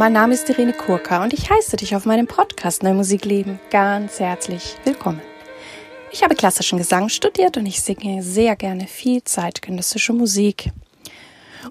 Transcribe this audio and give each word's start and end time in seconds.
Mein 0.00 0.14
Name 0.14 0.32
ist 0.32 0.48
Irene 0.48 0.72
Kurka 0.72 1.22
und 1.22 1.34
ich 1.34 1.50
heiße 1.50 1.76
dich 1.76 1.94
auf 1.94 2.06
meinem 2.06 2.26
Podcast 2.26 2.82
Neue 2.82 2.94
Musik 2.94 3.26
leben 3.26 3.60
ganz 3.68 4.18
herzlich 4.18 4.76
willkommen. 4.84 5.20
Ich 6.10 6.24
habe 6.24 6.34
klassischen 6.34 6.78
Gesang 6.78 7.10
studiert 7.10 7.58
und 7.58 7.66
ich 7.66 7.82
singe 7.82 8.22
sehr 8.22 8.56
gerne 8.56 8.86
viel 8.86 9.22
zeitgenössische 9.22 10.14
Musik. 10.14 10.70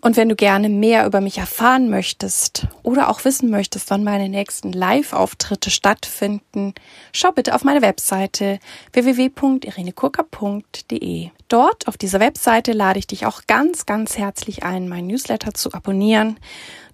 Und 0.01 0.15
wenn 0.15 0.29
du 0.29 0.35
gerne 0.35 0.69
mehr 0.69 1.07
über 1.07 1.21
mich 1.21 1.39
erfahren 1.39 1.89
möchtest 1.89 2.67
oder 2.83 3.09
auch 3.09 3.25
wissen 3.25 3.49
möchtest, 3.49 3.89
wann 3.89 4.03
meine 4.03 4.29
nächsten 4.29 4.73
Live-Auftritte 4.73 5.71
stattfinden, 5.71 6.75
schau 7.11 7.31
bitte 7.31 7.55
auf 7.55 7.63
meine 7.63 7.81
Webseite 7.81 8.59
www.irenekurka.de. 8.93 11.29
Dort 11.47 11.87
auf 11.87 11.97
dieser 11.97 12.19
Webseite 12.19 12.73
lade 12.73 12.99
ich 12.99 13.07
dich 13.07 13.25
auch 13.25 13.47
ganz, 13.47 13.87
ganz 13.87 14.19
herzlich 14.19 14.61
ein, 14.61 14.87
mein 14.87 15.07
Newsletter 15.07 15.55
zu 15.55 15.73
abonnieren. 15.73 16.37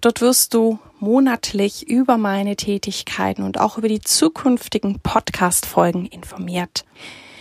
Dort 0.06 0.20
wirst 0.20 0.54
du 0.54 0.78
monatlich 1.00 1.88
über 1.88 2.16
meine 2.16 2.54
Tätigkeiten 2.54 3.42
und 3.42 3.58
auch 3.58 3.76
über 3.76 3.88
die 3.88 4.00
zukünftigen 4.00 5.00
Podcast-Folgen 5.00 6.06
informiert. 6.06 6.84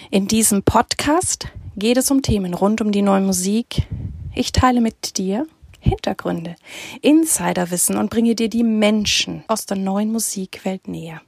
In 0.10 0.28
diesem 0.28 0.64
Podcast 0.64 1.50
geht 1.76 1.98
es 1.98 2.10
um 2.10 2.24
Themen 2.24 2.55
rund 2.55 2.82
um 2.82 2.91
die 2.91 3.04
neue 3.04 3.22
Musik, 3.22 3.84
ich 4.34 4.52
teile 4.52 4.82
mit 4.82 5.20
dir 5.20 5.46
Hintergründe, 5.80 6.55
Insiderwissen 7.04 7.98
und 7.98 8.10
bringe 8.10 8.34
dir 8.34 8.50
die 8.50 8.64
Menschen 8.64 9.44
aus 9.48 9.68
der 9.68 9.77
neuen 9.77 10.12
Musikwelt 10.12 10.88
näher. 10.88 11.22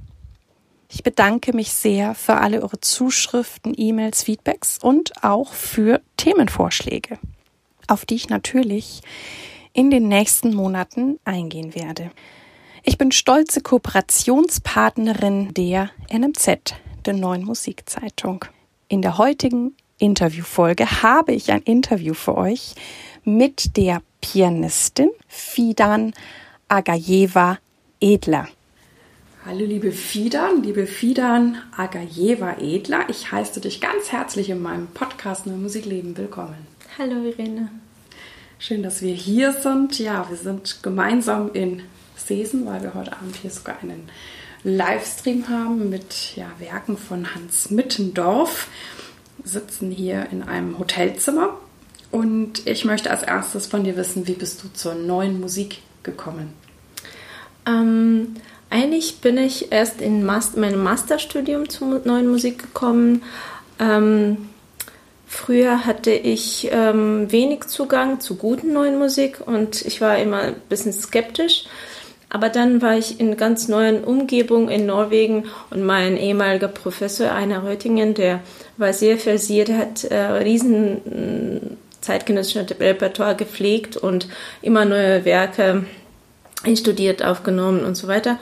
Ich 0.89 1.03
bedanke 1.03 1.53
mich 1.55 1.71
sehr 1.71 2.15
für 2.15 2.37
alle 2.37 2.63
eure 2.63 2.81
Zuschriften, 2.81 3.75
E-Mails, 3.77 4.23
Feedbacks 4.23 4.79
und 4.81 5.23
auch 5.23 5.53
für 5.53 6.01
Themenvorschläge, 6.17 7.19
auf 7.87 8.07
die 8.07 8.15
ich 8.15 8.27
natürlich 8.27 9.03
in 9.77 9.91
den 9.91 10.07
nächsten 10.07 10.55
Monaten 10.55 11.19
eingehen 11.23 11.75
werde. 11.75 12.09
Ich 12.81 12.97
bin 12.97 13.11
stolze 13.11 13.61
Kooperationspartnerin 13.61 15.53
der 15.53 15.91
NMZ, 16.11 16.73
der 17.05 17.13
neuen 17.13 17.45
Musikzeitung. 17.45 18.45
In 18.87 19.03
der 19.03 19.19
heutigen 19.19 19.75
Interviewfolge 19.99 21.03
habe 21.03 21.33
ich 21.33 21.51
ein 21.51 21.61
Interview 21.61 22.15
für 22.15 22.35
euch 22.35 22.73
mit 23.23 23.77
der 23.77 24.01
Pianistin 24.19 25.11
Fidan 25.27 26.13
Agajeva 26.67 27.59
Edler. 28.01 28.47
Hallo 29.45 29.63
liebe 29.63 29.91
Fidan, 29.91 30.63
liebe 30.63 30.87
Fidan 30.87 31.61
Agajeva 31.77 32.57
Edler. 32.59 33.05
Ich 33.09 33.31
heiße 33.31 33.61
dich 33.61 33.79
ganz 33.79 34.11
herzlich 34.11 34.49
in 34.49 34.59
meinem 34.59 34.87
Podcast 34.87 35.45
Neue 35.45 35.57
Musikleben 35.57 36.17
willkommen. 36.17 36.65
Hallo 36.97 37.23
Irene. 37.23 37.69
Schön, 38.59 38.81
dass 38.81 39.03
wir 39.03 39.13
hier 39.13 39.53
sind. 39.53 39.99
Ja, 39.99 40.27
wir 40.29 40.37
sind 40.37 40.81
gemeinsam 40.81 41.51
in 41.53 41.83
Sesen, 42.15 42.65
weil 42.65 42.81
wir 42.81 42.95
heute 42.95 43.13
Abend 43.13 43.35
hier 43.35 43.51
sogar 43.51 43.77
einen 43.83 44.09
Livestream 44.63 45.47
haben 45.47 45.91
mit 45.91 46.35
ja, 46.35 46.47
Werken 46.57 46.97
von 46.97 47.35
Hans 47.35 47.69
Mittendorf 47.69 48.67
sitzen 49.43 49.91
hier 49.91 50.27
in 50.31 50.41
einem 50.41 50.79
Hotelzimmer 50.79 51.55
und 52.09 52.65
ich 52.65 52.83
möchte 52.83 53.11
als 53.11 53.21
erstes 53.21 53.67
von 53.67 53.83
dir 53.83 53.95
wissen, 53.95 54.27
wie 54.27 54.33
bist 54.33 54.63
du 54.63 54.69
zur 54.73 54.95
neuen 54.95 55.39
Musik 55.39 55.79
gekommen? 56.01 56.53
Ähm, 57.67 58.37
eigentlich 58.71 59.19
bin 59.21 59.37
ich 59.37 59.71
erst 59.71 60.01
in 60.01 60.25
Master, 60.25 60.59
meinem 60.59 60.81
Masterstudium 60.83 61.69
zur 61.69 62.01
neuen 62.05 62.27
Musik 62.27 62.63
gekommen. 62.63 63.21
Ähm, 63.79 64.49
früher 65.37 65.85
hatte 65.85 66.11
ich 66.11 66.69
ähm, 66.71 67.31
wenig 67.31 67.67
Zugang 67.67 68.19
zu 68.19 68.35
guten 68.35 68.73
neuen 68.73 68.97
Musik 68.97 69.39
und 69.45 69.83
ich 69.83 70.01
war 70.01 70.17
immer 70.17 70.41
ein 70.41 70.55
bisschen 70.67 70.93
skeptisch. 70.93 71.65
Aber 72.29 72.49
dann 72.49 72.81
war 72.81 72.97
ich 72.97 73.21
in 73.21 73.37
ganz 73.37 73.69
neuen 73.69 74.03
Umgebung 74.03 74.67
in 74.67 74.85
Norwegen 74.85 75.45
und 75.69 75.85
mein 75.85 76.17
ehemaliger 76.17 76.67
Professor 76.67 77.31
Einer 77.31 77.63
Röttingen, 77.63 78.15
der 78.15 78.41
war 78.75 78.91
sehr 78.91 79.17
versiert, 79.17 79.69
hat 79.69 80.03
äh, 80.03 80.17
riesen 80.17 80.97
äh, 81.05 81.59
zeitgenössisches 82.01 82.79
Repertoire 82.79 83.35
gepflegt 83.35 83.95
und 83.95 84.27
immer 84.61 84.83
neue 84.83 85.23
Werke 85.23 85.85
studiert, 86.75 87.23
aufgenommen 87.23 87.85
und 87.85 87.95
so 87.95 88.07
weiter. 88.07 88.39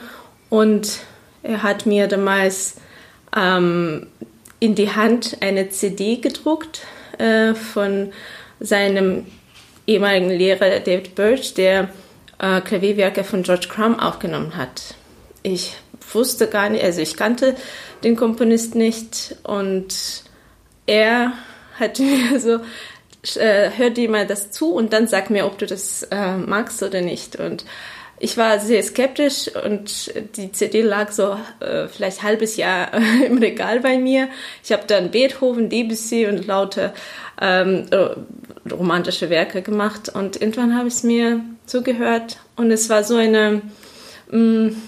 Und 0.48 1.00
er 1.42 1.62
hat 1.62 1.86
mir 1.86 2.08
damals 2.08 2.76
ähm, 3.36 4.08
in 4.60 4.74
die 4.74 4.92
Hand 4.92 5.38
eine 5.40 5.68
CD 5.68 6.16
gedruckt 6.16 6.82
äh, 7.18 7.54
von 7.54 8.12
seinem 8.60 9.26
ehemaligen 9.86 10.30
Lehrer 10.30 10.80
David 10.80 11.14
Birch, 11.14 11.54
der 11.54 11.90
äh, 12.38 12.60
Klavierwerke 12.60 13.24
von 13.24 13.42
George 13.42 13.68
Crumb 13.68 14.02
aufgenommen 14.02 14.56
hat. 14.56 14.94
Ich 15.42 15.74
wusste 16.12 16.48
gar 16.48 16.68
nicht, 16.70 16.84
also 16.84 17.00
ich 17.00 17.16
kannte 17.16 17.54
den 18.04 18.16
Komponist 18.16 18.74
nicht 18.74 19.36
und 19.42 19.94
er 20.86 21.32
hat 21.78 21.98
mir 22.00 22.40
so, 22.40 22.60
äh, 23.38 23.70
hör 23.76 23.90
dir 23.90 24.08
mal 24.08 24.26
das 24.26 24.50
zu 24.50 24.72
und 24.72 24.92
dann 24.92 25.06
sag 25.06 25.30
mir, 25.30 25.46
ob 25.46 25.58
du 25.58 25.66
das 25.66 26.04
äh, 26.04 26.36
magst 26.36 26.82
oder 26.82 27.00
nicht. 27.00 27.36
Und 27.36 27.64
ich 28.18 28.36
war 28.38 28.58
sehr 28.60 28.82
skeptisch 28.82 29.50
und 29.64 30.12
die 30.36 30.50
CD 30.52 30.82
lag 30.82 31.12
so 31.12 31.36
äh, 31.60 31.86
vielleicht 31.88 32.22
halbes 32.22 32.56
Jahr 32.56 32.92
im 33.26 33.38
Regal 33.38 33.80
bei 33.80 33.98
mir. 33.98 34.28
Ich 34.64 34.72
habe 34.72 34.84
dann 34.86 35.10
Beethoven, 35.10 35.68
Debussy 35.68 36.26
und 36.26 36.46
laute 36.46 36.94
ähm, 37.40 37.86
romantische 38.70 39.28
Werke 39.28 39.62
gemacht 39.62 40.08
und 40.08 40.40
irgendwann 40.40 40.76
habe 40.76 40.88
ich 40.88 40.94
es 40.94 41.02
mir 41.02 41.40
zugehört 41.66 42.38
und 42.56 42.70
es 42.70 42.88
war 42.88 43.04
so 43.04 43.16
eine, 43.16 43.60
mh, 44.30 44.38
mm, 44.38 44.82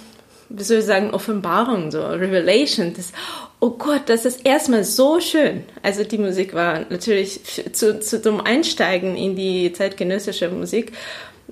wie 0.50 0.62
soll 0.62 0.78
ich 0.78 0.84
sagen, 0.86 1.10
Offenbarung, 1.10 1.90
so 1.90 2.00
Revelation. 2.06 2.94
Das, 2.94 3.12
oh 3.60 3.70
Gott, 3.70 4.02
das 4.06 4.24
ist 4.24 4.46
erstmal 4.46 4.84
so 4.84 5.20
schön. 5.20 5.64
Also 5.82 6.04
die 6.04 6.16
Musik 6.16 6.54
war 6.54 6.86
natürlich 6.88 7.40
zu, 7.72 8.00
zu 8.00 8.22
zum 8.22 8.40
Einsteigen 8.40 9.14
in 9.16 9.36
die 9.36 9.72
zeitgenössische 9.74 10.48
Musik. 10.48 10.92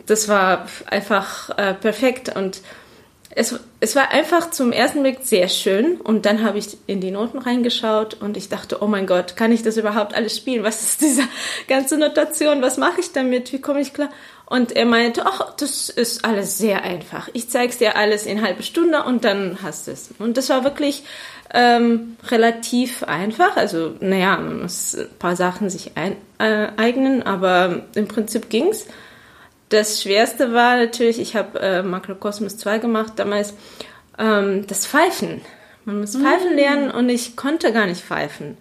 Das 0.04 0.28
war 0.28 0.66
einfach 0.86 1.56
äh, 1.58 1.74
perfekt 1.74 2.34
und 2.36 2.60
es, 3.38 3.54
es 3.80 3.94
war 3.94 4.12
einfach 4.12 4.50
zum 4.50 4.72
ersten 4.72 5.02
Blick 5.02 5.18
sehr 5.22 5.48
schön 5.48 6.00
und 6.00 6.24
dann 6.24 6.42
habe 6.42 6.56
ich 6.56 6.78
in 6.86 7.02
die 7.02 7.10
Noten 7.10 7.38
reingeschaut 7.38 8.14
und 8.14 8.38
ich 8.38 8.48
dachte, 8.48 8.82
oh 8.82 8.86
mein 8.86 9.06
Gott, 9.06 9.36
kann 9.36 9.52
ich 9.52 9.62
das 9.62 9.76
überhaupt 9.76 10.14
alles 10.14 10.38
spielen? 10.38 10.64
Was 10.64 10.82
ist 10.82 11.02
diese 11.02 11.22
ganze 11.68 11.98
Notation? 11.98 12.62
Was 12.62 12.78
mache 12.78 13.00
ich 13.00 13.12
damit? 13.12 13.52
Wie 13.52 13.60
komme 13.60 13.82
ich 13.82 13.92
klar? 13.92 14.08
Und 14.46 14.72
er 14.72 14.86
meinte, 14.86 15.26
ach, 15.26 15.54
das 15.56 15.90
ist 15.90 16.24
alles 16.24 16.56
sehr 16.56 16.82
einfach. 16.82 17.28
Ich 17.34 17.50
zeig's 17.50 17.76
dir 17.76 17.96
alles 17.96 18.24
in 18.24 18.40
halbe 18.40 18.62
Stunde 18.62 19.02
und 19.02 19.24
dann 19.24 19.58
hast 19.62 19.86
du 19.86 19.90
es. 19.90 20.08
Und 20.18 20.38
das 20.38 20.48
war 20.48 20.64
wirklich 20.64 21.02
ähm, 21.52 22.16
relativ 22.28 23.02
einfach. 23.02 23.56
Also, 23.56 23.96
naja, 24.00 24.38
man 24.38 24.62
muss 24.62 24.94
ein 24.94 25.08
paar 25.18 25.36
Sachen 25.36 25.68
sich 25.68 25.92
ein, 25.96 26.16
äh, 26.38 26.68
eignen, 26.78 27.22
aber 27.22 27.82
im 27.94 28.08
Prinzip 28.08 28.48
ging's. 28.48 28.86
Das 29.68 30.02
Schwerste 30.02 30.52
war 30.52 30.76
natürlich, 30.76 31.18
ich 31.18 31.34
habe 31.34 31.58
äh, 31.60 31.82
Makrokosmos 31.82 32.56
2 32.56 32.78
gemacht 32.78 33.14
damals, 33.16 33.54
ähm, 34.18 34.66
das 34.66 34.86
Pfeifen. 34.86 35.40
Man 35.84 36.00
muss 36.00 36.16
Pfeifen 36.16 36.54
mm. 36.54 36.56
lernen 36.56 36.90
und 36.90 37.08
ich 37.08 37.36
konnte 37.36 37.72
gar 37.72 37.86
nicht 37.86 38.02
pfeifen. 38.02 38.56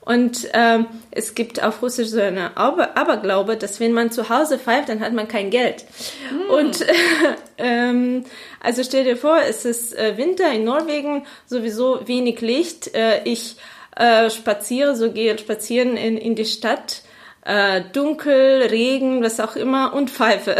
Und 0.00 0.48
ähm, 0.52 0.86
es 1.10 1.34
gibt 1.34 1.62
auf 1.62 1.80
Russisch 1.80 2.08
so 2.08 2.20
eine 2.20 2.56
Aber 2.56 2.96
Aberglaube, 2.96 3.56
dass 3.56 3.80
wenn 3.80 3.92
man 3.92 4.10
zu 4.10 4.28
Hause 4.28 4.58
pfeift, 4.58 4.90
dann 4.90 5.00
hat 5.00 5.14
man 5.14 5.28
kein 5.28 5.50
Geld. 5.50 5.84
Mm. 6.30 6.50
Und 6.50 6.82
äh, 6.82 6.92
ähm, 7.58 8.24
also 8.60 8.82
stell 8.82 9.04
dir 9.04 9.16
vor, 9.16 9.38
es 9.48 9.64
ist 9.64 9.96
äh, 9.96 10.16
Winter 10.16 10.52
in 10.52 10.64
Norwegen, 10.64 11.26
sowieso 11.46 12.06
wenig 12.06 12.40
Licht. 12.42 12.94
Äh, 12.94 13.22
ich 13.24 13.56
äh, 13.96 14.28
spaziere, 14.30 14.94
so 14.94 15.10
gehe 15.10 15.38
spazieren 15.38 15.96
in, 15.96 16.16
in 16.16 16.34
die 16.34 16.44
Stadt 16.44 17.02
äh, 17.44 17.82
dunkel, 17.92 18.62
Regen, 18.62 19.22
was 19.22 19.40
auch 19.40 19.56
immer 19.56 19.92
und 19.92 20.10
Pfeife. 20.10 20.56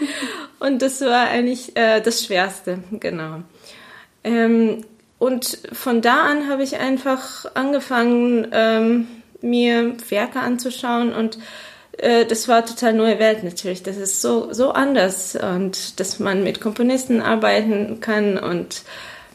und 0.58 0.82
das 0.82 1.00
war 1.00 1.28
eigentlich 1.28 1.76
äh, 1.76 2.00
das 2.00 2.24
Schwerste, 2.24 2.80
genau. 2.92 3.42
Ähm, 4.24 4.84
und 5.18 5.58
von 5.72 6.00
da 6.00 6.22
an 6.22 6.48
habe 6.48 6.62
ich 6.62 6.76
einfach 6.78 7.46
angefangen, 7.54 8.46
ähm, 8.52 9.08
mir 9.40 9.94
Werke 10.10 10.40
anzuschauen 10.40 11.12
und 11.12 11.38
äh, 11.96 12.24
das 12.24 12.46
war 12.48 12.64
total 12.64 12.92
neue 12.92 13.18
Welt 13.18 13.42
natürlich. 13.42 13.82
Das 13.82 13.96
ist 13.96 14.20
so, 14.20 14.52
so 14.52 14.70
anders 14.70 15.36
und 15.36 15.98
dass 15.98 16.18
man 16.18 16.44
mit 16.44 16.60
Komponisten 16.60 17.20
arbeiten 17.20 18.00
kann 18.00 18.38
und 18.38 18.82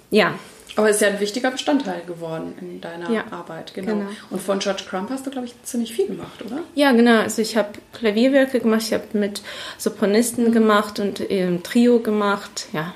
ja, 0.10 0.36
aber 0.76 0.90
es 0.90 0.96
ist 0.96 1.02
ja 1.02 1.10
ein 1.10 1.20
wichtiger 1.20 1.52
Bestandteil 1.52 2.02
geworden 2.08 2.56
in 2.60 2.82
deiner 2.82 3.10
ja, 3.12 3.26
Arbeit, 3.32 3.74
genau. 3.74 3.94
genau. 3.94 4.06
Und 4.30 4.42
von 4.42 4.60
George 4.60 4.84
Crump 4.90 5.10
hast 5.12 5.26
du, 5.26 5.30
glaube 5.30 5.46
ich, 5.48 5.54
ziemlich 5.64 5.94
viel 5.94 6.08
gemacht, 6.08 6.44
oder? 6.44 6.60
Ja, 6.74 6.92
genau. 6.94 7.20
Also 7.20 7.42
ich 7.42 7.56
habe 7.58 7.70
Klavierwerke 7.94 8.60
gemacht, 8.60 8.82
ich 8.88 8.94
habe 8.94 9.06
mit 9.14 9.42
Sopranisten 9.78 10.48
mhm. 10.48 10.52
gemacht 10.52 11.00
und 11.00 11.22
ein 11.30 11.62
Trio 11.64 12.00
gemacht, 12.00 12.68
ja. 12.74 12.94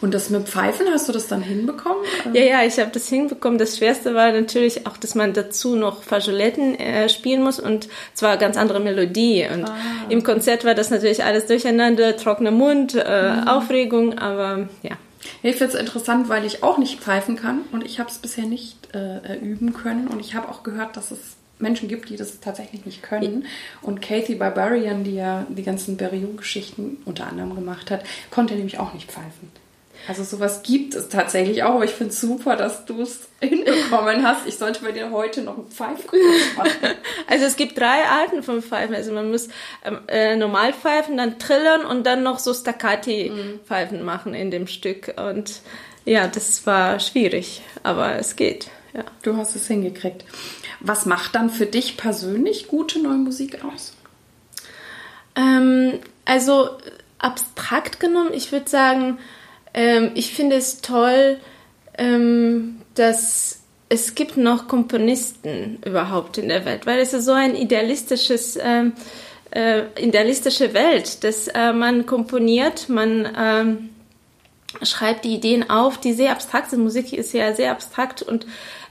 Und 0.00 0.14
das 0.14 0.30
mit 0.30 0.48
Pfeifen, 0.48 0.86
hast 0.92 1.08
du 1.08 1.12
das 1.12 1.26
dann 1.26 1.42
hinbekommen? 1.42 2.04
Ja, 2.32 2.42
ja, 2.42 2.62
ich 2.62 2.78
habe 2.78 2.90
das 2.92 3.08
hinbekommen. 3.08 3.58
Das 3.58 3.78
Schwerste 3.78 4.14
war 4.14 4.30
natürlich 4.30 4.86
auch, 4.86 4.96
dass 4.96 5.16
man 5.16 5.32
dazu 5.32 5.74
noch 5.74 6.04
Flageoletten 6.04 6.78
äh, 6.78 7.08
spielen 7.08 7.42
muss 7.42 7.58
und 7.58 7.88
zwar 8.14 8.36
ganz 8.36 8.56
andere 8.56 8.78
Melodie. 8.78 9.46
Und 9.52 9.64
ah. 9.64 9.74
im 10.08 10.22
Konzert 10.22 10.64
war 10.64 10.74
das 10.74 10.90
natürlich 10.90 11.24
alles 11.24 11.46
durcheinander, 11.46 12.16
trockener 12.16 12.52
Mund, 12.52 12.94
äh, 12.94 13.32
mhm. 13.32 13.48
Aufregung, 13.48 14.18
aber 14.18 14.68
ja. 14.82 14.96
Ich 15.42 15.56
finde 15.56 15.74
es 15.74 15.80
interessant, 15.80 16.28
weil 16.28 16.44
ich 16.44 16.62
auch 16.62 16.78
nicht 16.78 17.00
pfeifen 17.00 17.36
kann 17.36 17.62
und 17.72 17.84
ich 17.84 17.98
habe 17.98 18.10
es 18.10 18.18
bisher 18.18 18.44
nicht 18.44 18.94
äh, 18.94 19.36
üben 19.36 19.72
können 19.72 20.08
und 20.08 20.20
ich 20.20 20.34
habe 20.34 20.48
auch 20.48 20.62
gehört, 20.62 20.96
dass 20.96 21.10
es 21.10 21.36
Menschen 21.58 21.88
gibt, 21.88 22.08
die 22.08 22.16
das 22.16 22.40
tatsächlich 22.40 22.86
nicht 22.86 23.02
können. 23.02 23.46
Und 23.82 24.00
Kathy 24.00 24.36
Barbarian, 24.36 25.04
die 25.04 25.14
ja 25.14 25.46
die 25.48 25.64
ganzen 25.64 25.96
Berriot-Geschichten 25.96 26.98
unter 27.04 27.26
anderem 27.26 27.54
gemacht 27.54 27.90
hat, 27.90 28.04
konnte 28.30 28.54
nämlich 28.54 28.78
auch 28.78 28.94
nicht 28.94 29.10
pfeifen. 29.10 29.50
Also 30.08 30.24
sowas 30.24 30.62
gibt 30.62 30.94
es 30.94 31.10
tatsächlich 31.10 31.62
auch, 31.64 31.74
aber 31.74 31.84
ich 31.84 31.90
finde 31.90 32.14
es 32.14 32.20
super, 32.20 32.56
dass 32.56 32.86
du 32.86 33.02
es 33.02 33.28
hinbekommen 33.40 34.26
hast. 34.26 34.46
Ich 34.46 34.56
sollte 34.56 34.82
bei 34.82 34.90
dir 34.90 35.10
heute 35.10 35.42
noch 35.42 35.58
einen 35.58 35.68
Pfeifkurs 35.68 36.20
machen. 36.56 36.70
Also 37.26 37.44
es 37.44 37.56
gibt 37.56 37.78
drei 37.78 38.04
Arten 38.04 38.42
von 38.42 38.62
Pfeifen. 38.62 38.94
Also 38.94 39.12
man 39.12 39.30
muss 39.30 39.48
ähm, 39.84 39.98
äh, 40.08 40.34
normal 40.34 40.72
pfeifen, 40.72 41.18
dann 41.18 41.38
trillern 41.38 41.84
und 41.84 42.06
dann 42.06 42.22
noch 42.22 42.38
so 42.38 42.54
Staccati-Pfeifen 42.54 44.02
machen 44.02 44.32
in 44.32 44.50
dem 44.50 44.66
Stück. 44.66 45.14
Und 45.18 45.60
ja, 46.06 46.26
das 46.26 46.66
war 46.66 47.00
schwierig, 47.00 47.60
aber 47.82 48.16
es 48.16 48.34
geht. 48.34 48.70
Ja. 48.94 49.04
Du 49.20 49.36
hast 49.36 49.54
es 49.56 49.66
hingekriegt. 49.66 50.24
Was 50.80 51.04
macht 51.04 51.34
dann 51.34 51.50
für 51.50 51.66
dich 51.66 51.98
persönlich 51.98 52.66
gute 52.68 52.98
neue 53.02 53.18
Musik 53.18 53.62
aus? 53.62 53.92
Ähm, 55.36 55.98
also 56.24 56.78
abstrakt 57.18 58.00
genommen, 58.00 58.32
ich 58.32 58.52
würde 58.52 58.70
sagen, 58.70 59.18
ähm, 59.78 60.10
ich 60.14 60.34
finde 60.34 60.56
es 60.56 60.80
toll, 60.80 61.38
ähm, 61.96 62.80
dass 62.94 63.60
es 63.88 64.16
gibt 64.16 64.36
noch 64.36 64.66
Komponisten 64.66 65.78
überhaupt 65.86 66.36
in 66.36 66.48
der 66.48 66.64
Welt, 66.64 66.84
weil 66.84 66.98
es 66.98 67.12
ist 67.12 67.24
so 67.24 67.32
ein 67.32 67.54
idealistisches, 67.54 68.58
ähm, 68.60 68.92
äh, 69.52 69.84
idealistische 69.96 70.74
Welt, 70.74 71.22
dass 71.22 71.46
äh, 71.46 71.72
man 71.72 72.06
komponiert, 72.06 72.88
man 72.88 73.28
ähm, 73.38 73.90
schreibt 74.82 75.24
die 75.24 75.34
Ideen 75.36 75.70
auf, 75.70 75.98
die 75.98 76.12
sehr 76.12 76.32
abstrakt 76.32 76.70
sind. 76.70 76.82
Musik 76.82 77.12
ist 77.12 77.32
ja 77.32 77.54
sehr 77.54 77.70
abstrakt 77.70 78.20
und 78.20 78.46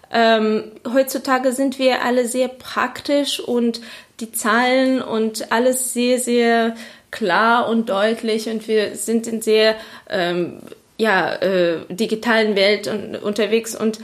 ähm, 0.10 0.72
heutzutage 0.92 1.52
sind 1.52 1.80
wir 1.80 2.02
alle 2.02 2.26
sehr 2.26 2.48
praktisch 2.48 3.42
und 3.42 3.82
die 4.22 4.32
Zahlen 4.32 5.02
und 5.02 5.52
alles 5.52 5.94
sehr, 5.94 6.18
sehr 6.18 6.76
klar 7.12 7.70
und 7.70 7.90
deutlich 7.90 8.50
und 8.50 8.68
wir 8.68 8.96
sind 8.96 9.28
in 9.28 9.42
sehr 9.42 9.76
ähm, 10.10 10.60
ja, 10.98 11.34
äh, 11.36 11.80
digitalen 11.90 12.56
Welt 12.56 12.88
und, 12.88 13.18
unterwegs. 13.18 13.76
Und 13.76 14.00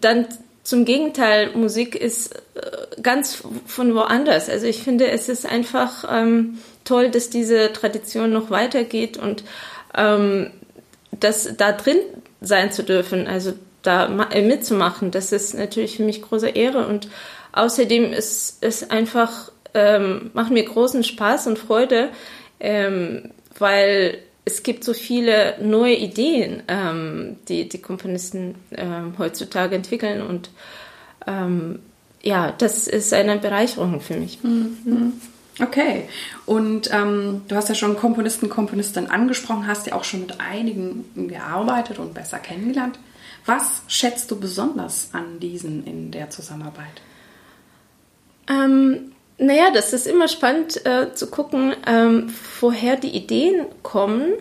dann 0.00 0.26
zum 0.62 0.84
Gegenteil, 0.84 1.50
Musik 1.54 1.94
ist 1.96 2.36
äh, 2.54 3.00
ganz 3.02 3.42
von 3.66 3.94
woanders. 3.94 4.48
Also 4.48 4.66
ich 4.66 4.82
finde, 4.82 5.08
es 5.08 5.28
ist 5.28 5.46
einfach 5.46 6.04
ähm, 6.10 6.58
toll, 6.84 7.10
dass 7.10 7.30
diese 7.30 7.72
Tradition 7.72 8.32
noch 8.32 8.50
weitergeht 8.50 9.16
und 9.16 9.44
ähm, 9.96 10.50
das 11.10 11.56
da 11.56 11.72
drin 11.72 11.98
sein 12.40 12.70
zu 12.70 12.82
dürfen, 12.84 13.26
also 13.26 13.54
da 13.82 14.06
äh, 14.30 14.42
mitzumachen, 14.42 15.10
das 15.10 15.32
ist 15.32 15.54
natürlich 15.54 15.96
für 15.96 16.04
mich 16.04 16.22
große 16.22 16.50
Ehre. 16.50 16.86
Und 16.86 17.08
außerdem 17.52 18.12
ist 18.12 18.58
es 18.60 18.90
einfach 18.90 19.50
ähm, 19.74 20.30
macht 20.34 20.50
mir 20.50 20.64
großen 20.64 21.04
Spaß 21.04 21.46
und 21.46 21.58
Freude, 21.58 22.10
ähm, 22.60 23.30
weil 23.58 24.18
es 24.48 24.62
gibt 24.62 24.82
so 24.82 24.94
viele 24.94 25.56
neue 25.62 25.94
Ideen, 25.94 26.62
ähm, 26.68 27.36
die 27.48 27.68
die 27.68 27.82
Komponisten 27.82 28.54
ähm, 28.72 29.12
heutzutage 29.18 29.76
entwickeln 29.76 30.22
und 30.22 30.50
ähm, 31.26 31.80
ja, 32.22 32.52
das 32.56 32.88
ist 32.88 33.12
eine 33.12 33.36
Bereicherung 33.36 34.00
für 34.00 34.16
mich. 34.16 34.42
Mhm. 34.42 35.12
Okay, 35.60 36.08
und 36.46 36.88
ähm, 36.92 37.42
du 37.48 37.56
hast 37.56 37.68
ja 37.68 37.74
schon 37.74 37.96
Komponisten, 37.96 38.48
Komponistinnen 38.48 39.10
angesprochen, 39.10 39.66
hast 39.66 39.86
ja 39.86 39.94
auch 39.94 40.04
schon 40.04 40.20
mit 40.20 40.40
einigen 40.40 41.28
gearbeitet 41.28 41.98
und 41.98 42.14
besser 42.14 42.38
kennengelernt. 42.38 42.98
Was 43.44 43.82
schätzt 43.88 44.30
du 44.30 44.40
besonders 44.40 45.10
an 45.12 45.40
diesen 45.40 45.84
in 45.86 46.10
der 46.10 46.30
Zusammenarbeit? 46.30 47.02
Ähm, 48.48 49.12
naja, 49.38 49.70
das 49.72 49.92
ist 49.92 50.06
immer 50.06 50.28
spannend 50.28 50.84
äh, 50.84 51.14
zu 51.14 51.28
gucken, 51.28 51.74
ähm, 51.86 52.34
woher 52.60 52.96
die 52.96 53.16
Ideen 53.16 53.66
kommen 53.82 54.32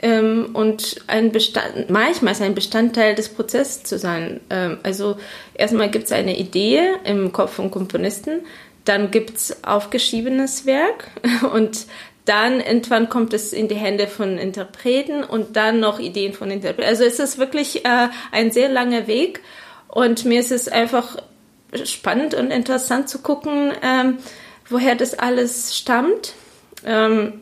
ähm, 0.00 0.50
und 0.52 0.96
ein 1.08 1.32
Bestand, 1.32 1.90
manchmal 1.90 2.32
ist 2.32 2.42
ein 2.42 2.54
Bestandteil 2.54 3.14
des 3.14 3.28
Prozesses 3.28 3.82
zu 3.82 3.98
sein. 3.98 4.40
Ähm, 4.50 4.78
also 4.82 5.16
erstmal 5.54 5.90
gibt 5.90 6.06
es 6.06 6.12
eine 6.12 6.36
Idee 6.36 6.80
im 7.04 7.32
Kopf 7.32 7.54
von 7.54 7.70
Komponisten, 7.70 8.42
dann 8.84 9.10
gibt 9.10 9.36
es 9.36 9.64
aufgeschriebenes 9.64 10.66
Werk 10.66 11.10
und 11.52 11.86
dann 12.24 12.60
irgendwann 12.60 13.08
kommt 13.08 13.34
es 13.34 13.52
in 13.52 13.68
die 13.68 13.74
Hände 13.74 14.06
von 14.06 14.38
Interpreten 14.38 15.24
und 15.24 15.56
dann 15.56 15.80
noch 15.80 15.98
Ideen 15.98 16.32
von 16.32 16.50
Interpreten. 16.50 16.88
Also 16.88 17.04
es 17.04 17.18
ist 17.18 17.38
wirklich 17.38 17.84
äh, 17.84 18.08
ein 18.30 18.52
sehr 18.52 18.68
langer 18.68 19.06
Weg 19.06 19.40
und 19.88 20.24
mir 20.24 20.40
ist 20.40 20.52
es 20.52 20.68
einfach 20.68 21.16
spannend 21.84 22.34
und 22.34 22.50
interessant 22.50 23.08
zu 23.08 23.20
gucken, 23.20 23.72
ähm, 23.82 24.18
woher 24.68 24.94
das 24.94 25.18
alles 25.18 25.76
stammt. 25.76 26.34
Ähm, 26.84 27.40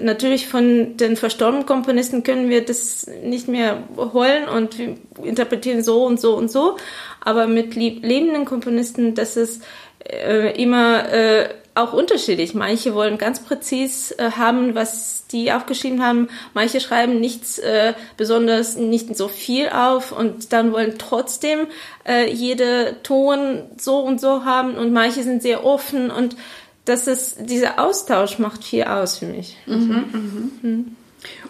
natürlich 0.00 0.48
von 0.48 0.96
den 0.96 1.16
verstorbenen 1.16 1.66
Komponisten 1.66 2.22
können 2.22 2.50
wir 2.50 2.64
das 2.64 3.06
nicht 3.22 3.48
mehr 3.48 3.82
holen 3.96 4.48
und 4.48 4.76
interpretieren 5.22 5.82
so 5.82 6.04
und 6.04 6.20
so 6.20 6.36
und 6.36 6.50
so, 6.50 6.76
aber 7.20 7.46
mit 7.46 7.74
lebenden 7.74 8.44
Komponisten, 8.44 9.14
das 9.14 9.36
ist 9.36 9.62
äh, 10.04 10.60
immer 10.62 11.10
äh, 11.12 11.48
auch 11.78 11.92
unterschiedlich. 11.92 12.54
Manche 12.54 12.94
wollen 12.94 13.18
ganz 13.18 13.40
präzis 13.40 14.10
äh, 14.12 14.32
haben, 14.32 14.74
was 14.74 15.26
die 15.30 15.52
aufgeschrieben 15.52 16.02
haben. 16.02 16.28
Manche 16.54 16.80
schreiben 16.80 17.20
nichts 17.20 17.58
äh, 17.58 17.94
besonders, 18.16 18.76
nicht 18.76 19.16
so 19.16 19.28
viel 19.28 19.68
auf 19.68 20.12
und 20.12 20.52
dann 20.52 20.72
wollen 20.72 20.94
trotzdem 20.98 21.66
äh, 22.06 22.30
jede 22.32 22.96
Ton 23.02 23.62
so 23.76 24.00
und 24.00 24.20
so 24.20 24.44
haben 24.44 24.76
und 24.76 24.92
manche 24.92 25.22
sind 25.22 25.42
sehr 25.42 25.64
offen 25.64 26.10
und 26.10 26.36
das 26.84 27.06
ist, 27.06 27.50
dieser 27.50 27.84
Austausch 27.84 28.38
macht 28.38 28.64
viel 28.64 28.84
aus 28.84 29.18
für 29.18 29.26
mich. 29.26 29.56
Mhm, 29.66 30.04
mhm. 30.62 30.96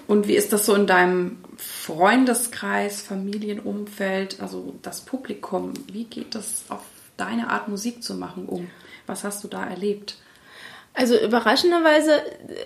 Und 0.08 0.26
wie 0.26 0.34
ist 0.34 0.52
das 0.52 0.66
so 0.66 0.74
in 0.74 0.86
deinem 0.88 1.38
Freundeskreis, 1.56 3.02
Familienumfeld, 3.02 4.40
also 4.40 4.74
das 4.82 5.02
Publikum? 5.02 5.74
Wie 5.92 6.04
geht 6.04 6.34
das 6.34 6.64
auf 6.69 6.81
deine 7.16 7.50
Art 7.50 7.69
Musik 7.69 8.02
zu 8.02 8.14
machen 8.14 8.46
um? 8.46 8.69
Was 9.08 9.25
hast 9.25 9.43
du 9.43 9.49
da 9.49 9.66
erlebt? 9.66 10.16
Also 10.94 11.19
überraschenderweise 11.19 12.20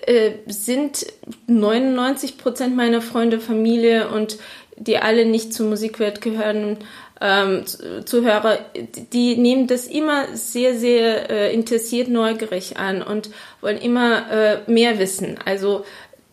äh, 0.07 0.31
sind 0.47 1.05
99 1.47 2.37
Prozent 2.37 2.75
meiner 2.75 3.01
Freunde 3.01 3.39
Familie 3.39 4.09
und 4.09 4.37
die 4.75 4.97
alle 4.97 5.25
nicht 5.25 5.53
zur 5.53 5.67
Musikwelt 5.67 6.19
gehören, 6.21 6.77
ähm, 7.21 7.63
Zuhörer, 8.05 8.59
die 9.13 9.37
nehmen 9.37 9.67
das 9.67 9.87
immer 9.87 10.35
sehr, 10.35 10.75
sehr 10.75 11.29
äh, 11.29 11.53
interessiert, 11.53 12.09
neugierig 12.09 12.77
an 12.77 13.01
und 13.01 13.29
wollen 13.61 13.77
immer 13.77 14.31
äh, 14.31 14.57
mehr 14.69 14.99
wissen. 14.99 15.37
Also 15.45 15.85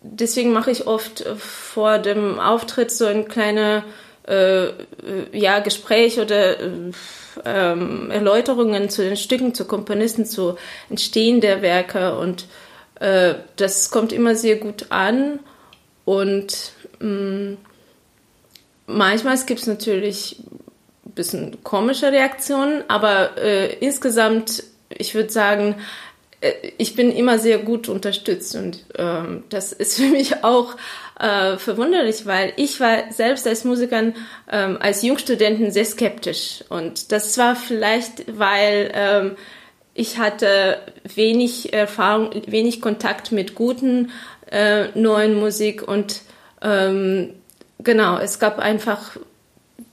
deswegen 0.02 0.52
mache 0.52 0.70
ich 0.70 0.86
oft 0.86 1.20
vor 1.38 1.98
dem 1.98 2.40
Auftritt 2.40 2.90
so 2.90 3.06
ein 3.06 3.28
kleines 3.28 3.82
äh, 4.30 4.72
ja, 5.32 5.58
Gespräch 5.58 6.20
oder 6.20 6.60
äh, 6.60 6.92
ähm, 7.44 8.10
Erläuterungen 8.10 8.88
zu 8.88 9.02
den 9.02 9.16
Stücken, 9.16 9.54
zu 9.54 9.64
Komponisten, 9.64 10.24
zu 10.24 10.56
Entstehen 10.88 11.40
der 11.40 11.62
Werke. 11.62 12.16
Und 12.16 12.46
äh, 13.00 13.34
das 13.56 13.90
kommt 13.90 14.12
immer 14.12 14.34
sehr 14.34 14.56
gut 14.56 14.86
an. 14.90 15.40
Und 16.04 16.72
mh, 17.00 17.08
mm, 17.08 17.58
manchmal 18.86 19.38
gibt 19.46 19.60
es 19.60 19.66
natürlich 19.66 20.42
ein 21.06 21.12
bisschen 21.12 21.64
komische 21.64 22.12
Reaktionen, 22.12 22.84
aber 22.88 23.36
äh, 23.36 23.74
insgesamt, 23.80 24.62
ich 24.90 25.14
würde 25.14 25.30
sagen, 25.30 25.76
äh, 26.40 26.52
ich 26.78 26.94
bin 26.94 27.10
immer 27.10 27.38
sehr 27.38 27.58
gut 27.58 27.88
unterstützt. 27.88 28.54
Und 28.54 28.84
ähm, 28.96 29.44
das 29.48 29.72
ist 29.72 29.96
für 29.96 30.08
mich 30.08 30.44
auch 30.44 30.76
äh, 31.20 31.58
verwunderlich, 31.58 32.26
weil 32.26 32.52
ich 32.56 32.80
war 32.80 33.12
selbst 33.12 33.46
als 33.46 33.64
Musikerin, 33.64 34.14
ähm, 34.50 34.78
als 34.80 35.02
Jungstudentin 35.02 35.70
sehr 35.70 35.84
skeptisch. 35.84 36.64
Und 36.68 37.12
das 37.12 37.36
war 37.38 37.56
vielleicht, 37.56 38.38
weil 38.38 38.90
ähm, 38.94 39.36
ich 39.94 40.18
hatte 40.18 40.80
wenig 41.14 41.72
Erfahrung, 41.72 42.30
wenig 42.46 42.80
Kontakt 42.80 43.32
mit 43.32 43.54
guten 43.54 44.10
äh, 44.50 44.88
neuen 44.98 45.38
Musik 45.38 45.86
und 45.86 46.22
ähm, 46.62 47.34
genau, 47.78 48.18
es 48.18 48.38
gab 48.38 48.58
einfach 48.58 49.16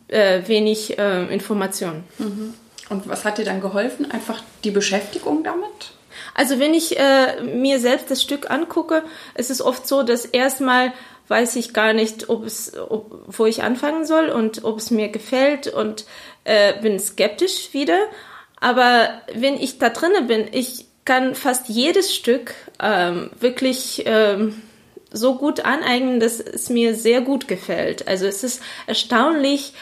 äh, 0.07 0.41
wenig 0.47 0.97
äh, 0.97 1.25
Informationen. 1.33 2.03
Mhm. 2.17 2.53
Und 2.89 3.09
was 3.09 3.25
hat 3.25 3.37
dir 3.37 3.45
dann 3.45 3.59
geholfen? 3.59 4.09
Einfach 4.09 4.41
die 4.63 4.71
Beschäftigung 4.71 5.43
damit? 5.43 5.91
Also 6.33 6.59
wenn 6.59 6.73
ich 6.73 6.97
äh, 6.97 7.41
mir 7.41 7.79
selbst 7.79 8.09
das 8.09 8.21
Stück 8.21 8.49
angucke, 8.49 9.03
ist 9.35 9.51
es 9.51 9.61
oft 9.61 9.87
so, 9.87 10.03
dass 10.03 10.25
erstmal 10.25 10.93
weiß 11.27 11.55
ich 11.57 11.73
gar 11.73 11.93
nicht, 11.93 12.29
ob 12.29 12.45
es, 12.45 12.77
ob, 12.77 13.23
wo 13.27 13.45
ich 13.45 13.63
anfangen 13.63 14.05
soll 14.05 14.29
und 14.29 14.63
ob 14.63 14.77
es 14.77 14.91
mir 14.91 15.09
gefällt 15.09 15.67
und 15.67 16.05
äh, 16.43 16.73
bin 16.81 16.99
skeptisch 16.99 17.73
wieder. 17.73 17.99
Aber 18.59 19.09
wenn 19.33 19.55
ich 19.55 19.77
da 19.77 19.89
drinnen 19.89 20.27
bin, 20.27 20.47
ich 20.51 20.85
kann 21.05 21.35
fast 21.35 21.69
jedes 21.69 22.13
Stück 22.13 22.53
ähm, 22.81 23.29
wirklich 23.39 24.03
ähm, 24.05 24.61
so 25.11 25.35
gut 25.35 25.61
aneignen, 25.61 26.19
dass 26.19 26.39
es 26.39 26.69
mir 26.69 26.95
sehr 26.95 27.21
gut 27.21 27.47
gefällt. 27.47 28.07
Also 28.07 28.25
es 28.25 28.43
ist 28.43 28.61
erstaunlich, 28.87 29.73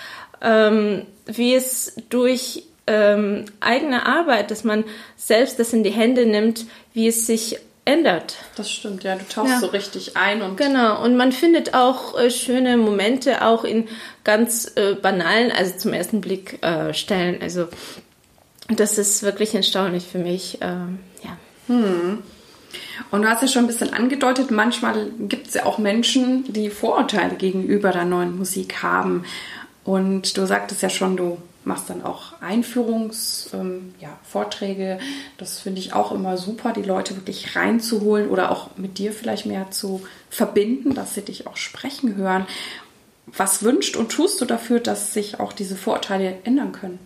ähm, 0.42 1.06
wie 1.26 1.56
es 1.56 1.96
durch 2.10 2.64
ähm, 2.88 3.46
eigene 3.60 4.06
Arbeit, 4.06 4.52
dass 4.52 4.64
man 4.64 4.84
selbst 5.16 5.60
das 5.60 5.74
in 5.74 5.84
die 5.84 5.92
Hände 5.92 6.26
nimmt, 6.26 6.66
wie 6.94 7.08
es 7.08 7.26
sich 7.26 7.60
ändert. 7.86 8.38
Das 8.56 8.70
stimmt, 8.72 9.04
ja, 9.04 9.16
du 9.16 9.28
tauchst 9.28 9.54
ja. 9.54 9.60
so 9.60 9.68
richtig 9.68 10.18
ein 10.18 10.42
und 10.42 10.58
genau 10.58 11.04
und 11.04 11.16
man 11.16 11.32
findet 11.32 11.76
auch 11.76 12.18
äh, 12.18 12.32
schöne 12.32 12.78
Momente 12.78 13.46
auch 13.46 13.64
in 13.64 13.88
ganz 14.24 14.72
äh, 14.76 14.96
banalen, 14.96 15.52
also 15.52 15.78
zum 15.78 15.94
ersten 15.94 16.20
Blick 16.20 16.62
äh, 16.64 16.94
Stellen. 16.94 17.42
Also 17.42 17.68
das 18.68 18.98
ist 18.98 19.22
wirklich 19.22 19.54
erstaunlich 19.54 20.06
für 20.06 20.18
mich. 20.18 20.58
Ähm, 20.62 21.00
ja. 21.24 21.38
Hm. 21.68 22.24
Und 23.12 23.22
du 23.22 23.30
hast 23.30 23.42
ja 23.42 23.48
schon 23.48 23.66
ein 23.66 23.68
bisschen 23.68 23.94
angedeutet, 23.94 24.52
manchmal 24.52 25.08
gibt 25.20 25.48
es 25.48 25.54
ja 25.54 25.66
auch 25.66 25.78
Menschen, 25.78 26.52
die 26.52 26.70
Vorurteile 26.70 27.36
gegenüber 27.36 27.92
der 27.92 28.06
neuen 28.06 28.38
Musik 28.38 28.82
haben. 28.82 29.24
Und 29.84 30.36
du 30.38 30.46
sagtest 30.48 30.82
ja 30.82 30.90
schon, 30.90 31.16
du 31.16 31.38
machst 31.66 31.90
dann 31.90 32.04
auch 32.04 32.42
Einführungsvorträge. 32.42 34.84
Ähm, 34.84 35.00
ja, 35.00 35.06
das 35.38 35.60
finde 35.60 35.80
ich 35.80 35.94
auch 35.94 36.12
immer 36.12 36.38
super, 36.38 36.74
die 36.74 36.84
Leute 36.84 37.16
wirklich 37.16 37.56
reinzuholen 37.56 38.30
oder 38.30 38.52
auch 38.52 38.70
mit 38.78 38.98
dir 38.98 39.12
vielleicht 39.12 39.46
mehr 39.46 39.72
zu 39.72 40.02
verbinden, 40.30 40.94
dass 40.94 41.16
sie 41.16 41.22
dich 41.22 41.48
auch 41.48 41.58
sprechen 41.58 42.16
hören. 42.16 42.46
Was 43.28 43.64
wünscht 43.64 43.96
und 43.96 44.12
tust 44.12 44.40
du 44.40 44.46
dafür, 44.46 44.80
dass 44.80 45.14
sich 45.14 45.40
auch 45.40 45.54
diese 45.54 45.76
Vorurteile 45.76 46.38
ändern 46.44 46.72
können? 46.72 47.00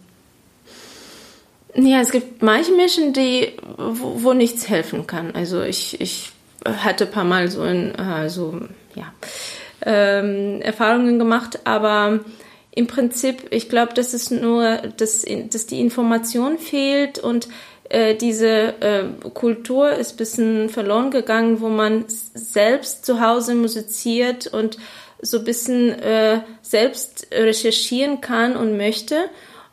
Ja, 1.75 2.01
es 2.01 2.11
gibt 2.11 2.41
manche 2.41 2.73
Menschen, 2.73 3.13
die, 3.13 3.53
wo, 3.77 4.23
wo 4.23 4.33
nichts 4.33 4.69
helfen 4.69 5.07
kann. 5.07 5.35
Also 5.35 5.61
ich, 5.61 6.01
ich 6.01 6.31
hatte 6.65 7.05
ein 7.05 7.11
paar 7.11 7.23
Mal 7.23 7.49
so, 7.49 7.63
in, 7.63 7.95
äh, 7.95 8.29
so 8.29 8.59
ja, 8.95 9.13
ähm, 9.85 10.61
Erfahrungen 10.61 11.19
gemacht, 11.19 11.59
aber 11.65 12.19
im 12.79 12.87
Prinzip, 12.87 13.47
ich 13.49 13.67
glaube, 13.67 13.93
dass 13.93 14.13
es 14.13 14.31
nur, 14.31 14.77
dass, 14.95 15.25
dass 15.49 15.65
die 15.65 15.81
Information 15.81 16.57
fehlt 16.57 17.19
und 17.19 17.49
äh, 17.89 18.15
diese 18.15 18.47
äh, 18.79 19.03
Kultur 19.33 19.91
ist 19.91 20.15
bisschen 20.15 20.69
verloren 20.69 21.11
gegangen, 21.11 21.59
wo 21.59 21.67
man 21.67 22.05
selbst 22.07 23.05
zu 23.05 23.19
Hause 23.19 23.55
musiziert 23.55 24.47
und 24.47 24.77
so 25.21 25.43
bisschen 25.43 25.91
äh, 25.99 26.39
selbst 26.61 27.27
recherchieren 27.33 28.21
kann 28.21 28.55
und 28.55 28.77
möchte. 28.77 29.25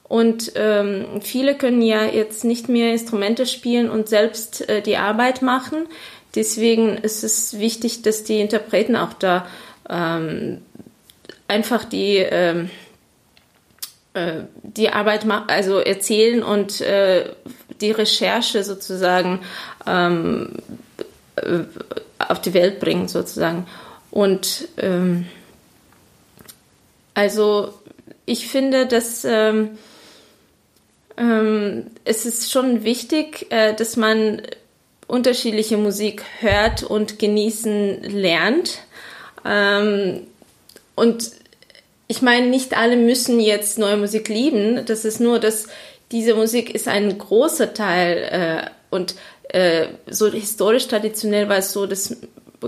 Und 0.03 0.51
ähm, 0.57 1.21
viele 1.21 1.55
können 1.55 1.83
ja 1.83 2.07
jetzt 2.07 2.43
nicht 2.43 2.69
mehr 2.69 2.91
Instrumente 2.91 3.47
spielen 3.47 3.89
und 3.89 4.09
selbst 4.09 4.69
äh, 4.69 4.83
die 4.83 4.97
Arbeit 4.97 5.43
machen. 5.43 5.87
Deswegen 6.35 6.97
ist 6.97 7.23
es 7.23 7.61
wichtig, 7.61 8.03
dass 8.03 8.25
die 8.25 8.41
Interpreten 8.41 8.97
auch 8.97 9.13
da 9.13 9.47
ähm, 9.89 10.63
einfach 11.47 11.85
die 11.85 12.17
ähm, 12.17 12.69
äh, 14.17 14.45
die 14.63 14.89
Arbeit 14.89 15.27
also 15.49 15.79
erzählen 15.79 16.43
und 16.43 16.81
äh, 16.81 17.31
die 17.81 17.91
Recherche 17.91 18.65
sozusagen 18.65 19.41
ähm, 19.87 20.55
äh, 21.37 21.61
auf 22.19 22.41
die 22.41 22.55
Welt 22.55 22.81
bringen 22.81 23.09
sozusagen. 23.09 23.67
Und 24.11 24.69
ähm, 24.79 25.27
also 27.13 27.75
ich 28.25 28.49
finde, 28.49 28.87
dass 28.87 29.25
ähm, 29.25 29.77
ähm, 31.19 31.91
es 32.05 32.25
ist 32.25 32.51
schon 32.51 32.85
wichtig, 32.85 33.47
äh, 33.51 33.75
dass 33.75 33.97
man 33.97 34.43
unterschiedliche 35.07 35.77
Musik 35.77 36.25
hört 36.41 36.83
und 36.83 37.19
genießen 37.19 38.03
lernt. 38.03 38.79
Ähm, 39.45 40.27
und 40.95 41.31
ich 42.09 42.23
meine, 42.23 42.47
nicht 42.47 42.77
alle 42.77 42.97
müssen 42.97 43.41
jetzt 43.41 43.79
neue 43.79 43.97
Musik 43.97 44.29
lieben. 44.29 44.85
Das 44.87 45.05
ist 45.05 45.21
nur, 45.21 45.39
dass 45.39 45.67
diese 46.13 46.35
Musik 46.35 46.75
ist 46.75 46.89
ein 46.89 47.19
großer 47.19 47.75
Teil 47.75 48.29
äh, 48.31 48.71
und 48.91 49.17
äh, 49.49 49.89
so 50.09 50.31
historisch 50.31 50.87
traditionell 50.87 51.49
war 51.49 51.59
es 51.59 51.73
so, 51.73 51.87
dass 51.87 52.17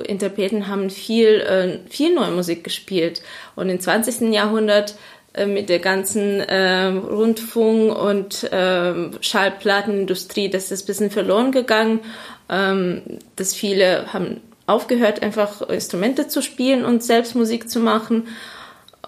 Interpreten 0.06 0.68
haben 0.68 0.90
viel, 0.90 1.40
äh, 1.40 1.90
viel 1.90 2.14
neue 2.14 2.30
Musik 2.30 2.64
gespielt. 2.64 3.22
Und 3.56 3.68
im 3.68 3.80
20. 3.80 4.32
Jahrhundert 4.32 4.96
äh, 5.34 5.46
mit 5.46 5.68
der 5.68 5.78
ganzen 5.78 6.40
äh, 6.40 6.86
Rundfunk- 6.86 7.96
und 7.96 8.44
äh, 8.52 8.92
Schallplattenindustrie, 9.20 10.50
das 10.50 10.70
ist 10.70 10.84
ein 10.84 10.86
bisschen 10.86 11.10
verloren 11.10 11.52
gegangen. 11.52 12.00
Ähm, 12.48 13.02
dass 13.36 13.54
viele 13.54 14.12
haben 14.12 14.40
aufgehört, 14.66 15.22
einfach 15.22 15.62
Instrumente 15.62 16.28
zu 16.28 16.42
spielen 16.42 16.84
und 16.84 17.02
selbst 17.02 17.34
Musik 17.34 17.70
zu 17.70 17.80
machen. 17.80 18.28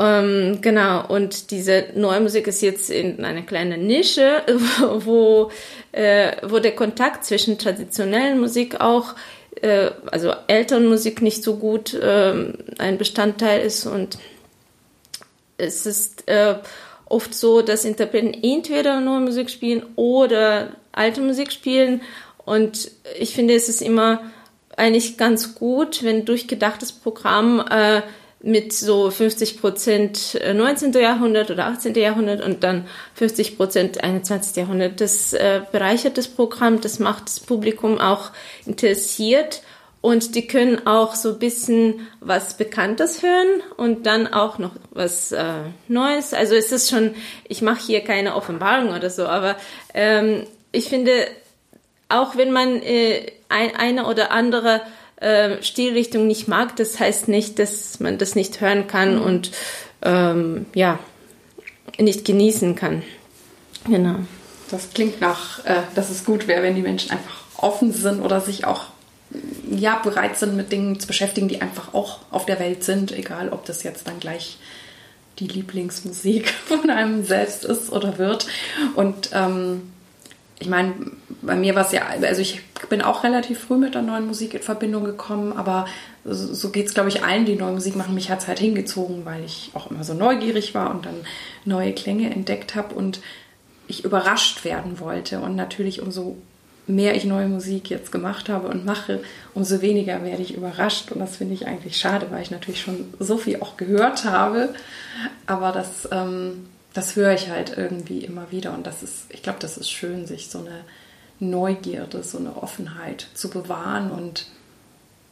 Ähm, 0.01 0.63
genau, 0.63 1.07
und 1.09 1.51
diese 1.51 1.89
neue 1.95 2.21
Musik 2.21 2.47
ist 2.47 2.63
jetzt 2.63 2.89
in 2.89 3.23
einer 3.23 3.43
kleinen 3.43 3.87
Nische, 3.87 4.43
wo, 4.81 5.51
äh, 5.93 6.33
wo 6.49 6.59
der 6.59 6.75
Kontakt 6.75 7.27
zwischen 7.27 7.59
traditionellen 7.59 8.41
Musik 8.41 8.81
auch, 8.81 9.15
äh, 9.61 9.91
also 10.11 10.33
Elternmusik 10.47 11.21
nicht 11.21 11.45
so 11.45 11.57
gut 11.57 11.93
äh, 11.93 12.33
ein 12.79 12.97
Bestandteil 12.97 13.61
ist. 13.61 13.85
Und 13.85 14.17
es 15.59 15.85
ist 15.85 16.27
äh, 16.29 16.55
oft 17.05 17.35
so, 17.35 17.61
dass 17.61 17.85
Interpreten 17.85 18.33
entweder 18.43 19.01
neue 19.01 19.21
Musik 19.21 19.51
spielen 19.51 19.83
oder 19.97 20.71
alte 20.93 21.21
Musik 21.21 21.53
spielen. 21.53 22.01
Und 22.47 22.91
ich 23.19 23.35
finde, 23.35 23.53
es 23.53 23.69
ist 23.69 23.83
immer 23.83 24.23
eigentlich 24.79 25.19
ganz 25.19 25.57
gut, 25.57 26.03
wenn 26.05 26.25
durchgedachtes 26.25 26.93
Programm 26.93 27.63
äh, 27.71 28.01
mit 28.43 28.73
so 28.73 29.11
50 29.11 29.61
Prozent 29.61 30.41
19. 30.55 30.95
Äh, 30.95 31.03
Jahrhundert 31.03 31.51
oder 31.51 31.67
18. 31.67 31.95
Jahrhundert 31.95 32.43
und 32.43 32.65
dann 32.65 32.87
50 33.15 33.57
Prozent 33.57 34.03
21. 34.03 34.57
Jahrhundert. 34.57 35.01
Das 35.01 35.33
äh, 35.33 35.61
bereichert 35.71 36.17
das 36.17 36.29
Programm, 36.29 36.81
das 36.81 36.99
macht 36.99 37.25
das 37.25 37.41
Publikum 37.41 37.99
auch 37.99 38.31
interessiert 38.65 39.63
und 40.01 40.35
die 40.35 40.47
können 40.47 40.87
auch 40.87 41.15
so 41.15 41.31
ein 41.31 41.39
bisschen 41.39 42.09
was 42.21 42.57
Bekanntes 42.57 43.23
hören 43.23 43.63
und 43.77 44.07
dann 44.07 44.27
auch 44.27 44.59
noch 44.59 44.73
was 44.91 45.33
äh, 45.33 45.45
Neues. 45.89 46.33
Also 46.33 46.55
es 46.55 46.73
ist 46.73 46.89
schon, 46.89 47.15
ich 47.47 47.61
mache 47.61 47.81
hier 47.87 48.01
keine 48.03 48.35
Offenbarung 48.35 48.95
oder 48.95 49.11
so, 49.11 49.27
aber 49.27 49.57
ähm, 49.93 50.47
ich 50.73 50.89
finde, 50.89 51.27
auch 52.09 52.37
wenn 52.37 52.53
man 52.53 52.81
äh, 52.83 53.27
ein, 53.51 53.77
eine 53.77 54.07
oder 54.07 54.31
andere 54.31 54.81
äh, 55.21 55.63
Stilrichtung 55.63 56.27
nicht 56.27 56.49
mag, 56.49 56.77
das 56.77 56.99
heißt 56.99 57.29
nicht, 57.29 57.59
dass 57.59 58.01
man 58.01 58.19
das 58.19 58.35
nicht 58.35 58.61
hören 58.61 58.87
kann 58.87 59.17
mhm. 59.17 59.23
und 59.23 59.51
ähm, 60.03 60.67
ja, 60.75 60.99
nicht 61.99 62.25
genießen 62.25 62.75
kann. 62.75 63.03
Genau. 63.87 64.17
Das 64.71 64.91
klingt 64.95 65.21
nach, 65.21 65.65
äh, 65.65 65.83
dass 65.95 66.11
es 66.11 66.25
gut 66.25 66.47
wäre, 66.47 66.63
wenn 66.63 66.75
die 66.75 66.83
Menschen 66.83 67.11
einfach 67.11 67.45
offen 67.57 67.93
sind 67.93 68.21
oder 68.23 68.41
sich 68.41 68.65
auch 68.65 68.87
ja, 69.71 69.99
bereit 69.99 70.39
sind, 70.39 70.57
mit 70.57 70.73
Dingen 70.73 70.99
zu 70.99 71.07
beschäftigen, 71.07 71.49
die 71.49 71.61
einfach 71.61 71.95
auch 71.95 72.21
auf 72.31 72.47
der 72.47 72.59
Welt 72.59 72.83
sind, 72.83 73.13
egal 73.13 73.51
ob 73.51 73.65
das 73.65 73.83
jetzt 73.83 74.09
dann 74.09 74.19
gleich 74.19 74.59
die 75.39 75.47
Lieblingsmusik 75.47 76.49
von 76.67 76.91
einem 76.91 77.25
selbst 77.25 77.65
ist 77.65 77.91
oder 77.91 78.19
wird. 78.19 78.47
Und 78.95 79.31
ähm, 79.33 79.93
ich 80.61 80.69
meine, 80.69 80.93
bei 81.43 81.57
mir 81.57 81.75
war 81.75 81.87
es 81.87 81.93
ja, 81.93 82.03
also 82.07 82.43
ich 82.43 82.61
bin 82.91 83.01
auch 83.01 83.25
relativ 83.25 83.61
früh 83.61 83.77
mit 83.77 83.95
der 83.95 84.03
neuen 84.03 84.27
Musik 84.27 84.53
in 84.53 84.63
Verbindung 84.63 85.05
gekommen, 85.05 85.55
aber 85.55 85.87
so 86.25 86.69
geht 86.71 86.87
es, 86.87 86.95
glaube 86.95 87.09
ich, 87.09 87.25
allen, 87.25 87.47
die 87.47 87.57
neue 87.57 87.73
Musik 87.73 87.97
machen. 87.97 88.15
Mich 88.15 88.31
hat 88.31 88.41
es 88.41 88.49
halt 88.49 88.59
hingezogen, 88.59 89.25
weil 89.25 89.43
ich 89.43 89.71
auch 89.73 89.91
immer 89.91 90.05
so 90.05 90.13
neugierig 90.13 90.75
war 90.75 90.91
und 90.91 91.07
dann 91.07 91.17
neue 91.65 91.95
Klänge 91.95 92.31
entdeckt 92.31 92.75
habe 92.75 92.95
und 92.95 93.21
ich 93.89 94.05
überrascht 94.05 94.65
werden 94.65 95.01
wollte. 95.01 95.41
Und 95.41 95.57
natürlich, 95.57 96.03
umso 96.03 96.37
mehr 96.87 97.15
ich 97.15 97.25
neue 97.25 97.49
Musik 97.49 97.89
jetzt 97.89 98.13
gemacht 98.13 98.51
habe 98.51 98.69
und 98.69 98.85
mache, 98.85 99.23
umso 99.55 99.81
weniger 99.81 100.23
werde 100.25 100.43
ich 100.43 100.55
überrascht. 100.55 101.11
Und 101.11 101.21
das 101.21 101.37
finde 101.37 101.55
ich 101.55 101.67
eigentlich 101.67 101.97
schade, 101.97 102.27
weil 102.31 102.43
ich 102.43 102.51
natürlich 102.51 102.83
schon 102.83 103.15
so 103.19 103.39
viel 103.39 103.61
auch 103.61 103.79
gehört 103.79 104.27
habe. 104.27 104.75
Aber 105.47 105.73
das 105.73 106.07
ähm, 106.13 106.67
das 106.93 107.17
höre 107.17 107.33
ich 107.33 107.49
halt 107.49 107.77
irgendwie 107.77 108.25
immer 108.25 108.51
wieder 108.51 108.73
und 108.75 108.87
das 108.87 109.03
ist, 109.03 109.27
ich 109.29 109.43
glaube, 109.43 109.59
das 109.61 109.77
ist 109.77 109.91
schön, 109.91 110.27
sich 110.27 110.49
so 110.49 110.59
eine 110.59 110.85
Neugierde, 111.39 112.23
so 112.23 112.39
eine 112.39 112.57
Offenheit 112.57 113.29
zu 113.35 113.49
bewahren 113.51 114.11
und 114.11 114.47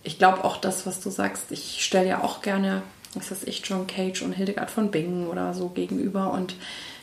ich 0.03 0.19
glaube 0.19 0.45
auch 0.45 0.57
das, 0.57 0.87
was 0.87 1.01
du 1.01 1.11
sagst, 1.11 1.51
ich 1.51 1.85
stelle 1.85 2.09
ja 2.09 2.23
auch 2.23 2.41
gerne, 2.41 2.83
was 3.15 3.31
weiß 3.31 3.45
ich, 3.45 3.63
John 3.65 3.87
Cage 3.87 4.23
und 4.23 4.33
Hildegard 4.33 4.71
von 4.71 4.91
Bingen 4.91 5.27
oder 5.27 5.53
so 5.53 5.69
gegenüber 5.69 6.33
und 6.33 6.55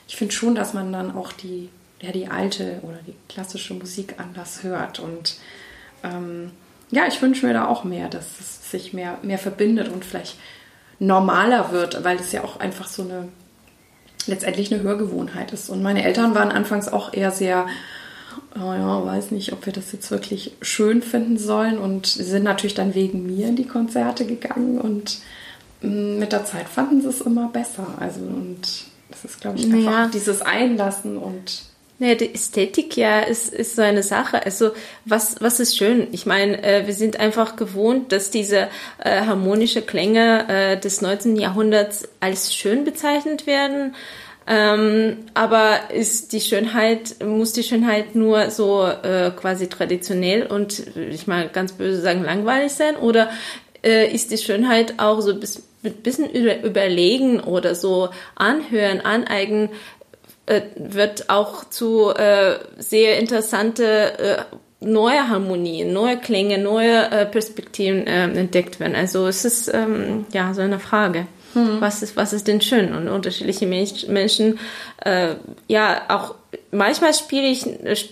ich 0.07 0.15
finde 0.15 0.33
schon, 0.33 0.55
dass 0.55 0.73
man 0.73 0.93
dann 0.93 1.15
auch 1.15 1.33
die, 1.33 1.69
ja, 2.01 2.11
die 2.11 2.27
alte 2.27 2.79
oder 2.83 2.99
die 3.05 3.15
klassische 3.27 3.73
Musik 3.73 4.15
anders 4.17 4.63
hört 4.63 4.99
und 4.99 5.37
ähm, 6.03 6.51
ja, 6.91 7.07
ich 7.07 7.21
wünsche 7.21 7.45
mir 7.45 7.53
da 7.53 7.67
auch 7.67 7.83
mehr, 7.83 8.09
dass 8.09 8.39
es 8.39 8.71
sich 8.71 8.93
mehr, 8.93 9.17
mehr 9.21 9.39
verbindet 9.39 9.89
und 9.89 10.05
vielleicht 10.05 10.37
normaler 10.99 11.71
wird, 11.71 12.03
weil 12.03 12.17
es 12.17 12.31
ja 12.31 12.43
auch 12.43 12.59
einfach 12.59 12.87
so 12.87 13.01
eine 13.01 13.27
letztendlich 14.27 14.73
eine 14.73 14.83
Hörgewohnheit 14.83 15.51
ist. 15.53 15.69
Und 15.69 15.83
meine 15.83 16.03
Eltern 16.03 16.35
waren 16.35 16.51
anfangs 16.51 16.87
auch 16.87 17.13
eher 17.13 17.31
sehr, 17.31 17.67
oh 18.55 18.73
ja, 18.73 19.05
weiß 19.05 19.31
nicht, 19.31 19.53
ob 19.53 19.65
wir 19.65 19.73
das 19.73 19.91
jetzt 19.91 20.11
wirklich 20.11 20.53
schön 20.61 21.01
finden 21.01 21.37
sollen 21.37 21.77
und 21.77 22.07
sind 22.07 22.43
natürlich 22.43 22.75
dann 22.75 22.95
wegen 22.95 23.25
mir 23.25 23.47
in 23.47 23.55
die 23.55 23.67
Konzerte 23.67 24.25
gegangen 24.25 24.79
und 24.79 25.19
mm, 25.81 26.19
mit 26.19 26.31
der 26.31 26.45
Zeit 26.45 26.67
fanden 26.67 27.01
sie 27.01 27.09
es 27.09 27.21
immer 27.21 27.49
besser. 27.49 27.87
Also 27.99 28.21
und 28.21 28.61
das 29.09 29.25
ist, 29.25 29.41
glaube 29.41 29.57
ich, 29.59 29.65
einfach 29.65 29.91
ja. 29.91 30.07
dieses 30.07 30.41
Einlassen 30.41 31.17
und 31.17 31.63
naja, 31.97 32.15
die 32.15 32.33
Ästhetik 32.33 32.97
ja 32.97 33.21
ist, 33.21 33.53
ist 33.53 33.77
so 33.77 33.81
eine 33.81 34.03
Sache. 34.03 34.45
Also 34.45 34.71
was, 35.05 35.37
was 35.39 35.59
ist 35.59 35.77
schön? 35.77 36.07
Ich 36.11 36.25
meine, 36.25 36.61
äh, 36.61 36.87
wir 36.87 36.93
sind 36.93 37.19
einfach 37.19 37.55
gewohnt, 37.55 38.11
dass 38.11 38.31
diese 38.31 38.67
äh, 38.99 39.21
harmonische 39.21 39.81
Klänge 39.81 40.47
äh, 40.49 40.79
des 40.79 41.01
19. 41.01 41.37
Jahrhunderts 41.37 42.07
als 42.19 42.53
schön 42.53 42.83
bezeichnet 42.83 43.47
werden. 43.47 43.95
Ähm, 44.47 45.25
aber 45.33 45.91
ist 45.91 46.33
die 46.33 46.41
Schönheit, 46.41 47.23
muss 47.25 47.53
die 47.53 47.63
Schönheit 47.63 48.13
nur 48.13 48.51
so 48.51 48.85
äh, 48.85 49.31
quasi 49.31 49.67
traditionell 49.67 50.45
und 50.45 50.83
ich 50.95 51.25
mal 51.25 51.49
ganz 51.49 51.71
böse 51.71 52.01
sagen 52.01 52.23
langweilig 52.23 52.73
sein? 52.73 52.95
Oder 52.97 53.29
äh, 53.83 54.13
ist 54.13 54.31
die 54.31 54.37
Schönheit 54.37 54.95
auch 54.97 55.21
so 55.21 55.39
bis, 55.39 55.63
mit 55.81 56.03
bisschen 56.03 56.29
überlegen 56.29 57.39
oder 57.39 57.73
so 57.73 58.09
anhören, 58.35 59.01
aneignen, 59.01 59.69
äh, 60.45 60.61
wird 60.75 61.29
auch 61.29 61.69
zu 61.69 62.11
äh, 62.11 62.59
sehr 62.77 63.17
interessante 63.19 64.19
äh, 64.19 64.37
neue 64.79 65.27
Harmonien, 65.27 65.91
neue 65.91 66.17
Klänge, 66.17 66.57
neue 66.57 67.09
äh, 67.11 67.25
Perspektiven 67.25 68.05
äh, 68.07 68.25
entdeckt 68.25 68.79
werden. 68.79 68.95
Also 68.95 69.27
es 69.27 69.45
ist 69.45 69.73
ähm, 69.73 70.25
ja 70.33 70.53
so 70.53 70.61
eine 70.61 70.79
Frage. 70.79 71.27
Hm. 71.53 71.79
Was 71.79 72.03
ist 72.03 72.17
was 72.17 72.33
ist 72.33 72.47
denn 72.47 72.61
schön 72.61 72.93
und 72.93 73.07
unterschiedliche 73.07 73.65
Mensch, 73.65 74.07
Menschen 74.07 74.59
äh, 75.03 75.35
ja 75.67 76.03
auch 76.09 76.35
manchmal 76.71 77.13
spiele 77.13 77.47
ich 77.47 77.65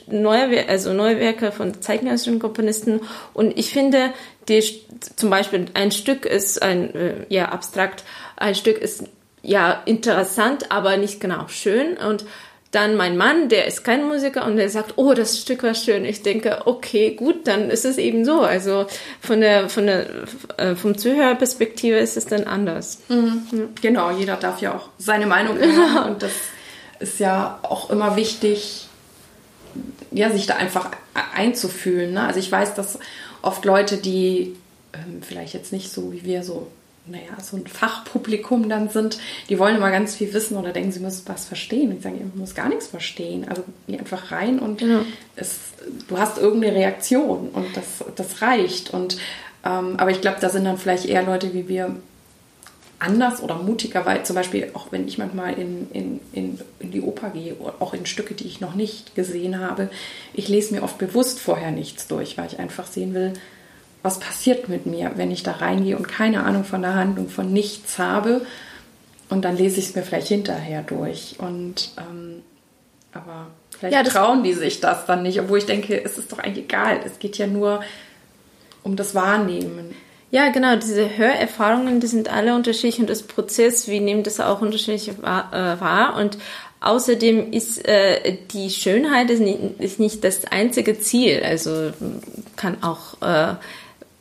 neue 0.07 0.67
also 0.69 0.93
neue 0.93 1.19
Werke 1.19 1.51
von 1.51 1.81
zeitgenössischen 1.81 2.39
Komponisten 2.39 3.01
und 3.33 3.57
ich 3.59 3.71
finde 3.71 4.13
die 4.47 4.63
zum 5.17 5.29
Beispiel 5.29 5.65
ein 5.73 5.91
Stück 5.91 6.25
ist 6.25 6.63
ein 6.63 7.25
ja 7.27 7.49
abstrakt 7.49 8.05
ein 8.37 8.55
Stück 8.55 8.77
ist 8.77 9.03
ja 9.43 9.83
interessant, 9.85 10.71
aber 10.71 10.97
nicht 10.97 11.19
genau 11.19 11.47
schön. 11.47 11.97
Und 11.97 12.25
dann 12.71 12.95
mein 12.95 13.17
Mann, 13.17 13.49
der 13.49 13.67
ist 13.67 13.83
kein 13.83 14.07
Musiker 14.07 14.45
und 14.45 14.55
der 14.55 14.67
sagt, 14.67 14.93
oh, 14.95 15.13
das 15.13 15.39
Stück 15.39 15.61
war 15.61 15.75
schön. 15.75 16.05
Ich 16.05 16.23
denke, 16.23 16.61
okay, 16.65 17.13
gut, 17.13 17.45
dann 17.45 17.69
ist 17.69 17.85
es 17.85 17.99
eben 17.99 18.25
so. 18.25 18.41
Also 18.41 18.87
von 19.21 19.41
der, 19.41 19.69
von 19.69 19.85
der, 19.85 20.07
äh, 20.57 20.75
vom 20.75 20.97
Zuhörerperspektive 20.97 21.97
ist 21.97 22.17
es 22.17 22.25
dann 22.25 22.45
anders. 22.45 22.99
Mhm. 23.09 23.69
Genau, 23.79 24.09
jeder 24.11 24.37
darf 24.37 24.59
ja 24.59 24.73
auch 24.73 24.89
seine 24.97 25.27
Meinung 25.27 25.57
haben 25.61 25.69
genau. 25.69 26.07
und 26.07 26.23
das 26.23 26.31
ist 26.99 27.19
ja 27.19 27.59
auch 27.61 27.91
immer 27.91 28.15
wichtig, 28.15 28.87
ja, 30.09 30.31
sich 30.31 30.47
da 30.47 30.55
einfach 30.55 30.89
einzufühlen. 31.35 32.13
Ne? 32.13 32.25
Also 32.25 32.39
ich 32.39 32.51
weiß, 32.51 32.73
dass 32.73 32.97
oft 33.43 33.65
Leute, 33.65 33.97
die 33.97 34.55
ähm, 34.93 35.21
vielleicht 35.21 35.53
jetzt 35.53 35.73
nicht 35.73 35.91
so 35.91 36.11
wie 36.11 36.23
wir 36.23 36.43
so 36.43 36.67
naja, 37.05 37.39
so 37.41 37.57
ein 37.57 37.67
Fachpublikum 37.67 38.69
dann 38.69 38.89
sind, 38.89 39.19
die 39.49 39.59
wollen 39.59 39.75
immer 39.75 39.91
ganz 39.91 40.15
viel 40.15 40.33
wissen 40.33 40.55
oder 40.55 40.71
denken, 40.71 40.91
sie 40.91 41.01
müssen 41.01 41.23
was 41.27 41.45
verstehen. 41.45 41.89
Und 41.89 41.97
ich 41.97 42.03
sage, 42.03 42.17
ihr 42.17 42.31
müsst 42.33 42.55
gar 42.55 42.69
nichts 42.69 42.87
verstehen. 42.87 43.45
Also 43.47 43.63
geh 43.87 43.97
einfach 43.97 44.31
rein 44.31 44.59
und 44.59 44.81
ja. 44.81 45.01
es, 45.35 45.59
du 46.07 46.17
hast 46.17 46.37
irgendeine 46.37 46.75
Reaktion 46.75 47.49
und 47.49 47.75
das, 47.75 48.05
das 48.15 48.41
reicht. 48.41 48.93
Und, 48.93 49.17
ähm, 49.65 49.95
aber 49.97 50.11
ich 50.11 50.21
glaube, 50.21 50.37
da 50.39 50.49
sind 50.49 50.63
dann 50.63 50.77
vielleicht 50.77 51.05
eher 51.05 51.23
Leute 51.23 51.53
wie 51.53 51.67
wir 51.67 51.95
anders 52.99 53.43
oder 53.43 53.55
mutiger, 53.55 54.05
weil 54.05 54.23
zum 54.25 54.37
Beispiel 54.37 54.69
auch 54.73 54.91
wenn 54.91 55.05
ich 55.05 55.17
manchmal 55.17 55.53
in, 55.59 55.89
in, 55.91 56.19
in, 56.31 56.59
in 56.79 56.91
die 56.91 57.01
Oper 57.01 57.31
gehe, 57.31 57.55
auch 57.79 57.93
in 57.93 58.05
Stücke, 58.05 58.33
die 58.33 58.45
ich 58.45 58.61
noch 58.61 58.75
nicht 58.75 59.13
gesehen 59.13 59.59
habe, 59.59 59.89
ich 60.33 60.47
lese 60.47 60.73
mir 60.73 60.83
oft 60.83 60.97
bewusst 60.99 61.41
vorher 61.41 61.71
nichts 61.71 62.07
durch, 62.07 62.37
weil 62.37 62.47
ich 62.47 62.59
einfach 62.59 62.87
sehen 62.87 63.13
will, 63.13 63.33
was 64.03 64.19
passiert 64.19 64.69
mit 64.69 64.85
mir, 64.85 65.13
wenn 65.15 65.31
ich 65.31 65.43
da 65.43 65.53
reingehe 65.53 65.97
und 65.97 66.07
keine 66.07 66.43
Ahnung 66.43 66.65
von 66.65 66.81
der 66.81 66.93
Handlung, 66.93 67.29
von 67.29 67.51
nichts 67.51 67.97
habe. 67.97 68.45
Und 69.29 69.45
dann 69.45 69.57
lese 69.57 69.79
ich 69.79 69.87
es 69.87 69.95
mir 69.95 70.03
vielleicht 70.03 70.27
hinterher 70.27 70.83
durch. 70.83 71.37
Und 71.39 71.91
ähm, 71.97 72.43
aber 73.13 73.47
vielleicht 73.71 73.95
ja, 73.95 74.03
trauen 74.03 74.43
die 74.43 74.53
sich 74.53 74.81
das 74.81 75.05
dann 75.05 75.23
nicht, 75.23 75.39
obwohl 75.39 75.59
ich 75.59 75.65
denke, 75.65 76.03
es 76.03 76.17
ist 76.17 76.31
doch 76.31 76.39
eigentlich 76.39 76.65
egal. 76.65 76.99
Es 77.05 77.19
geht 77.19 77.37
ja 77.37 77.47
nur 77.47 77.81
um 78.83 78.95
das 78.95 79.15
Wahrnehmen. 79.15 79.95
Ja, 80.31 80.49
genau, 80.49 80.75
diese 80.75 81.15
Hörerfahrungen, 81.15 81.99
die 81.99 82.07
sind 82.07 82.27
alle 82.27 82.55
unterschiedlich 82.55 82.99
und 82.99 83.09
das 83.09 83.21
Prozess, 83.21 83.87
wir 83.87 84.01
nehmen 84.01 84.23
das 84.23 84.39
auch 84.39 84.61
unterschiedlich 84.61 85.21
wahr. 85.21 86.15
Äh, 86.17 86.21
und 86.21 86.39
außerdem 86.81 87.53
ist 87.53 87.87
äh, 87.87 88.37
die 88.51 88.71
Schönheit 88.71 89.29
ist 89.29 89.41
nicht, 89.41 89.59
ist 89.79 89.99
nicht, 89.99 90.23
das 90.23 90.45
einzige 90.45 90.99
Ziel. 90.99 91.43
Also 91.43 91.91
kann 92.55 92.81
auch 92.81 93.21
äh, 93.21 93.55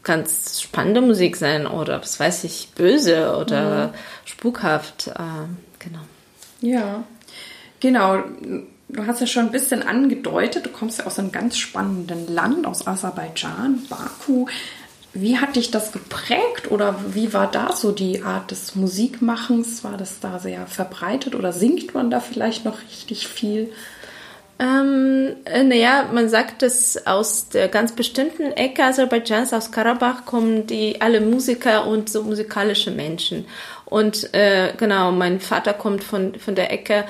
ganz 0.03 0.61
spannende 0.61 1.01
Musik 1.01 1.37
sein 1.37 1.67
oder 1.67 2.01
was 2.01 2.19
weiß 2.19 2.45
ich, 2.45 2.69
böse 2.75 3.37
oder 3.37 3.88
mhm. 3.88 3.91
spukhaft. 4.25 5.09
Äh, 5.09 5.47
genau. 5.79 6.01
Ja, 6.61 7.05
genau. 7.81 8.23
Du 8.88 9.07
hast 9.07 9.21
ja 9.21 9.27
schon 9.27 9.47
ein 9.47 9.53
bisschen 9.53 9.83
angedeutet, 9.83 10.67
du 10.67 10.71
kommst 10.71 10.99
ja 10.99 11.07
aus 11.07 11.19
einem 11.19 11.33
ganz 11.33 11.57
spannenden 11.57 12.33
Land, 12.33 12.67
aus 12.67 12.87
Aserbaidschan, 12.87 13.87
Baku. 13.88 14.47
Wie 15.15 15.38
hat 15.38 15.57
dich 15.57 15.71
das 15.71 15.93
geprägt 15.93 16.71
oder 16.71 16.99
wie 17.09 17.33
war 17.35 17.51
da 17.51 17.73
so 17.73 17.93
die 17.93 18.23
Art 18.23 18.51
des 18.51 18.75
Musikmachens? 18.75 19.85
War 19.85 19.97
das 19.99 20.21
da 20.21 20.38
sehr 20.38 20.67
verbreitet 20.67 21.35
oder 21.35 21.53
singt 21.53 21.95
man 21.95 22.11
da 22.11 22.21
vielleicht 22.21 22.65
noch 22.65 22.81
richtig 22.81 23.29
viel? 23.29 23.71
Ähm, 24.62 25.35
äh, 25.44 25.64
naja, 25.64 26.09
man 26.12 26.29
sagt, 26.29 26.62
dass 26.62 27.05
aus 27.05 27.48
der 27.48 27.66
ganz 27.66 27.92
bestimmten 27.92 28.53
Ecke 28.53 28.85
Aserbaidschans, 28.85 29.53
aus 29.53 29.72
Karabach, 29.72 30.25
kommen 30.25 30.68
die 30.68 31.01
alle 31.01 31.20
Musiker 31.20 31.88
und 31.88 32.09
so 32.09 32.22
musikalische 32.22 32.92
Menschen. 32.92 33.44
Und 33.87 34.33
äh, 34.35 34.72
genau, 34.77 35.11
mein 35.11 35.40
Vater 35.40 35.75
kommt 35.75 36.05
von, 36.05 36.37
von 36.37 36.55
der 36.55 36.70
Ecke 36.70 37.05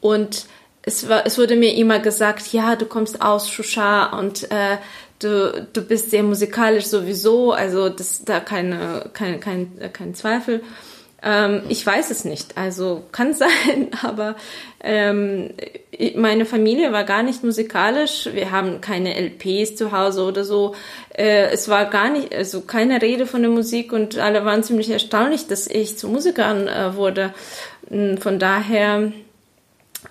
und 0.00 0.46
es, 0.80 1.06
war, 1.06 1.26
es 1.26 1.36
wurde 1.36 1.56
mir 1.56 1.74
immer 1.74 1.98
gesagt, 1.98 2.54
ja, 2.54 2.74
du 2.74 2.86
kommst 2.86 3.20
aus 3.20 3.50
Shusha 3.50 4.18
und 4.18 4.50
äh, 4.50 4.78
du, 5.18 5.68
du 5.74 5.82
bist 5.82 6.10
sehr 6.10 6.22
musikalisch 6.22 6.86
sowieso, 6.86 7.52
also 7.52 7.90
das 7.90 8.24
da 8.24 8.40
keine, 8.40 9.10
kein, 9.12 9.40
kein, 9.40 9.92
kein 9.92 10.14
Zweifel. 10.14 10.62
Ähm, 11.24 11.62
ich 11.70 11.84
weiß 11.84 12.10
es 12.10 12.26
nicht, 12.26 12.58
also 12.58 13.02
kann 13.10 13.32
sein, 13.34 13.88
aber 14.02 14.36
ähm, 14.82 15.50
meine 16.16 16.44
Familie 16.44 16.92
war 16.92 17.04
gar 17.04 17.22
nicht 17.22 17.42
musikalisch. 17.42 18.28
Wir 18.32 18.50
haben 18.50 18.82
keine 18.82 19.14
LPs 19.14 19.76
zu 19.76 19.92
Hause 19.92 20.24
oder 20.24 20.44
so. 20.44 20.74
Äh, 21.16 21.46
es 21.50 21.68
war 21.68 21.86
gar 21.86 22.10
nicht, 22.10 22.34
also 22.34 22.60
keine 22.60 23.00
Rede 23.00 23.26
von 23.26 23.40
der 23.40 23.50
Musik 23.50 23.92
und 23.92 24.18
alle 24.18 24.44
waren 24.44 24.62
ziemlich 24.62 24.90
erstaunlich, 24.90 25.46
dass 25.46 25.66
ich 25.66 25.96
zu 25.96 26.08
Musikern 26.08 26.68
äh, 26.68 26.94
wurde. 26.94 27.32
Hm, 27.88 28.18
von 28.18 28.38
daher, 28.38 29.12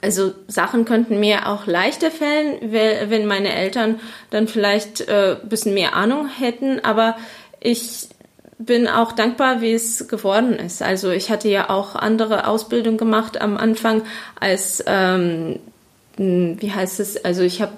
also 0.01 0.33
Sachen 0.47 0.85
könnten 0.85 1.19
mir 1.19 1.47
auch 1.47 1.67
leichter 1.67 2.09
fallen, 2.09 2.71
wenn 2.71 3.27
meine 3.27 3.53
Eltern 3.53 3.99
dann 4.31 4.47
vielleicht 4.47 5.01
äh, 5.01 5.37
bisschen 5.43 5.75
mehr 5.75 5.95
Ahnung 5.95 6.27
hätten, 6.27 6.83
aber 6.83 7.15
ich 7.59 8.09
bin 8.65 8.87
auch 8.87 9.11
dankbar, 9.11 9.61
wie 9.61 9.73
es 9.73 10.07
geworden 10.07 10.53
ist. 10.53 10.81
Also 10.81 11.11
ich 11.11 11.29
hatte 11.29 11.49
ja 11.49 11.69
auch 11.69 11.95
andere 11.95 12.47
Ausbildung 12.47 12.97
gemacht 12.97 13.39
am 13.41 13.57
Anfang 13.57 14.03
als, 14.39 14.83
ähm, 14.87 15.59
wie 16.17 16.71
heißt 16.71 16.99
es, 16.99 17.23
also 17.23 17.41
ich 17.41 17.61
habe 17.61 17.73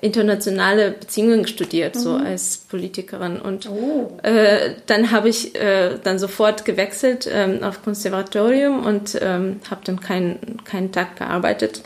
internationale 0.00 0.92
Beziehungen 0.92 1.46
studiert, 1.46 1.94
mhm. 1.94 2.00
so 2.00 2.12
als 2.14 2.56
Politikerin. 2.56 3.40
Und 3.40 3.68
oh. 3.68 4.18
äh, 4.22 4.74
dann 4.86 5.10
habe 5.10 5.28
ich 5.28 5.54
äh, 5.54 5.98
dann 6.02 6.18
sofort 6.18 6.64
gewechselt 6.64 7.28
ähm, 7.30 7.62
auf 7.62 7.82
Konservatorium 7.82 8.84
und 8.84 9.18
ähm, 9.20 9.60
habe 9.70 9.82
dann 9.84 10.00
keinen 10.00 10.64
keinen 10.64 10.92
Tag 10.92 11.16
gearbeitet 11.16 11.82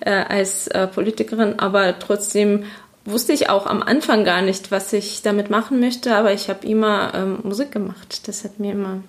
äh, 0.00 0.10
als 0.10 0.68
äh, 0.68 0.86
Politikerin, 0.86 1.58
aber 1.58 1.98
trotzdem 1.98 2.64
wusste 3.06 3.32
ich 3.32 3.48
auch 3.48 3.66
am 3.66 3.82
Anfang 3.82 4.24
gar 4.24 4.42
nicht, 4.42 4.70
was 4.70 4.92
ich 4.92 5.22
damit 5.22 5.48
machen 5.48 5.80
möchte, 5.80 6.14
aber 6.14 6.32
ich 6.32 6.48
habe 6.48 6.66
immer 6.66 7.12
ähm, 7.14 7.38
Musik 7.42 7.72
gemacht. 7.72 8.26
Das 8.26 8.44
hat 8.44 8.58
mir 8.58 8.72
immer, 8.72 9.02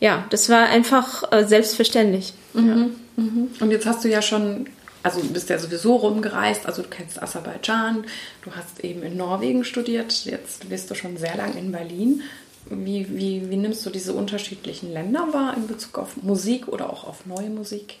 ja, 0.00 0.24
das 0.30 0.48
war 0.48 0.66
einfach 0.66 1.32
äh, 1.32 1.44
selbstverständlich. 1.44 2.34
Mhm. 2.52 2.68
Ja. 2.68 3.22
Mhm. 3.24 3.48
Und 3.60 3.70
jetzt 3.70 3.86
hast 3.86 4.04
du 4.04 4.08
ja 4.08 4.22
schon, 4.22 4.66
also 5.02 5.20
du 5.20 5.28
bist 5.28 5.48
ja 5.48 5.58
sowieso 5.58 5.96
rumgereist, 5.96 6.66
also 6.66 6.82
du 6.82 6.88
kennst 6.88 7.22
Aserbaidschan, 7.22 8.04
du 8.42 8.50
hast 8.52 8.84
eben 8.84 9.02
in 9.02 9.16
Norwegen 9.16 9.64
studiert, 9.64 10.24
jetzt 10.24 10.68
bist 10.68 10.90
du 10.90 10.94
schon 10.94 11.16
sehr 11.16 11.36
lang 11.36 11.56
in 11.56 11.72
Berlin. 11.72 12.22
Wie, 12.70 13.06
wie, 13.08 13.48
wie 13.48 13.56
nimmst 13.56 13.86
du 13.86 13.90
diese 13.90 14.12
unterschiedlichen 14.12 14.92
Länder 14.92 15.28
wahr 15.32 15.54
in 15.56 15.66
Bezug 15.66 15.96
auf 15.98 16.22
Musik 16.22 16.68
oder 16.68 16.92
auch 16.92 17.04
auf 17.04 17.24
neue 17.24 17.48
Musik? 17.48 17.96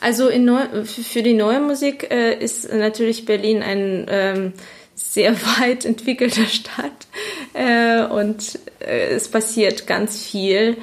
Also 0.00 0.30
Neu 0.30 0.84
für 0.84 1.22
die 1.22 1.34
neue 1.34 1.60
Musik 1.60 2.10
äh, 2.10 2.38
ist 2.38 2.72
natürlich 2.72 3.24
Berlin 3.24 3.62
ein 3.62 4.06
ähm, 4.08 4.52
sehr 4.96 5.34
weit 5.60 5.84
entwickelte 5.84 6.46
Stadt. 6.46 7.06
äh, 7.54 8.04
und 8.04 8.58
äh, 8.80 9.10
es 9.10 9.28
passiert 9.28 9.86
ganz 9.86 10.22
viel. 10.22 10.76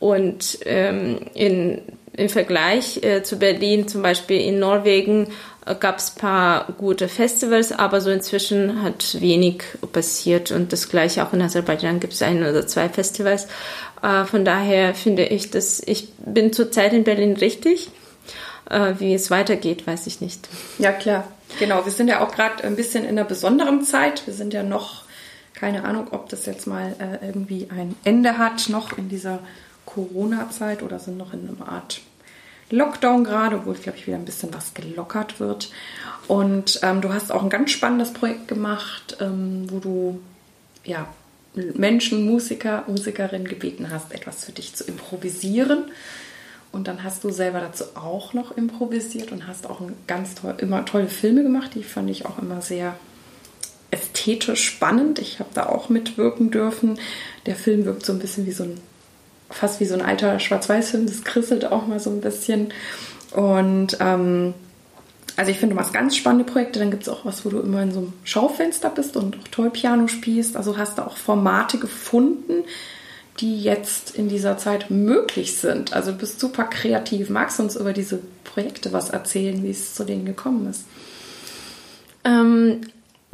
Und 0.00 0.58
ähm, 0.66 1.20
in, 1.32 1.80
im 2.12 2.28
Vergleich 2.28 3.02
äh, 3.02 3.22
zu 3.22 3.38
Berlin, 3.38 3.88
zum 3.88 4.02
Beispiel 4.02 4.38
in 4.38 4.58
Norwegen, 4.58 5.28
äh, 5.64 5.74
gab 5.74 5.98
es 5.98 6.14
ein 6.14 6.20
paar 6.20 6.72
gute 6.76 7.08
Festivals, 7.08 7.72
aber 7.72 8.00
so 8.02 8.10
inzwischen 8.10 8.82
hat 8.82 9.20
wenig 9.20 9.62
passiert. 9.92 10.50
Und 10.50 10.72
das 10.72 10.90
gleiche 10.90 11.24
auch 11.24 11.32
in 11.32 11.40
Aserbaidschan 11.40 12.00
gibt 12.00 12.12
es 12.12 12.22
ein 12.22 12.42
oder 12.42 12.66
zwei 12.66 12.88
Festivals. 12.90 13.46
Äh, 14.02 14.24
von 14.24 14.44
daher 14.44 14.94
finde 14.94 15.24
ich, 15.24 15.50
dass 15.50 15.80
ich 15.80 16.08
bin 16.18 16.52
zurzeit 16.52 16.92
in 16.92 17.04
Berlin 17.04 17.36
richtig. 17.36 17.90
Äh, 18.68 18.94
wie 18.98 19.14
es 19.14 19.30
weitergeht, 19.30 19.86
weiß 19.86 20.06
ich 20.06 20.20
nicht. 20.20 20.48
Ja, 20.78 20.92
klar. 20.92 21.28
Genau, 21.58 21.84
wir 21.84 21.92
sind 21.92 22.08
ja 22.08 22.20
auch 22.20 22.34
gerade 22.34 22.64
ein 22.64 22.76
bisschen 22.76 23.04
in 23.04 23.10
einer 23.10 23.24
besonderen 23.24 23.82
Zeit. 23.84 24.26
Wir 24.26 24.34
sind 24.34 24.52
ja 24.52 24.62
noch, 24.62 25.04
keine 25.54 25.84
Ahnung, 25.84 26.08
ob 26.10 26.28
das 26.28 26.46
jetzt 26.46 26.66
mal 26.66 26.96
äh, 26.98 27.24
irgendwie 27.26 27.68
ein 27.70 27.94
Ende 28.04 28.38
hat, 28.38 28.68
noch 28.68 28.98
in 28.98 29.08
dieser 29.08 29.38
Corona-Zeit 29.86 30.82
oder 30.82 30.98
sind 30.98 31.16
noch 31.16 31.32
in 31.32 31.48
einer 31.48 31.68
Art 31.68 32.00
Lockdown 32.70 33.24
gerade, 33.24 33.56
obwohl, 33.56 33.74
glaube 33.74 33.98
ich, 33.98 34.06
wieder 34.06 34.16
ein 34.16 34.24
bisschen 34.24 34.52
was 34.52 34.74
gelockert 34.74 35.38
wird. 35.38 35.70
Und 36.26 36.80
ähm, 36.82 37.00
du 37.00 37.12
hast 37.12 37.30
auch 37.30 37.42
ein 37.42 37.50
ganz 37.50 37.70
spannendes 37.70 38.12
Projekt 38.12 38.48
gemacht, 38.48 39.18
ähm, 39.20 39.66
wo 39.70 39.78
du 39.78 40.20
ja, 40.84 41.06
Menschen, 41.54 42.26
Musiker, 42.26 42.84
Musikerinnen 42.88 43.46
gebeten 43.46 43.90
hast, 43.90 44.12
etwas 44.12 44.44
für 44.44 44.52
dich 44.52 44.74
zu 44.74 44.84
improvisieren. 44.84 45.84
Und 46.74 46.88
dann 46.88 47.04
hast 47.04 47.22
du 47.22 47.30
selber 47.30 47.60
dazu 47.60 47.84
auch 47.94 48.32
noch 48.32 48.56
improvisiert 48.56 49.30
und 49.30 49.46
hast 49.46 49.70
auch 49.70 49.80
ganz 50.08 50.34
toll, 50.34 50.56
immer 50.58 50.84
tolle 50.84 51.06
Filme 51.06 51.44
gemacht. 51.44 51.70
Die 51.76 51.84
fand 51.84 52.10
ich 52.10 52.26
auch 52.26 52.38
immer 52.38 52.60
sehr 52.62 52.96
ästhetisch 53.92 54.64
spannend. 54.64 55.20
Ich 55.20 55.38
habe 55.38 55.50
da 55.54 55.66
auch 55.66 55.88
mitwirken 55.88 56.50
dürfen. 56.50 56.98
Der 57.46 57.54
Film 57.54 57.84
wirkt 57.84 58.04
so 58.04 58.12
ein 58.12 58.18
bisschen 58.18 58.44
wie 58.46 58.52
so 58.52 58.64
ein, 58.64 58.80
fast 59.50 59.78
wie 59.78 59.84
so 59.84 59.94
ein 59.94 60.02
alter 60.02 60.40
Schwarz-Weiß-Film. 60.40 61.06
Das 61.06 61.22
krisselt 61.22 61.64
auch 61.70 61.86
mal 61.86 62.00
so 62.00 62.10
ein 62.10 62.20
bisschen. 62.20 62.72
Und 63.30 63.96
ähm, 64.00 64.54
also 65.36 65.52
ich 65.52 65.58
finde, 65.58 65.76
du 65.76 65.80
machst 65.80 65.94
ganz 65.94 66.16
spannende 66.16 66.44
Projekte. 66.44 66.80
Dann 66.80 66.90
gibt 66.90 67.04
es 67.04 67.08
auch 67.08 67.24
was, 67.24 67.44
wo 67.44 67.50
du 67.50 67.60
immer 67.60 67.84
in 67.84 67.92
so 67.92 68.00
einem 68.00 68.12
Schaufenster 68.24 68.90
bist 68.90 69.16
und 69.16 69.36
auch 69.38 69.48
toll 69.52 69.70
Piano 69.70 70.08
spielst. 70.08 70.56
Also 70.56 70.76
hast 70.76 70.98
du 70.98 71.02
auch 71.02 71.16
Formate 71.16 71.78
gefunden, 71.78 72.64
die 73.40 73.62
jetzt 73.62 74.14
in 74.14 74.28
dieser 74.28 74.58
Zeit 74.58 74.90
möglich 74.90 75.56
sind. 75.56 75.92
Also 75.92 76.12
du 76.12 76.18
bist 76.18 76.38
super 76.38 76.64
kreativ. 76.64 77.30
Magst 77.30 77.58
du 77.58 77.64
uns 77.64 77.76
über 77.76 77.92
diese 77.92 78.20
Projekte 78.44 78.92
was 78.92 79.10
erzählen, 79.10 79.62
wie 79.62 79.70
es 79.70 79.94
zu 79.94 80.04
denen 80.04 80.24
gekommen 80.24 80.70
ist? 80.70 80.84
Ähm, 82.24 82.82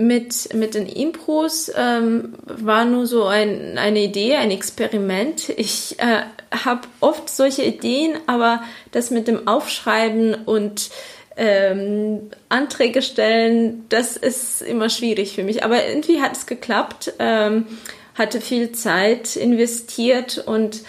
mit, 0.00 0.54
mit 0.54 0.74
den 0.74 0.86
Impros 0.86 1.70
ähm, 1.76 2.32
war 2.46 2.86
nur 2.86 3.06
so 3.06 3.26
ein, 3.26 3.76
eine 3.76 4.00
Idee, 4.00 4.36
ein 4.36 4.50
Experiment. 4.50 5.50
Ich 5.50 5.98
äh, 5.98 6.22
habe 6.64 6.88
oft 7.00 7.28
solche 7.28 7.62
Ideen, 7.62 8.16
aber 8.26 8.62
das 8.92 9.10
mit 9.10 9.28
dem 9.28 9.46
Aufschreiben 9.46 10.34
und 10.46 10.90
ähm, 11.36 12.30
Anträge 12.48 13.02
stellen, 13.02 13.84
das 13.90 14.16
ist 14.16 14.62
immer 14.62 14.88
schwierig 14.88 15.34
für 15.34 15.44
mich. 15.44 15.64
Aber 15.64 15.86
irgendwie 15.86 16.22
hat 16.22 16.32
es 16.36 16.46
geklappt. 16.46 17.12
Ähm, 17.18 17.66
hatte 18.20 18.40
viel 18.40 18.72
Zeit 18.72 19.34
investiert 19.34 20.38
und 20.46 20.82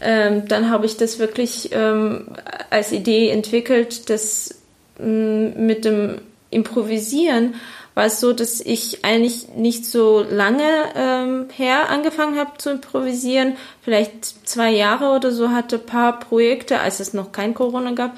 ähm, 0.00 0.48
dann 0.48 0.70
habe 0.70 0.86
ich 0.86 0.96
das 0.96 1.18
wirklich 1.18 1.70
ähm, 1.72 2.28
als 2.70 2.92
Idee 2.92 3.28
entwickelt, 3.28 4.08
dass 4.10 4.54
ähm, 4.98 5.66
mit 5.66 5.84
dem 5.84 6.20
Improvisieren 6.50 7.54
war 7.94 8.06
es 8.06 8.20
so, 8.20 8.32
dass 8.32 8.60
ich 8.60 9.04
eigentlich 9.04 9.48
nicht 9.56 9.84
so 9.84 10.24
lange 10.30 10.62
ähm, 10.94 11.48
her 11.54 11.90
angefangen 11.90 12.38
habe 12.38 12.56
zu 12.56 12.70
improvisieren, 12.70 13.56
vielleicht 13.82 14.48
zwei 14.48 14.70
Jahre 14.70 15.16
oder 15.16 15.32
so, 15.32 15.50
hatte 15.50 15.76
ein 15.76 15.86
paar 15.86 16.20
Projekte, 16.20 16.78
als 16.78 17.00
es 17.00 17.12
noch 17.12 17.32
kein 17.32 17.54
Corona 17.54 17.90
gab, 17.90 18.16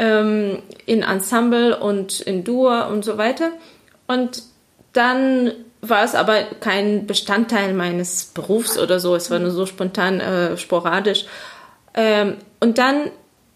ähm, 0.00 0.58
in 0.84 1.02
Ensemble 1.02 1.78
und 1.78 2.20
in 2.20 2.42
Duo 2.42 2.88
und 2.88 3.04
so 3.04 3.18
weiter. 3.18 3.52
Und 4.08 4.42
dann 4.92 5.52
war 5.82 6.04
es 6.04 6.14
aber 6.14 6.42
kein 6.60 7.06
Bestandteil 7.06 7.72
meines 7.72 8.26
Berufs 8.26 8.78
oder 8.78 9.00
so. 9.00 9.14
Es 9.14 9.30
war 9.30 9.38
nur 9.38 9.50
so 9.50 9.66
spontan, 9.66 10.20
äh, 10.20 10.56
sporadisch. 10.56 11.24
Ähm, 11.94 12.36
und 12.60 12.78
dann 12.78 13.10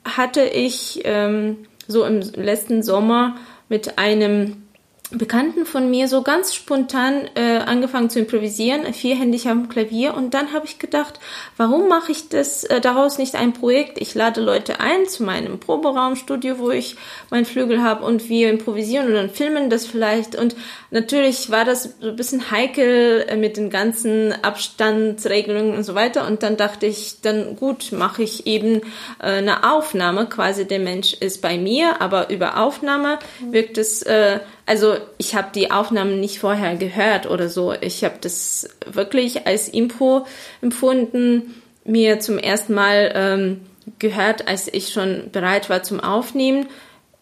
hatte 0.04 0.42
ich 0.42 1.02
ähm, 1.04 1.66
so 1.86 2.04
im 2.04 2.20
letzten 2.20 2.82
Sommer 2.82 3.36
mit 3.68 3.98
einem 3.98 4.63
Bekannten 5.10 5.66
von 5.66 5.90
mir 5.90 6.08
so 6.08 6.22
ganz 6.22 6.54
spontan 6.54 7.28
äh, 7.34 7.58
angefangen 7.58 8.08
zu 8.08 8.20
improvisieren, 8.20 8.92
vierhändig 8.94 9.46
am 9.48 9.68
Klavier. 9.68 10.14
Und 10.14 10.32
dann 10.32 10.54
habe 10.54 10.64
ich 10.64 10.78
gedacht, 10.78 11.20
warum 11.58 11.88
mache 11.88 12.10
ich 12.10 12.30
das 12.30 12.64
äh, 12.64 12.80
daraus 12.80 13.18
nicht 13.18 13.34
ein 13.34 13.52
Projekt? 13.52 14.00
Ich 14.00 14.14
lade 14.14 14.40
Leute 14.40 14.80
ein 14.80 15.06
zu 15.06 15.22
meinem 15.22 15.60
Proberaumstudio, 15.60 16.58
wo 16.58 16.70
ich 16.70 16.96
meinen 17.28 17.44
Flügel 17.44 17.82
habe 17.82 18.04
und 18.04 18.30
wir 18.30 18.48
improvisieren 18.48 19.08
und 19.08 19.14
dann 19.14 19.30
filmen 19.30 19.68
das 19.68 19.86
vielleicht. 19.86 20.36
Und 20.36 20.56
natürlich 20.90 21.50
war 21.50 21.66
das 21.66 21.94
so 22.00 22.08
ein 22.08 22.16
bisschen 22.16 22.50
heikel 22.50 23.26
äh, 23.28 23.36
mit 23.36 23.58
den 23.58 23.68
ganzen 23.68 24.32
Abstandsregelungen 24.42 25.76
und 25.76 25.84
so 25.84 25.94
weiter. 25.94 26.26
Und 26.26 26.42
dann 26.42 26.56
dachte 26.56 26.86
ich, 26.86 27.20
dann 27.20 27.56
gut, 27.56 27.92
mache 27.92 28.22
ich 28.22 28.46
eben 28.46 28.80
äh, 29.20 29.26
eine 29.26 29.70
Aufnahme. 29.70 30.26
Quasi 30.30 30.66
der 30.66 30.78
Mensch 30.78 31.12
ist 31.12 31.42
bei 31.42 31.58
mir, 31.58 32.00
aber 32.00 32.30
über 32.30 32.56
Aufnahme 32.56 33.18
wirkt 33.50 33.76
es 33.76 34.00
äh, 34.02 34.40
also 34.66 34.96
ich 35.18 35.34
habe 35.34 35.48
die 35.54 35.70
Aufnahmen 35.70 36.20
nicht 36.20 36.38
vorher 36.38 36.76
gehört 36.76 37.28
oder 37.28 37.48
so. 37.48 37.74
Ich 37.80 38.04
habe 38.04 38.16
das 38.20 38.68
wirklich 38.86 39.46
als 39.46 39.68
Info 39.68 40.26
empfunden, 40.62 41.62
mir 41.84 42.20
zum 42.20 42.38
ersten 42.38 42.74
Mal 42.74 43.12
ähm, 43.14 43.60
gehört, 43.98 44.48
als 44.48 44.72
ich 44.72 44.92
schon 44.92 45.30
bereit 45.32 45.68
war 45.68 45.82
zum 45.82 46.00
Aufnehmen. 46.00 46.66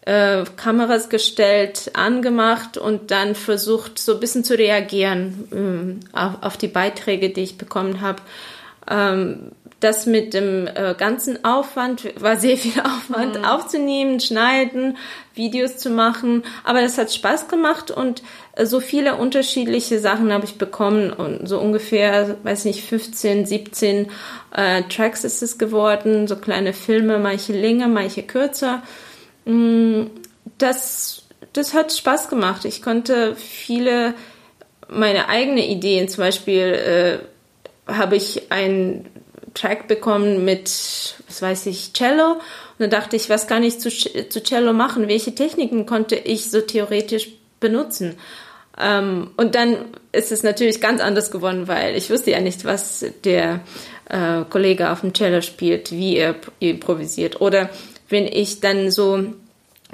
Äh, 0.05 0.43
Kameras 0.57 1.09
gestellt, 1.09 1.91
angemacht 1.93 2.77
und 2.77 3.11
dann 3.11 3.35
versucht, 3.35 3.99
so 3.99 4.15
ein 4.15 4.19
bisschen 4.19 4.43
zu 4.43 4.57
reagieren 4.57 6.01
äh, 6.13 6.17
auf, 6.17 6.33
auf, 6.41 6.57
die 6.57 6.67
Beiträge, 6.67 7.29
die 7.29 7.41
ich 7.41 7.57
bekommen 7.57 8.01
habe. 8.01 8.21
Ähm, 8.89 9.51
das 9.83 10.05
mit 10.05 10.33
dem 10.33 10.67
äh, 10.67 10.95
ganzen 10.97 11.43
Aufwand 11.43 12.09
war 12.21 12.37
sehr 12.37 12.57
viel 12.57 12.81
Aufwand 12.81 13.39
mhm. 13.39 13.45
aufzunehmen, 13.45 14.19
schneiden, 14.19 14.97
Videos 15.35 15.77
zu 15.77 15.89
machen, 15.89 16.43
aber 16.63 16.81
das 16.81 16.97
hat 16.97 17.11
Spaß 17.11 17.47
gemacht 17.47 17.91
und 17.91 18.23
äh, 18.55 18.65
so 18.65 18.79
viele 18.79 19.15
unterschiedliche 19.15 19.99
Sachen 19.99 20.31
habe 20.31 20.45
ich 20.45 20.57
bekommen 20.57 21.11
und 21.11 21.47
so 21.47 21.59
ungefähr, 21.59 22.37
weiß 22.43 22.65
nicht, 22.65 22.83
15, 22.85 23.45
17 23.45 24.07
äh, 24.55 24.83
Tracks 24.83 25.23
ist 25.23 25.43
es 25.43 25.57
geworden, 25.57 26.27
so 26.27 26.35
kleine 26.35 26.73
Filme, 26.73 27.17
manche 27.19 27.53
länger, 27.53 27.87
manche 27.87 28.23
kürzer. 28.23 28.83
Mm, 29.45 30.03
das, 30.57 31.23
das 31.53 31.73
hat 31.73 31.91
Spaß 31.91 32.29
gemacht. 32.29 32.65
Ich 32.65 32.81
konnte 32.81 33.35
viele 33.35 34.13
meine 34.87 35.29
eigene 35.29 35.67
Ideen, 35.67 36.07
zum 36.07 36.23
Beispiel 36.23 37.19
äh, 37.87 37.91
habe 37.91 38.15
ich 38.15 38.51
ein 38.51 39.05
Track 39.53 39.87
bekommen 39.87 40.45
mit, 40.45 40.65
was 41.27 41.41
weiß 41.41 41.65
ich, 41.67 41.93
Cello. 41.93 42.33
Und 42.33 42.41
dann 42.79 42.89
dachte 42.89 43.15
ich, 43.15 43.29
was 43.29 43.47
kann 43.47 43.63
ich 43.63 43.79
zu, 43.79 43.89
zu 43.89 44.43
Cello 44.43 44.73
machen? 44.73 45.07
Welche 45.07 45.35
Techniken 45.35 45.85
konnte 45.85 46.15
ich 46.15 46.49
so 46.49 46.61
theoretisch 46.61 47.29
benutzen? 47.59 48.15
Ähm, 48.79 49.31
und 49.37 49.55
dann 49.55 49.77
ist 50.11 50.31
es 50.31 50.43
natürlich 50.43 50.81
ganz 50.81 51.01
anders 51.01 51.31
geworden, 51.31 51.67
weil 51.67 51.95
ich 51.95 52.09
wusste 52.09 52.31
ja 52.31 52.41
nicht, 52.41 52.65
was 52.65 53.05
der 53.23 53.61
äh, 54.09 54.43
Kollege 54.49 54.91
auf 54.91 55.01
dem 55.01 55.13
Cello 55.13 55.41
spielt, 55.41 55.91
wie 55.91 56.17
er 56.17 56.35
improvisiert. 56.59 57.41
Oder 57.41 57.69
wenn 58.09 58.25
ich 58.25 58.59
dann 58.59 58.89
so 58.91 59.33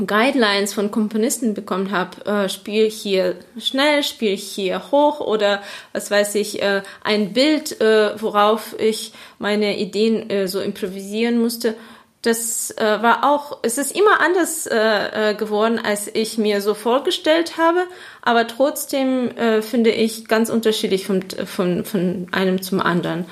Guidelines 0.08 0.74
von 0.74 0.92
Komponisten 0.92 1.54
bekommen 1.54 1.92
habe, 1.92 2.26
äh, 2.26 2.50
spiel 2.50 2.90
hier 2.90 3.36
schnell, 3.60 4.04
spiel 4.04 4.36
hier 4.36 4.92
hoch 4.92 5.20
oder 5.20 5.62
was 5.94 6.12
weiß 6.12 6.36
ich, 6.36 6.62
äh, 6.62 6.82
ein 7.04 7.34
Bild, 7.34 7.80
äh, 7.82 8.20
worauf 8.22 8.76
ich 8.80 9.14
meine 9.38 9.78
Ideen 9.78 10.30
äh, 10.30 10.48
so 10.48 10.60
improvisieren 10.60 11.40
musste. 11.40 11.76
Das 12.22 12.72
äh, 12.72 12.84
war 12.84 13.24
auch, 13.24 13.60
es 13.62 13.78
ist 13.78 13.96
immer 13.96 14.20
anders 14.20 14.68
äh, 14.68 15.32
äh, 15.32 15.36
geworden, 15.36 15.80
als 15.82 16.10
ich 16.14 16.38
mir 16.38 16.60
so 16.60 16.74
vorgestellt 16.74 17.58
habe, 17.58 17.86
aber 18.22 18.46
trotzdem 18.46 19.30
äh, 19.38 19.62
finde 19.62 19.92
ich 19.92 20.28
ganz 20.28 20.50
unterschiedlich 20.50 21.06
von, 21.06 21.24
von, 21.46 21.86
von 21.86 22.28
einem 22.32 22.62
zum 22.62 22.82
anderen. 22.82 23.26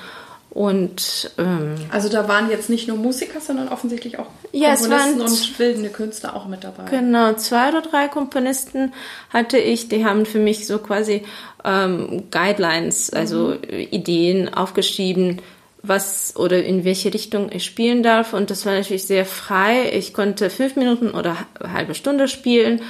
Und 0.57 1.29
ähm, 1.37 1.75
also 1.91 2.09
da 2.09 2.27
waren 2.27 2.49
jetzt 2.49 2.67
nicht 2.67 2.87
nur 2.87 2.97
Musiker, 2.97 3.39
sondern 3.39 3.67
offensichtlich 3.67 4.17
auch 4.17 4.25
ja, 4.51 4.75
Komponisten 4.75 5.21
und 5.21 5.57
bildende 5.59 5.89
Künstler 5.89 6.35
auch 6.35 6.47
mit 6.47 6.63
dabei. 6.63 6.89
Genau, 6.89 7.33
zwei 7.33 7.69
oder 7.69 7.83
drei 7.83 8.07
Komponisten 8.07 8.91
hatte 9.29 9.59
ich, 9.59 9.87
die 9.87 10.03
haben 10.03 10.25
für 10.25 10.39
mich 10.39 10.65
so 10.65 10.79
quasi 10.79 11.21
ähm, 11.63 12.23
Guidelines, 12.31 13.11
also 13.11 13.49
mhm. 13.49 13.87
Ideen 13.91 14.51
aufgeschrieben, 14.51 15.43
was 15.83 16.35
oder 16.35 16.63
in 16.63 16.83
welche 16.83 17.13
Richtung 17.13 17.51
ich 17.51 17.63
spielen 17.63 18.01
darf. 18.01 18.33
Und 18.33 18.49
das 18.49 18.65
war 18.65 18.73
natürlich 18.73 19.05
sehr 19.05 19.25
frei. 19.25 19.91
Ich 19.93 20.11
konnte 20.11 20.49
fünf 20.49 20.75
Minuten 20.75 21.11
oder 21.11 21.37
eine 21.59 21.73
halbe 21.73 21.93
Stunde 21.93 22.27
spielen. 22.27 22.81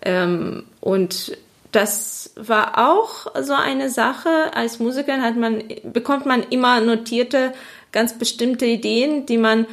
Ähm, 0.00 0.62
und 0.80 1.36
das 1.76 2.30
war 2.36 2.88
auch 2.88 3.26
so 3.42 3.52
eine 3.52 3.90
Sache. 3.90 4.54
Als 4.54 4.78
Musiker 4.78 5.20
hat 5.20 5.36
man, 5.36 5.62
bekommt 5.84 6.24
man 6.24 6.42
immer 6.48 6.80
notierte, 6.80 7.52
ganz 7.92 8.18
bestimmte 8.18 8.64
Ideen, 8.64 9.26
die 9.26 9.36
man 9.36 9.66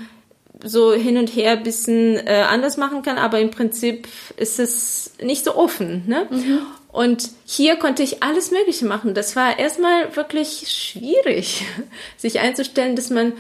so 0.62 0.92
hin 0.94 1.18
und 1.18 1.28
her 1.28 1.54
ein 1.54 1.64
bisschen 1.64 2.16
äh, 2.28 2.44
anders 2.50 2.76
machen 2.76 3.04
kann, 3.04 3.18
aber 3.18 3.40
im 3.40 3.52
Prinzip 3.52 4.10
ist 4.36 4.60
es 4.60 5.14
nicht 5.22 5.46
so 5.46 5.56
offen. 5.56 6.04
Ne? 6.06 6.28
Mhm. 6.30 6.60
Und 6.92 7.30
hier 7.46 7.78
konnte 7.78 8.04
ich 8.04 8.22
alles 8.22 8.52
Mögliche 8.52 8.86
machen. 8.86 9.14
Das 9.14 9.38
war 9.38 9.58
erstmal 9.58 10.14
wirklich 10.18 10.68
schwierig, 10.68 11.66
sich 12.18 12.42
einzustellen, 12.42 12.98
dass 12.98 13.12
man 13.12 13.32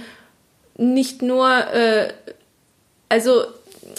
nicht 0.78 1.22
nur, 1.22 1.50
äh, 1.50 2.14
also, 3.10 3.44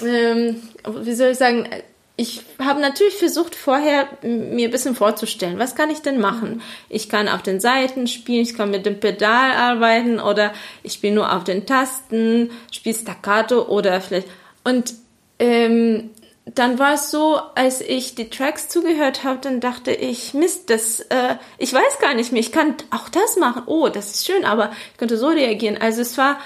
ähm, 0.03 0.63
wie 1.03 1.15
soll 1.15 1.33
ich 1.33 1.39
sagen, 1.39 1.69
ich 2.17 2.43
habe 2.61 2.81
natürlich 2.81 3.15
versucht, 3.15 3.57
vorher 3.57 4.09
mir 4.23 4.69
ein 4.69 4.71
bisschen 4.71 4.95
vorzustellen, 4.95 5.59
was 5.59 5.75
kann 5.75 5.91
ich 5.91 6.01
denn 6.01 6.21
machen? 6.21 6.63
Ich 6.89 7.09
kann 7.09 7.29
auf 7.29 7.43
den 7.43 7.59
Seiten 7.59 8.07
spielen, 8.07 8.43
ich 8.43 8.57
kann 8.57 8.71
mit 8.71 8.87
dem 8.87 9.01
Pedal 9.01 9.51
arbeiten 9.53 10.21
oder 10.21 10.53
ich 10.85 10.93
spiele 10.93 11.15
nur 11.15 11.35
auf 11.35 11.43
den 11.43 11.67
Tasten, 11.67 12.51
spiele 12.71 12.95
Staccato 12.95 13.63
oder 13.63 14.01
vielleicht. 14.01 14.29
Und 14.63 14.95
ähm, 15.41 16.11
dann 16.47 16.79
war 16.79 16.95
es 16.95 17.11
so, 17.11 17.41
als 17.57 17.81
ich 17.81 18.15
die 18.15 18.31
Tracks 18.31 18.69
zugehört 18.69 19.25
habe, 19.25 19.41
dann 19.41 19.61
dachte 19.61 19.91
ich, 19.91 20.35
Mist, 20.35 20.71
das, 20.71 21.01
äh, 21.01 21.37
ich 21.59 21.73
weiß 21.73 21.99
gar 22.01 22.15
nicht 22.15 22.31
mehr, 22.31 22.41
ich 22.41 22.53
kann 22.53 22.75
auch 22.91 23.09
das 23.09 23.37
machen. 23.37 23.63
Oh, 23.67 23.89
das 23.89 24.13
ist 24.13 24.27
schön, 24.27 24.45
aber 24.45 24.71
ich 24.93 24.99
könnte 24.99 25.17
so 25.17 25.29
reagieren. 25.29 25.79
Also 25.81 26.03
es 26.03 26.17
war 26.17 26.39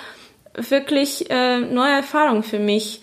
wirklich 0.54 1.30
äh, 1.30 1.58
neue 1.58 1.92
Erfahrung 1.92 2.42
für 2.42 2.58
mich. 2.58 3.02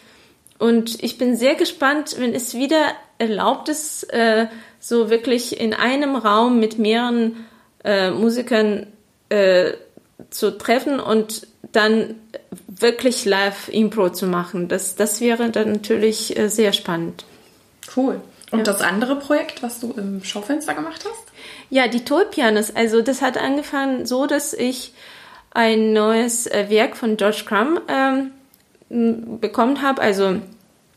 Und 0.58 1.04
ich 1.04 1.18
bin 1.18 1.36
sehr 1.36 1.56
gespannt, 1.56 2.16
wenn 2.18 2.34
es 2.34 2.54
wieder 2.54 2.94
erlaubt 3.18 3.70
ist, 3.70 4.04
äh, 4.14 4.48
so 4.80 5.10
wirklich 5.10 5.60
in 5.60 5.74
einem 5.74 6.16
Raum 6.16 6.60
mit 6.60 6.78
mehreren 6.80 7.46
äh, 7.84 8.12
Musikern 8.12 8.88
äh, 9.30 9.74
zu 10.30 10.58
treffen 10.58 11.00
und 11.00 11.48
dann 11.72 12.16
wirklich 12.68 13.26
live 13.26 13.70
Impro 13.70 14.10
zu 14.10 14.28
machen. 14.28 14.68
Das, 14.68 14.96
das 14.96 15.20
wäre 15.22 15.50
dann 15.50 15.74
natürlich 15.74 16.38
äh, 16.38 16.50
sehr 16.50 16.74
spannend. 16.74 17.26
Cool. 17.96 18.22
Und 18.52 18.60
ja. 18.60 18.64
das 18.64 18.82
andere 18.82 19.18
Projekt, 19.18 19.64
was 19.64 19.80
du 19.80 19.92
im 19.98 20.24
Schaufenster 20.24 20.74
gemacht 20.74 21.04
hast? 21.04 21.34
Ja, 21.70 21.88
die 21.88 22.06
Tollpianos. 22.06 22.74
Also 22.76 23.02
das 23.02 23.22
hat 23.22 23.38
angefangen 23.38 24.06
so, 24.06 24.28
dass 24.28 24.54
ich 24.54 24.94
ein 25.52 25.94
neues 25.94 26.48
äh, 26.48 26.70
Werk 26.70 26.96
von 26.96 27.18
George 27.18 27.44
Crumb 27.46 27.82
ähm, 27.88 28.32
bekommen 28.90 29.82
habe. 29.82 30.02
Also 30.02 30.42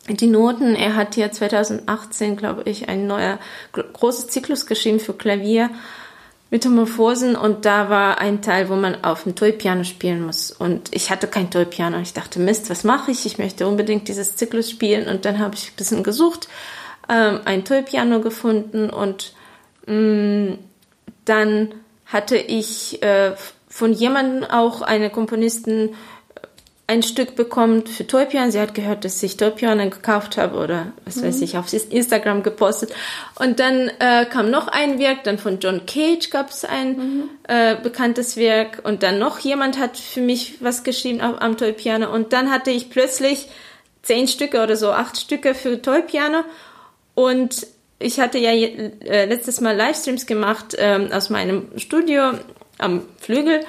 die 0.09 0.27
Noten, 0.27 0.75
er 0.75 0.95
hat 0.97 1.17
ja 1.17 1.31
2018, 1.31 2.37
glaube 2.37 2.63
ich, 2.65 2.89
ein 2.89 3.07
neuer 3.07 3.39
großes 3.73 4.29
Zyklus 4.29 4.67
geschrieben 4.67 5.01
für 5.01 5.15
Klavier 5.15 5.71
Metamorphosen 6.51 7.37
und 7.37 7.67
da 7.67 7.91
war 7.91 8.19
ein 8.19 8.41
Teil, 8.41 8.71
wo 8.71 8.75
man 8.75 9.05
auf 9.05 9.25
dem 9.25 9.35
Toy-Piano 9.35 9.85
spielen 9.85 10.25
muss. 10.25 10.51
Und 10.51 10.95
ich 10.95 11.11
hatte 11.11 11.27
kein 11.27 11.51
Toy-Piano. 11.51 11.99
Ich 11.99 12.15
dachte, 12.15 12.41
Mist, 12.41 12.71
was 12.71 12.85
mache 12.85 13.11
ich? 13.11 13.27
Ich 13.27 13.37
möchte 13.37 13.67
unbedingt 13.67 14.09
dieses 14.09 14.35
Zyklus 14.37 14.71
spielen. 14.71 15.09
Und 15.09 15.27
dann 15.27 15.41
habe 15.41 15.55
ich 15.57 15.69
ein 15.69 15.77
bisschen 15.77 16.03
gesucht, 16.03 16.49
ähm, 17.11 17.41
ein 17.45 17.65
Toy-Piano 17.65 18.21
gefunden 18.21 18.89
und 18.89 19.35
mh, 19.87 19.95
mm, 19.95 20.59
dann 21.27 21.75
hatte 22.07 22.39
ich 22.39 23.03
äh, 23.03 23.35
von 23.69 23.93
jemandem 23.93 24.45
auch 24.45 24.81
eine 24.81 25.11
Komponisten 25.11 25.91
ein 26.89 27.03
Stück 27.03 27.37
bekommt 27.37 27.91
für 27.91 28.07
Toypian. 28.07 28.51
Sie 28.51 28.59
hat 28.59 28.75
gehört, 28.75 29.05
dass 29.05 29.23
ich 29.23 29.37
Toypian 29.37 29.79
gekauft 29.91 30.39
habe 30.39 30.57
oder 30.57 30.93
was 31.05 31.17
mhm. 31.17 31.27
weiß 31.27 31.43
ich, 31.43 31.59
auf 31.59 31.71
Instagram 31.71 32.43
gepostet. 32.43 32.95
Und 33.39 33.61
dann 33.61 33.91
äh, 34.01 34.25
kam 34.25 34.51
noch 34.51 34.69
ein 34.69 34.99
Werk, 34.99 35.23
dann 35.25 35.39
von 35.39 35.61
John 35.61 35.85
Cage 35.85 36.31
gab 36.31 36.49
es 36.49 36.65
ein 36.65 36.97
mhm. 36.97 37.31
äh, 37.47 37.77
bekanntes 37.77 38.39
Werk 38.39 38.81
und 38.85 39.03
dann 39.03 39.19
noch 39.19 39.39
jemand 39.39 39.79
hat 39.79 39.99
für 39.99 40.23
mich 40.23 40.63
was 40.63 40.83
geschrieben 40.83 41.21
auf, 41.21 41.43
am 41.43 41.59
Toypiano 41.59 42.11
und 42.11 42.33
dann 42.33 42.51
hatte 42.51 42.71
ich 42.71 42.89
plötzlich 42.89 43.49
zehn 44.03 44.27
Stücke 44.27 44.63
oder 44.63 44.75
so, 44.75 44.91
acht 44.91 45.19
Stücke 45.19 45.55
für 45.55 45.83
Toypiano 45.83 46.43
und 47.15 47.67
ich 47.99 48.19
hatte 48.19 48.39
ja 48.39 48.51
äh, 48.53 49.27
letztes 49.27 49.61
Mal 49.61 49.77
Livestreams 49.77 50.25
gemacht 50.25 50.75
ähm, 50.79 51.13
aus 51.13 51.29
meinem 51.29 51.67
Studio 51.77 52.33
am 52.79 53.03
Flügel 53.21 53.61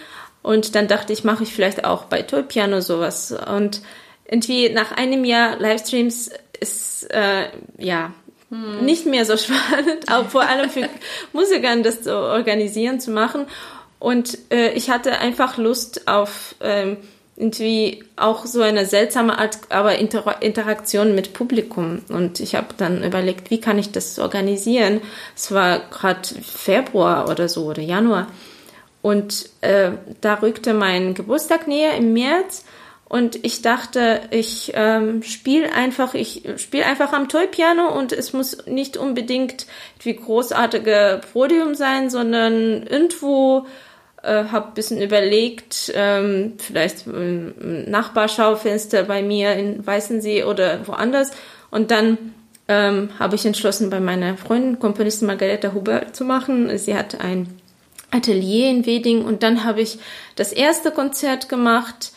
und 0.49 0.73
dann 0.73 0.87
dachte 0.87 1.13
ich, 1.13 1.23
mache 1.23 1.43
ich 1.43 1.53
vielleicht 1.53 1.85
auch 1.85 2.05
bei 2.05 2.23
Toy 2.23 2.41
Piano 2.41 2.81
sowas. 2.81 3.31
Und 3.31 3.83
irgendwie 4.25 4.69
nach 4.69 4.91
einem 4.91 5.23
Jahr 5.23 5.59
Livestreams 5.59 6.31
ist 6.59 7.03
äh, 7.11 7.49
ja 7.77 8.13
hm. 8.49 8.83
nicht 8.83 9.05
mehr 9.05 9.25
so 9.25 9.37
spannend, 9.37 10.11
auch 10.11 10.27
vor 10.29 10.41
allem 10.41 10.71
für 10.71 10.89
Musikern 11.33 11.83
das 11.83 12.01
zu 12.01 12.17
organisieren, 12.17 12.99
zu 12.99 13.11
machen. 13.11 13.45
Und 13.99 14.39
äh, 14.49 14.71
ich 14.71 14.89
hatte 14.89 15.19
einfach 15.19 15.57
Lust 15.57 16.07
auf 16.07 16.55
ähm, 16.61 16.97
irgendwie 17.37 18.03
auch 18.15 18.47
so 18.47 18.63
eine 18.63 18.87
seltsame 18.87 19.37
Art, 19.37 19.59
aber 19.69 19.99
Inter 19.99 20.41
Interaktion 20.41 21.13
mit 21.13 21.33
Publikum. 21.33 22.01
Und 22.09 22.39
ich 22.39 22.55
habe 22.55 22.73
dann 22.75 23.03
überlegt, 23.03 23.51
wie 23.51 23.61
kann 23.61 23.77
ich 23.77 23.91
das 23.91 24.17
organisieren? 24.17 25.01
Es 25.35 25.51
war 25.51 25.77
gerade 25.91 26.27
Februar 26.41 27.29
oder 27.29 27.47
so 27.47 27.65
oder 27.65 27.83
Januar. 27.83 28.29
Und 29.01 29.49
äh, 29.61 29.91
da 30.21 30.35
rückte 30.35 30.73
mein 30.73 31.13
Geburtstag 31.13 31.67
näher 31.67 31.95
im 31.95 32.13
März 32.13 32.65
und 33.09 33.43
ich 33.43 33.63
dachte, 33.63 34.21
ich 34.29 34.71
ähm, 34.75 35.23
spiele 35.23 35.73
einfach, 35.73 36.13
ich 36.13 36.43
spiele 36.57 36.85
einfach 36.85 37.11
am 37.11 37.27
Toy-Piano 37.27 37.91
und 37.97 38.11
es 38.11 38.33
muss 38.33 38.67
nicht 38.67 38.97
unbedingt 38.97 39.65
wie 40.03 40.15
großartige 40.15 41.21
Podium 41.33 41.73
sein, 41.73 42.11
sondern 42.11 42.83
irgendwo 42.83 43.65
äh, 44.21 44.45
habe 44.51 44.73
bisschen 44.75 45.01
überlegt, 45.01 45.91
ähm, 45.95 46.53
vielleicht 46.59 47.07
ein 47.07 47.89
Nachbarschaufenster 47.89 49.03
bei 49.03 49.23
mir 49.23 49.53
in 49.53 49.85
Weißensee 49.85 50.43
oder 50.43 50.87
woanders 50.87 51.31
und 51.71 51.89
dann 51.89 52.35
ähm, 52.67 53.09
habe 53.17 53.33
ich 53.33 53.45
entschlossen, 53.47 53.89
bei 53.89 53.99
meiner 53.99 54.37
Freundin, 54.37 54.77
Komponistin 54.77 55.25
Margareta 55.25 55.73
Huber 55.73 56.13
zu 56.13 56.23
machen. 56.25 56.77
Sie 56.77 56.95
hat 56.95 57.19
ein 57.19 57.47
Atelier 58.11 58.69
in 58.69 58.85
Weding 58.85 59.23
und 59.23 59.43
dann 59.43 59.63
habe 59.63 59.81
ich 59.81 59.99
das 60.35 60.51
erste 60.51 60.91
Konzert 60.91 61.49
gemacht, 61.49 62.13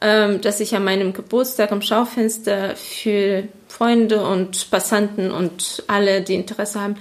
ähm, 0.00 0.40
das 0.40 0.60
ich 0.60 0.74
an 0.76 0.84
meinem 0.84 1.12
Geburtstag 1.12 1.72
am 1.72 1.82
Schaufenster 1.82 2.76
für 2.76 3.44
Freunde 3.68 4.24
und 4.26 4.70
Passanten 4.70 5.30
und 5.30 5.82
alle, 5.86 6.22
die 6.22 6.34
Interesse 6.34 6.80
haben, 6.80 6.96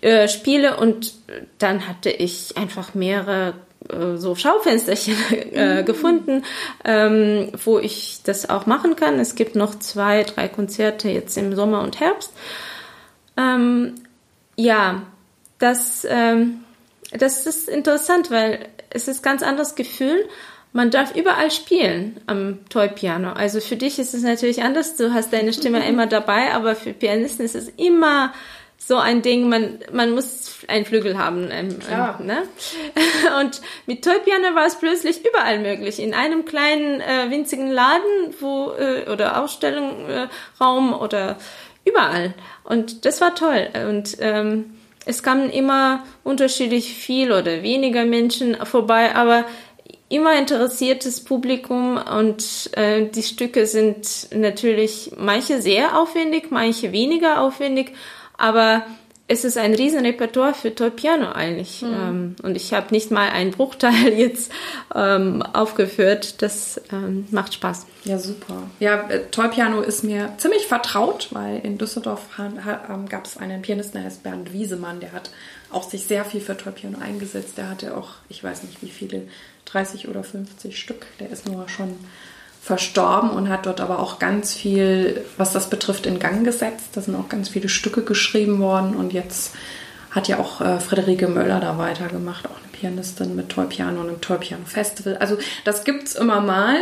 äh, 0.00 0.28
spiele 0.28 0.76
und 0.76 1.14
dann 1.58 1.88
hatte 1.88 2.10
ich 2.10 2.56
einfach 2.56 2.94
mehrere 2.94 3.54
äh, 3.88 4.16
so 4.16 4.34
Schaufensterchen 4.34 5.16
äh, 5.52 5.82
mhm. 5.82 5.84
gefunden, 5.84 6.44
ähm, 6.84 7.52
wo 7.64 7.78
ich 7.78 8.20
das 8.24 8.48
auch 8.48 8.66
machen 8.66 8.96
kann. 8.96 9.18
Es 9.20 9.34
gibt 9.34 9.56
noch 9.56 9.78
zwei, 9.78 10.22
drei 10.22 10.48
Konzerte 10.48 11.08
jetzt 11.08 11.36
im 11.36 11.54
Sommer 11.54 11.82
und 11.82 12.00
Herbst. 12.00 12.32
Ähm, 13.36 13.94
ja, 14.56 15.02
das 15.58 16.06
ähm, 16.08 16.63
das 17.18 17.46
ist 17.46 17.68
interessant, 17.68 18.30
weil 18.30 18.68
es 18.90 19.08
ist 19.08 19.20
ein 19.20 19.22
ganz 19.22 19.42
anderes 19.42 19.74
Gefühl. 19.74 20.28
Man 20.72 20.90
darf 20.90 21.14
überall 21.14 21.50
spielen 21.50 22.20
am 22.26 22.68
Toy-Piano. 22.68 23.32
Also 23.32 23.60
für 23.60 23.76
dich 23.76 23.98
ist 23.98 24.12
es 24.12 24.22
natürlich 24.22 24.62
anders. 24.62 24.96
Du 24.96 25.14
hast 25.14 25.32
deine 25.32 25.52
Stimme 25.52 25.86
immer 25.88 26.06
dabei, 26.06 26.52
aber 26.52 26.74
für 26.74 26.92
Pianisten 26.92 27.44
ist 27.44 27.54
es 27.54 27.68
immer 27.68 28.32
so 28.76 28.96
ein 28.96 29.22
Ding, 29.22 29.48
man, 29.48 29.78
man 29.92 30.10
muss 30.10 30.58
einen 30.68 30.84
Flügel 30.84 31.16
haben. 31.16 31.48
Ähm, 31.50 31.78
ähm, 31.90 32.26
ne? 32.26 32.42
Und 33.40 33.62
mit 33.86 34.04
Toy-Piano 34.04 34.54
war 34.54 34.66
es 34.66 34.76
plötzlich 34.76 35.24
überall 35.24 35.60
möglich. 35.60 36.00
In 36.00 36.12
einem 36.12 36.44
kleinen, 36.44 37.00
äh, 37.00 37.30
winzigen 37.30 37.70
Laden 37.70 38.34
wo 38.40 38.72
äh, 38.72 39.08
oder 39.10 39.42
Ausstellungsraum 39.42 40.92
äh, 40.92 40.96
oder 40.96 41.36
überall. 41.84 42.34
Und 42.64 43.04
das 43.04 43.20
war 43.20 43.34
toll. 43.34 43.68
Und 43.88 44.16
ähm, 44.20 44.74
es 45.06 45.22
kamen 45.22 45.50
immer 45.50 46.04
unterschiedlich 46.22 46.94
viel 46.94 47.32
oder 47.32 47.62
weniger 47.62 48.04
Menschen 48.04 48.56
vorbei, 48.64 49.14
aber 49.14 49.44
immer 50.08 50.38
interessiertes 50.38 51.24
Publikum 51.24 51.96
und 51.96 52.70
äh, 52.76 53.08
die 53.08 53.22
Stücke 53.22 53.66
sind 53.66 54.28
natürlich 54.34 55.12
manche 55.18 55.60
sehr 55.60 55.98
aufwendig, 55.98 56.50
manche 56.50 56.92
weniger 56.92 57.40
aufwendig, 57.40 57.92
aber 58.36 58.84
es 59.26 59.44
ist 59.44 59.56
ein 59.56 59.74
Riesenrepertoire 59.74 60.52
für 60.52 60.74
Toy 60.74 60.90
Piano 60.90 61.32
eigentlich. 61.32 61.80
Mhm. 61.80 61.94
Ähm, 61.94 62.36
und 62.42 62.56
ich 62.56 62.74
habe 62.74 62.88
nicht 62.90 63.10
mal 63.10 63.30
einen 63.30 63.52
Bruchteil 63.52 64.12
jetzt 64.16 64.52
ähm, 64.94 65.42
aufgeführt. 65.42 66.42
Das 66.42 66.80
ähm, 66.92 67.26
macht 67.30 67.54
Spaß. 67.54 67.86
Ja, 68.04 68.18
super. 68.18 68.64
Ja, 68.80 69.08
äh, 69.08 69.20
Toy 69.30 69.48
Piano 69.48 69.80
ist 69.80 70.04
mir 70.04 70.34
ziemlich 70.36 70.66
vertraut, 70.66 71.28
weil 71.30 71.60
in 71.60 71.78
Düsseldorf 71.78 72.20
ähm, 72.38 73.08
gab 73.08 73.24
es 73.24 73.38
einen 73.38 73.62
Pianisten, 73.62 74.00
der 74.00 74.10
heißt 74.10 74.22
Bernd 74.22 74.52
Wiesemann, 74.52 75.00
der 75.00 75.12
hat 75.12 75.30
auch 75.70 75.88
sich 75.88 76.04
sehr 76.04 76.24
viel 76.24 76.40
für 76.40 76.56
Toy 76.56 76.72
Piano 76.72 76.98
eingesetzt. 76.98 77.56
Der 77.56 77.70
hatte 77.70 77.96
auch, 77.96 78.10
ich 78.28 78.44
weiß 78.44 78.62
nicht 78.64 78.82
wie 78.82 78.90
viele, 78.90 79.22
30 79.64 80.08
oder 80.08 80.22
50 80.22 80.78
Stück. 80.78 81.06
Der 81.18 81.30
ist 81.30 81.48
nur 81.48 81.68
schon 81.70 81.96
verstorben 82.64 83.28
und 83.28 83.50
hat 83.50 83.66
dort 83.66 83.82
aber 83.82 83.98
auch 83.98 84.18
ganz 84.18 84.54
viel, 84.54 85.22
was 85.36 85.52
das 85.52 85.68
betrifft, 85.68 86.06
in 86.06 86.18
Gang 86.18 86.44
gesetzt. 86.44 86.86
Da 86.94 87.02
sind 87.02 87.14
auch 87.14 87.28
ganz 87.28 87.50
viele 87.50 87.68
Stücke 87.68 88.02
geschrieben 88.02 88.58
worden 88.58 88.96
und 88.96 89.12
jetzt 89.12 89.54
hat 90.10 90.28
ja 90.28 90.38
auch 90.38 90.62
äh, 90.62 90.80
Friederike 90.80 91.28
Möller 91.28 91.60
da 91.60 91.76
weitergemacht, 91.76 92.46
auch 92.46 92.56
eine 92.56 92.68
Pianistin 92.72 93.36
mit 93.36 93.50
Toy 93.50 93.66
Piano 93.66 94.00
und 94.00 94.08
einem 94.08 94.20
Toy 94.22 94.38
Piano 94.38 94.64
Festival. 94.64 95.18
Also 95.18 95.36
das 95.66 95.84
gibt 95.84 96.04
es 96.04 96.14
immer 96.14 96.40
mal 96.40 96.76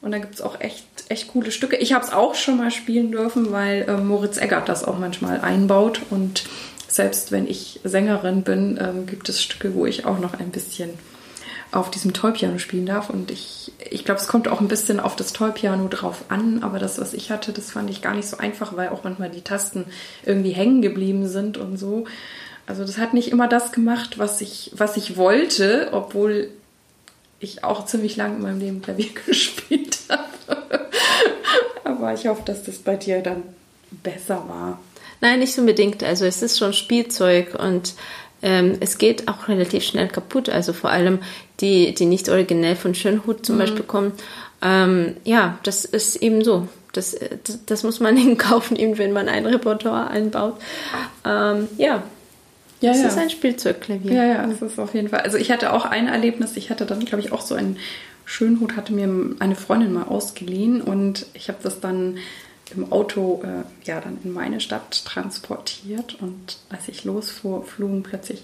und 0.00 0.12
da 0.12 0.18
gibt 0.18 0.36
es 0.36 0.40
auch 0.40 0.58
echt, 0.58 0.86
echt 1.10 1.28
coole 1.28 1.50
Stücke. 1.50 1.76
Ich 1.76 1.92
habe 1.92 2.02
es 2.02 2.14
auch 2.14 2.34
schon 2.34 2.56
mal 2.56 2.70
spielen 2.70 3.12
dürfen, 3.12 3.52
weil 3.52 3.82
äh, 3.86 3.98
Moritz 3.98 4.38
Eggert 4.38 4.70
das 4.70 4.84
auch 4.84 4.98
manchmal 4.98 5.42
einbaut 5.42 6.00
und 6.08 6.44
selbst 6.88 7.30
wenn 7.30 7.46
ich 7.46 7.80
Sängerin 7.84 8.40
bin, 8.42 8.78
ähm, 8.80 9.04
gibt 9.04 9.28
es 9.28 9.42
Stücke, 9.42 9.74
wo 9.74 9.84
ich 9.84 10.06
auch 10.06 10.18
noch 10.18 10.40
ein 10.40 10.50
bisschen 10.50 10.90
auf 11.76 11.90
diesem 11.90 12.12
Toy-Piano 12.12 12.58
spielen 12.58 12.86
darf. 12.86 13.10
Und 13.10 13.30
ich, 13.30 13.72
ich 13.90 14.04
glaube, 14.04 14.20
es 14.20 14.28
kommt 14.28 14.48
auch 14.48 14.60
ein 14.60 14.68
bisschen 14.68 15.00
auf 15.00 15.16
das 15.16 15.32
Toy-Piano 15.32 15.88
drauf 15.88 16.24
an. 16.28 16.62
Aber 16.62 16.78
das, 16.78 17.00
was 17.00 17.14
ich 17.14 17.30
hatte, 17.30 17.52
das 17.52 17.70
fand 17.70 17.90
ich 17.90 18.02
gar 18.02 18.14
nicht 18.14 18.28
so 18.28 18.38
einfach, 18.38 18.76
weil 18.76 18.88
auch 18.88 19.04
manchmal 19.04 19.30
die 19.30 19.42
Tasten 19.42 19.84
irgendwie 20.24 20.52
hängen 20.52 20.82
geblieben 20.82 21.28
sind 21.28 21.58
und 21.58 21.76
so. 21.76 22.06
Also 22.66 22.84
das 22.84 22.98
hat 22.98 23.14
nicht 23.14 23.30
immer 23.30 23.48
das 23.48 23.72
gemacht, 23.72 24.18
was 24.18 24.40
ich, 24.40 24.72
was 24.74 24.96
ich 24.96 25.16
wollte, 25.16 25.90
obwohl 25.92 26.50
ich 27.38 27.62
auch 27.62 27.86
ziemlich 27.86 28.16
lange 28.16 28.36
in 28.36 28.42
meinem 28.42 28.60
Leben 28.60 28.82
Klavier 28.82 29.10
gespielt 29.26 29.98
habe. 30.08 30.86
Aber 31.84 32.14
ich 32.14 32.26
hoffe, 32.26 32.42
dass 32.44 32.64
das 32.64 32.78
bei 32.78 32.96
dir 32.96 33.22
dann 33.22 33.42
besser 33.90 34.44
war. 34.48 34.80
Nein, 35.20 35.38
nicht 35.38 35.56
unbedingt. 35.58 36.02
Also 36.02 36.24
es 36.24 36.42
ist 36.42 36.58
schon 36.58 36.72
Spielzeug 36.72 37.54
und 37.58 37.94
ähm, 38.42 38.76
es 38.80 38.98
geht 38.98 39.28
auch 39.28 39.48
relativ 39.48 39.84
schnell 39.84 40.08
kaputt. 40.08 40.48
Also 40.48 40.72
vor 40.72 40.90
allem 40.90 41.20
die, 41.60 41.94
die 41.94 42.06
nicht 42.06 42.28
originell 42.28 42.76
von 42.76 42.94
Schönhut 42.94 43.44
zum 43.44 43.56
mhm. 43.56 43.60
Beispiel 43.60 43.84
kommen. 43.84 44.12
Ähm, 44.62 45.16
ja, 45.24 45.58
das 45.62 45.84
ist 45.84 46.16
eben 46.16 46.44
so. 46.44 46.68
Das, 46.92 47.14
das, 47.44 47.64
das, 47.66 47.82
muss 47.82 48.00
man 48.00 48.16
in 48.16 48.38
Kauf 48.38 48.70
nehmen, 48.70 48.96
wenn 48.96 49.12
man 49.12 49.28
ein 49.28 49.44
Repertoire 49.44 50.08
einbaut. 50.08 50.58
Ähm, 51.24 51.68
ja, 51.76 52.02
ja, 52.80 52.92
das 52.92 53.02
ja. 53.02 53.08
ist 53.08 53.18
ein 53.18 53.30
Spielzeugklavier. 53.30 54.12
Ja, 54.12 54.24
ja, 54.24 54.46
das 54.46 54.62
ist 54.62 54.78
auf 54.78 54.94
jeden 54.94 55.08
Fall. 55.08 55.20
Also 55.20 55.38
ich 55.38 55.50
hatte 55.50 55.72
auch 55.72 55.84
ein 55.84 56.08
Erlebnis. 56.08 56.56
Ich 56.56 56.70
hatte 56.70 56.86
dann, 56.86 57.04
glaube 57.04 57.22
ich, 57.22 57.32
auch 57.32 57.40
so 57.40 57.54
einen 57.54 57.78
Schönhut, 58.24 58.76
hatte 58.76 58.92
mir 58.92 59.08
eine 59.38 59.54
Freundin 59.54 59.92
mal 59.92 60.04
ausgeliehen 60.04 60.80
und 60.82 61.26
ich 61.32 61.48
habe 61.48 61.58
das 61.62 61.80
dann 61.80 62.18
im 62.74 62.90
Auto 62.92 63.42
äh, 63.44 63.88
ja 63.88 64.00
dann 64.00 64.18
in 64.24 64.32
meine 64.32 64.60
Stadt 64.60 65.04
transportiert 65.04 66.16
und 66.20 66.58
als 66.68 66.88
ich 66.88 67.04
losfuhr, 67.04 67.64
flogen 67.64 68.02
plötzlich 68.02 68.42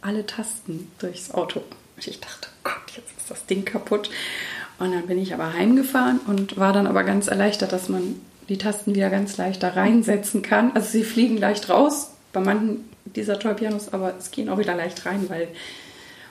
alle 0.00 0.26
Tasten 0.26 0.90
durchs 0.98 1.30
Auto. 1.30 1.62
Und 2.00 2.06
ich 2.06 2.18
dachte, 2.18 2.48
oh 2.50 2.60
Gott, 2.64 2.96
jetzt 2.96 3.14
ist 3.18 3.30
das 3.30 3.44
Ding 3.44 3.66
kaputt. 3.66 4.08
Und 4.78 4.92
dann 4.92 5.06
bin 5.06 5.18
ich 5.18 5.34
aber 5.34 5.52
heimgefahren 5.52 6.18
und 6.26 6.56
war 6.56 6.72
dann 6.72 6.86
aber 6.86 7.04
ganz 7.04 7.26
erleichtert, 7.26 7.72
dass 7.72 7.90
man 7.90 8.18
die 8.48 8.56
Tasten 8.56 8.94
wieder 8.94 9.10
ganz 9.10 9.36
leicht 9.36 9.62
da 9.62 9.68
reinsetzen 9.68 10.40
kann. 10.40 10.72
Also 10.74 10.88
sie 10.88 11.04
fliegen 11.04 11.36
leicht 11.36 11.68
raus 11.68 12.12
bei 12.32 12.40
manchen 12.40 12.88
dieser 13.04 13.38
Toy-Pianos, 13.38 13.92
aber 13.92 14.14
es 14.18 14.30
gehen 14.30 14.48
auch 14.48 14.56
wieder 14.56 14.74
leicht 14.74 15.04
rein, 15.04 15.28
weil 15.28 15.48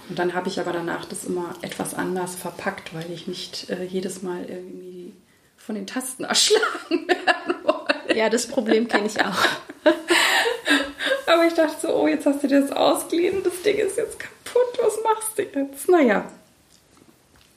und 0.09 0.17
dann 0.17 0.33
habe 0.33 0.47
ich 0.47 0.59
aber 0.59 0.73
danach 0.73 1.05
das 1.05 1.25
immer 1.25 1.53
etwas 1.61 1.93
anders 1.93 2.33
verpackt, 2.33 2.95
weil 2.95 3.11
ich 3.11 3.27
nicht 3.27 3.69
äh, 3.69 3.83
jedes 3.83 4.23
Mal 4.23 4.43
irgendwie 4.49 5.13
von 5.55 5.75
den 5.75 5.85
Tasten 5.85 6.23
erschlagen 6.25 7.07
werden 7.07 7.63
wollte. 7.63 8.17
Ja, 8.17 8.29
das 8.29 8.47
Problem 8.47 8.87
kenne 8.87 9.05
ich 9.05 9.23
auch. 9.23 9.45
Aber 11.27 11.45
ich 11.45 11.53
dachte 11.53 11.75
so, 11.79 11.93
oh, 11.93 12.07
jetzt 12.07 12.25
hast 12.25 12.41
du 12.41 12.47
dir 12.47 12.61
das 12.61 12.71
ausgeliehen, 12.71 13.43
das 13.43 13.61
Ding 13.61 13.77
ist 13.77 13.97
jetzt 13.97 14.17
kaputt, 14.17 14.38
was 14.55 14.93
machst 15.03 15.37
du 15.37 15.43
jetzt? 15.43 15.89
Naja. 15.89 16.25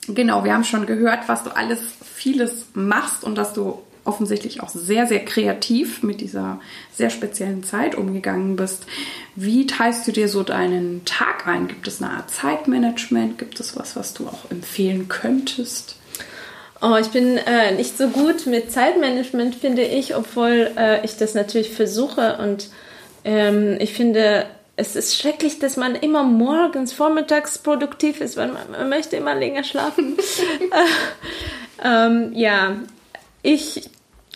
Genau, 0.07 0.43
wir 0.43 0.53
haben 0.53 0.65
schon 0.65 0.85
gehört, 0.85 1.27
was 1.27 1.43
du 1.43 1.55
alles 1.55 1.79
vieles 2.03 2.65
machst 2.73 3.23
und 3.23 3.35
dass 3.35 3.53
du 3.53 3.81
offensichtlich 4.05 4.61
auch 4.61 4.69
sehr, 4.69 5.07
sehr 5.07 5.23
kreativ 5.23 6.03
mit 6.03 6.21
dieser 6.21 6.59
sehr 6.93 7.09
speziellen 7.09 7.63
Zeit 7.63 7.95
umgegangen 7.95 8.55
bist. 8.55 8.85
Wie 9.35 9.65
teilst 9.65 10.07
du 10.07 10.11
dir 10.11 10.27
so 10.27 10.43
deinen 10.43 11.05
Tag 11.05 11.47
ein? 11.47 11.67
Gibt 11.67 11.87
es 11.87 12.01
eine 12.01 12.11
Art 12.11 12.29
Zeitmanagement? 12.29 13.37
Gibt 13.37 13.59
es 13.59 13.77
was, 13.77 13.95
was 13.95 14.13
du 14.13 14.27
auch 14.27 14.51
empfehlen 14.51 15.07
könntest? 15.07 15.95
Oh, 16.81 16.97
ich 16.99 17.07
bin 17.07 17.37
äh, 17.37 17.71
nicht 17.75 17.97
so 17.97 18.09
gut 18.09 18.45
mit 18.45 18.71
Zeitmanagement, 18.71 19.55
finde 19.55 19.83
ich, 19.83 20.15
obwohl 20.15 20.69
äh, 20.77 21.05
ich 21.05 21.15
das 21.15 21.33
natürlich 21.33 21.69
versuche. 21.69 22.37
Und 22.39 22.69
ähm, 23.23 23.77
ich 23.79 23.93
finde, 23.93 24.45
es 24.75 24.95
ist 24.95 25.17
schrecklich, 25.17 25.59
dass 25.59 25.77
man 25.77 25.95
immer 25.95 26.23
morgens, 26.23 26.93
vormittags 26.93 27.59
produktiv 27.59 28.21
ist, 28.21 28.37
weil 28.37 28.47
man, 28.47 28.71
man 28.71 28.89
möchte 28.89 29.15
immer 29.15 29.35
länger 29.35 29.63
schlafen. 29.63 30.17
ähm, 31.83 32.31
ja, 32.33 32.77
ich 33.43 33.89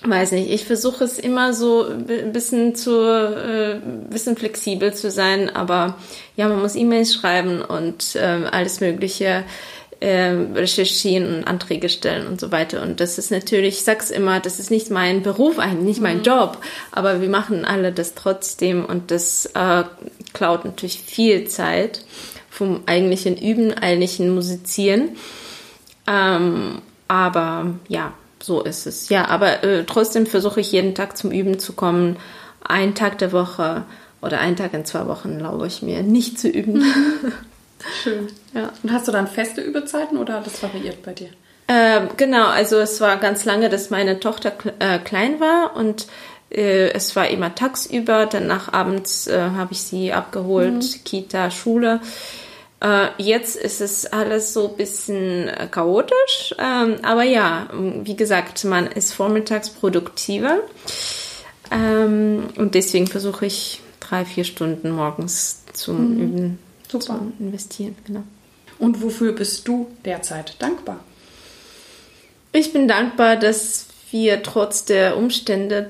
weiß 0.04 0.34
nicht, 0.34 0.52
ich 0.52 0.66
versuche 0.66 1.04
es 1.04 1.18
immer 1.18 1.54
so 1.54 1.88
ein 1.88 2.32
bisschen 2.32 2.76
zu, 2.76 3.02
äh, 3.02 3.80
bisschen 4.10 4.38
flexibel 4.38 4.94
zu 4.94 5.10
sein, 5.10 5.50
aber 5.50 5.98
ja, 6.36 6.48
man 6.48 6.62
muss 6.62 6.76
E-Mails 6.76 7.16
schreiben 7.16 7.64
und 7.64 8.16
äh, 8.16 8.46
alles 8.52 8.80
Mögliche 8.80 9.44
äh, 10.00 10.30
recherchieren 10.30 11.38
und 11.38 11.44
Anträge 11.46 11.90
stellen 11.90 12.28
und 12.28 12.40
so 12.40 12.52
weiter. 12.52 12.82
Und 12.84 13.00
das 13.00 13.18
ist 13.18 13.32
natürlich, 13.32 13.76
ich 13.76 13.84
sag's 13.84 14.12
immer, 14.12 14.40
das 14.40 14.60
ist 14.60 14.70
nicht 14.70 14.92
mein 14.92 15.24
Beruf 15.24 15.60
eigentlich, 15.60 15.84
nicht 15.84 16.02
mein 16.02 16.18
mhm. 16.18 16.24
Job, 16.24 16.58
aber 16.92 17.22
wir 17.22 17.30
machen 17.30 17.66
alle 17.66 17.92
das 17.92 18.14
trotzdem 18.14 18.86
und 18.86 19.12
das 19.12 19.48
äh, 19.48 19.84
klaut 20.34 20.66
natürlich 20.66 21.02
viel 21.02 21.48
Zeit 21.48 22.04
vom 22.50 22.82
eigentlichen 22.86 23.38
Üben, 23.38 23.74
eigentlichen 23.74 24.34
Musizieren. 24.34 25.10
Ähm, 26.08 26.82
aber 27.08 27.74
ja, 27.88 28.14
so 28.42 28.62
ist 28.62 28.86
es. 28.88 29.10
Ja, 29.10 29.28
aber 29.28 29.64
äh, 29.64 29.84
trotzdem 29.86 30.26
versuche 30.26 30.62
ich 30.62 30.72
jeden 30.72 30.96
Tag 30.96 31.18
zum 31.18 31.32
Üben 31.32 31.60
zu 31.60 31.74
kommen. 31.74 32.18
Einen 32.62 32.96
Tag 32.96 33.18
der 33.18 33.32
Woche 33.32 33.84
oder 34.22 34.40
einen 34.40 34.56
Tag 34.56 34.74
in 34.74 34.86
zwei 34.86 35.08
Wochen, 35.08 35.38
glaube 35.38 35.68
ich 35.68 35.82
mir, 35.82 36.04
nicht 36.04 36.40
zu 36.40 36.50
üben. 36.50 36.84
Schön. 38.04 38.28
Ja. 38.54 38.72
Und 38.84 38.92
hast 38.92 39.08
du 39.08 39.12
dann 39.12 39.28
feste 39.28 39.62
Übezeiten 39.62 40.18
oder 40.18 40.42
das 40.42 40.62
variiert 40.62 41.04
bei 41.04 41.14
dir? 41.14 41.30
Ähm, 41.68 42.10
genau, 42.16 42.48
also 42.48 42.78
es 42.78 43.02
war 43.02 43.18
ganz 43.18 43.44
lange, 43.46 43.70
dass 43.70 43.90
meine 43.90 44.20
Tochter 44.20 44.54
äh, 44.80 45.00
klein 45.00 45.40
war 45.40 45.76
und 45.76 46.08
äh, 46.50 46.92
es 46.92 47.16
war 47.16 47.28
immer 47.28 47.56
tagsüber, 47.56 48.26
danach 48.26 48.72
abends 48.72 49.28
äh, 49.28 49.38
habe 49.38 49.74
ich 49.74 49.82
sie 49.82 50.14
abgeholt, 50.14 50.76
mhm. 50.76 51.04
Kita, 51.04 51.52
Schule. 51.52 52.00
Äh, 52.80 53.08
jetzt 53.18 53.58
ist 53.58 53.82
es 53.82 54.06
alles 54.06 54.54
so 54.54 54.70
ein 54.70 54.78
bisschen 54.78 55.52
chaotisch, 55.72 56.56
ähm, 56.58 56.98
aber 57.02 57.24
ja, 57.24 57.68
wie 57.74 58.16
gesagt, 58.16 58.64
man 58.64 58.88
ist 58.88 59.14
vormittags 59.14 59.70
produktiver 59.70 60.60
ähm, 61.70 62.46
und 62.56 62.76
deswegen 62.76 63.08
versuche 63.08 63.46
ich 63.46 63.82
drei, 64.00 64.24
vier 64.24 64.46
Stunden 64.46 64.92
morgens 64.92 65.64
zum 65.74 66.14
mhm. 66.14 66.22
Üben 66.22 66.67
Super. 66.88 67.20
zu 67.20 67.34
investieren. 67.40 67.96
Genau. 68.06 68.24
Und 68.80 69.02
wofür 69.02 69.34
bist 69.34 69.68
du 69.68 69.88
derzeit 70.06 70.56
dankbar? 70.60 71.00
Ich 72.54 72.74
bin 72.74 72.88
dankbar, 72.88 73.36
dass 73.36 73.88
wir 74.12 74.42
trotz 74.42 74.86
der 74.86 75.18
Umstände 75.18 75.90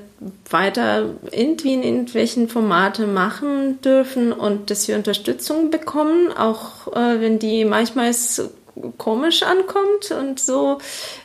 weiter 0.50 1.14
irgendwie 1.30 1.74
in 1.74 1.82
irgendwelchen 1.82 2.48
Formate 2.48 3.06
machen 3.06 3.80
dürfen 3.80 4.32
und 4.32 4.70
dass 4.70 4.88
wir 4.88 4.96
Unterstützung 4.96 5.70
bekommen, 5.70 6.32
auch 6.32 6.88
äh, 6.88 7.20
wenn 7.20 7.38
die 7.38 7.64
manchmal 7.64 8.12
komisch 8.96 9.42
ankommt 9.42 10.10
und 10.10 10.40
so 10.40 10.78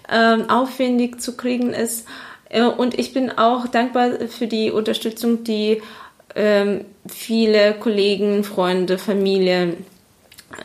äh, 0.07 0.38
aufwendig 0.47 1.19
zu 1.21 1.36
kriegen 1.36 1.73
ist. 1.73 2.05
Äh, 2.49 2.63
und 2.63 2.97
ich 2.99 3.13
bin 3.13 3.31
auch 3.31 3.67
dankbar 3.67 4.27
für 4.29 4.47
die 4.47 4.71
Unterstützung, 4.71 5.43
die 5.43 5.81
ähm, 6.35 6.85
viele 7.07 7.73
Kollegen, 7.73 8.43
Freunde, 8.43 8.97
Familie, 8.97 9.77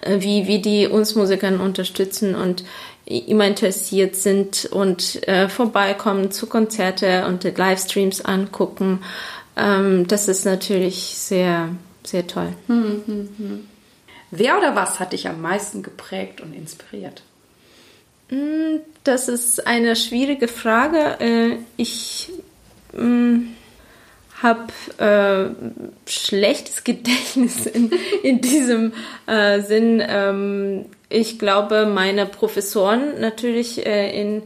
äh, 0.02 0.20
wie, 0.20 0.46
wie 0.46 0.60
die 0.60 0.86
uns 0.86 1.14
Musikern 1.14 1.60
unterstützen 1.60 2.34
und 2.34 2.64
immer 3.04 3.46
interessiert 3.46 4.16
sind 4.16 4.66
und 4.70 5.26
äh, 5.26 5.48
vorbeikommen 5.48 6.30
zu 6.30 6.46
Konzerte 6.46 7.26
und 7.26 7.44
die 7.44 7.50
Livestreams 7.50 8.22
angucken. 8.22 9.00
Ähm, 9.56 10.06
das 10.06 10.28
ist 10.28 10.44
natürlich 10.44 10.96
sehr, 11.16 11.70
sehr 12.04 12.26
toll. 12.26 12.52
Hm, 12.66 13.02
hm, 13.06 13.28
hm. 13.36 13.68
Wer 14.30 14.58
oder 14.58 14.76
was 14.76 15.00
hat 15.00 15.14
dich 15.14 15.26
am 15.26 15.40
meisten 15.40 15.82
geprägt 15.82 16.42
und 16.42 16.52
inspiriert? 16.54 17.22
Hm, 18.28 18.80
das 19.04 19.28
ist 19.28 19.66
eine 19.66 19.96
schwierige 19.96 20.48
Frage. 20.48 21.18
Äh, 21.20 21.56
ich 21.78 22.30
hm, 22.92 23.54
habe 24.42 24.72
äh, 24.98 26.10
schlechtes 26.10 26.84
Gedächtnis 26.84 27.66
in, 27.66 27.90
in 28.22 28.40
diesem 28.40 28.92
äh, 29.26 29.60
Sinn. 29.60 30.02
Ähm, 30.06 30.86
ich 31.08 31.38
glaube, 31.38 31.86
meine 31.86 32.26
Professoren 32.26 33.20
natürlich 33.20 33.86
äh, 33.86 34.20
in 34.20 34.42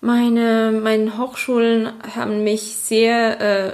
meine, 0.00 0.72
meinen 0.72 1.16
Hochschulen 1.16 1.92
haben 2.14 2.42
mich 2.44 2.76
sehr 2.76 3.40
äh, 3.40 3.72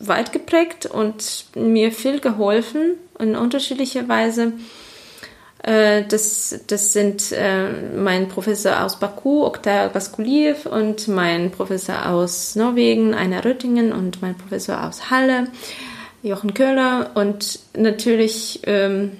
weit 0.00 0.32
geprägt 0.32 0.86
und 0.86 1.46
mir 1.54 1.92
viel 1.92 2.20
geholfen 2.20 2.96
in 3.18 3.36
unterschiedlicher 3.36 4.08
Weise. 4.08 4.52
Äh, 5.62 6.04
das, 6.04 6.60
das 6.66 6.92
sind 6.92 7.32
äh, 7.32 7.68
mein 7.96 8.28
Professor 8.28 8.84
aus 8.84 8.98
Baku, 8.98 9.44
Oktar 9.44 9.88
Baskuliev, 9.88 10.66
und 10.66 11.08
mein 11.08 11.50
Professor 11.50 12.06
aus 12.06 12.54
Norwegen, 12.54 13.14
Einer 13.14 13.44
Röttingen, 13.44 13.92
und 13.92 14.22
mein 14.22 14.36
Professor 14.36 14.84
aus 14.84 15.10
Halle. 15.10 15.48
Jochen 16.22 16.52
Köhler 16.52 17.12
und 17.14 17.60
natürlich 17.76 18.60
ähm, 18.64 19.18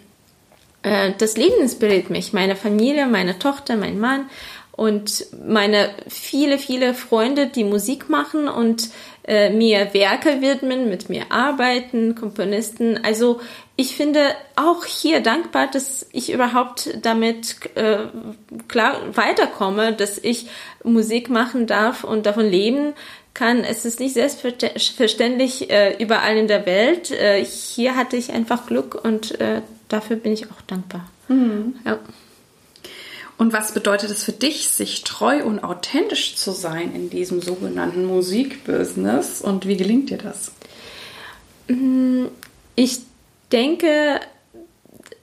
äh, 0.82 1.12
das 1.16 1.36
Leben 1.36 1.60
inspiriert 1.60 2.10
mich, 2.10 2.32
meine 2.32 2.56
Familie, 2.56 3.06
meine 3.06 3.38
Tochter, 3.38 3.76
mein 3.76 4.00
Mann 4.00 4.28
und 4.72 5.26
meine 5.46 5.90
viele, 6.08 6.58
viele 6.58 6.94
Freunde, 6.94 7.46
die 7.46 7.64
Musik 7.64 8.08
machen 8.08 8.48
und 8.48 8.90
mir 9.26 9.92
Werke 9.92 10.40
widmen, 10.40 10.88
mit 10.88 11.10
mir 11.10 11.24
arbeiten, 11.28 12.14
Komponisten. 12.14 12.98
Also 13.04 13.40
ich 13.80 13.94
finde 13.94 14.34
auch 14.56 14.84
hier 14.84 15.20
dankbar, 15.20 15.68
dass 15.68 16.04
ich 16.10 16.32
überhaupt 16.32 16.98
damit 17.00 17.60
äh, 17.76 18.06
klar 18.66 19.16
weiterkomme, 19.16 19.92
dass 19.92 20.18
ich 20.18 20.48
Musik 20.82 21.30
machen 21.30 21.68
darf 21.68 22.02
und 22.02 22.26
davon 22.26 22.46
leben 22.50 22.94
kann. 23.34 23.62
Es 23.62 23.84
ist 23.84 24.00
nicht 24.00 24.14
selbstverständlich 24.14 25.70
äh, 25.70 25.94
überall 26.02 26.36
in 26.36 26.48
der 26.48 26.66
Welt. 26.66 27.12
Äh, 27.12 27.44
hier 27.44 27.94
hatte 27.94 28.16
ich 28.16 28.32
einfach 28.32 28.66
Glück 28.66 28.96
und 29.04 29.40
äh, 29.40 29.62
dafür 29.86 30.16
bin 30.16 30.32
ich 30.32 30.46
auch 30.46 30.60
dankbar. 30.66 31.08
Mhm. 31.28 31.76
Ja. 31.86 32.00
Und 33.36 33.52
was 33.52 33.74
bedeutet 33.74 34.10
es 34.10 34.24
für 34.24 34.32
dich, 34.32 34.70
sich 34.70 35.04
treu 35.04 35.44
und 35.44 35.62
authentisch 35.62 36.34
zu 36.34 36.50
sein 36.50 36.96
in 36.96 37.10
diesem 37.10 37.40
sogenannten 37.40 38.06
Musikbusiness? 38.06 39.40
Und 39.40 39.68
wie 39.68 39.76
gelingt 39.76 40.10
dir 40.10 40.18
das? 40.18 40.50
Mm, 41.68 42.24
ich 42.74 43.02
denke, 43.52 44.20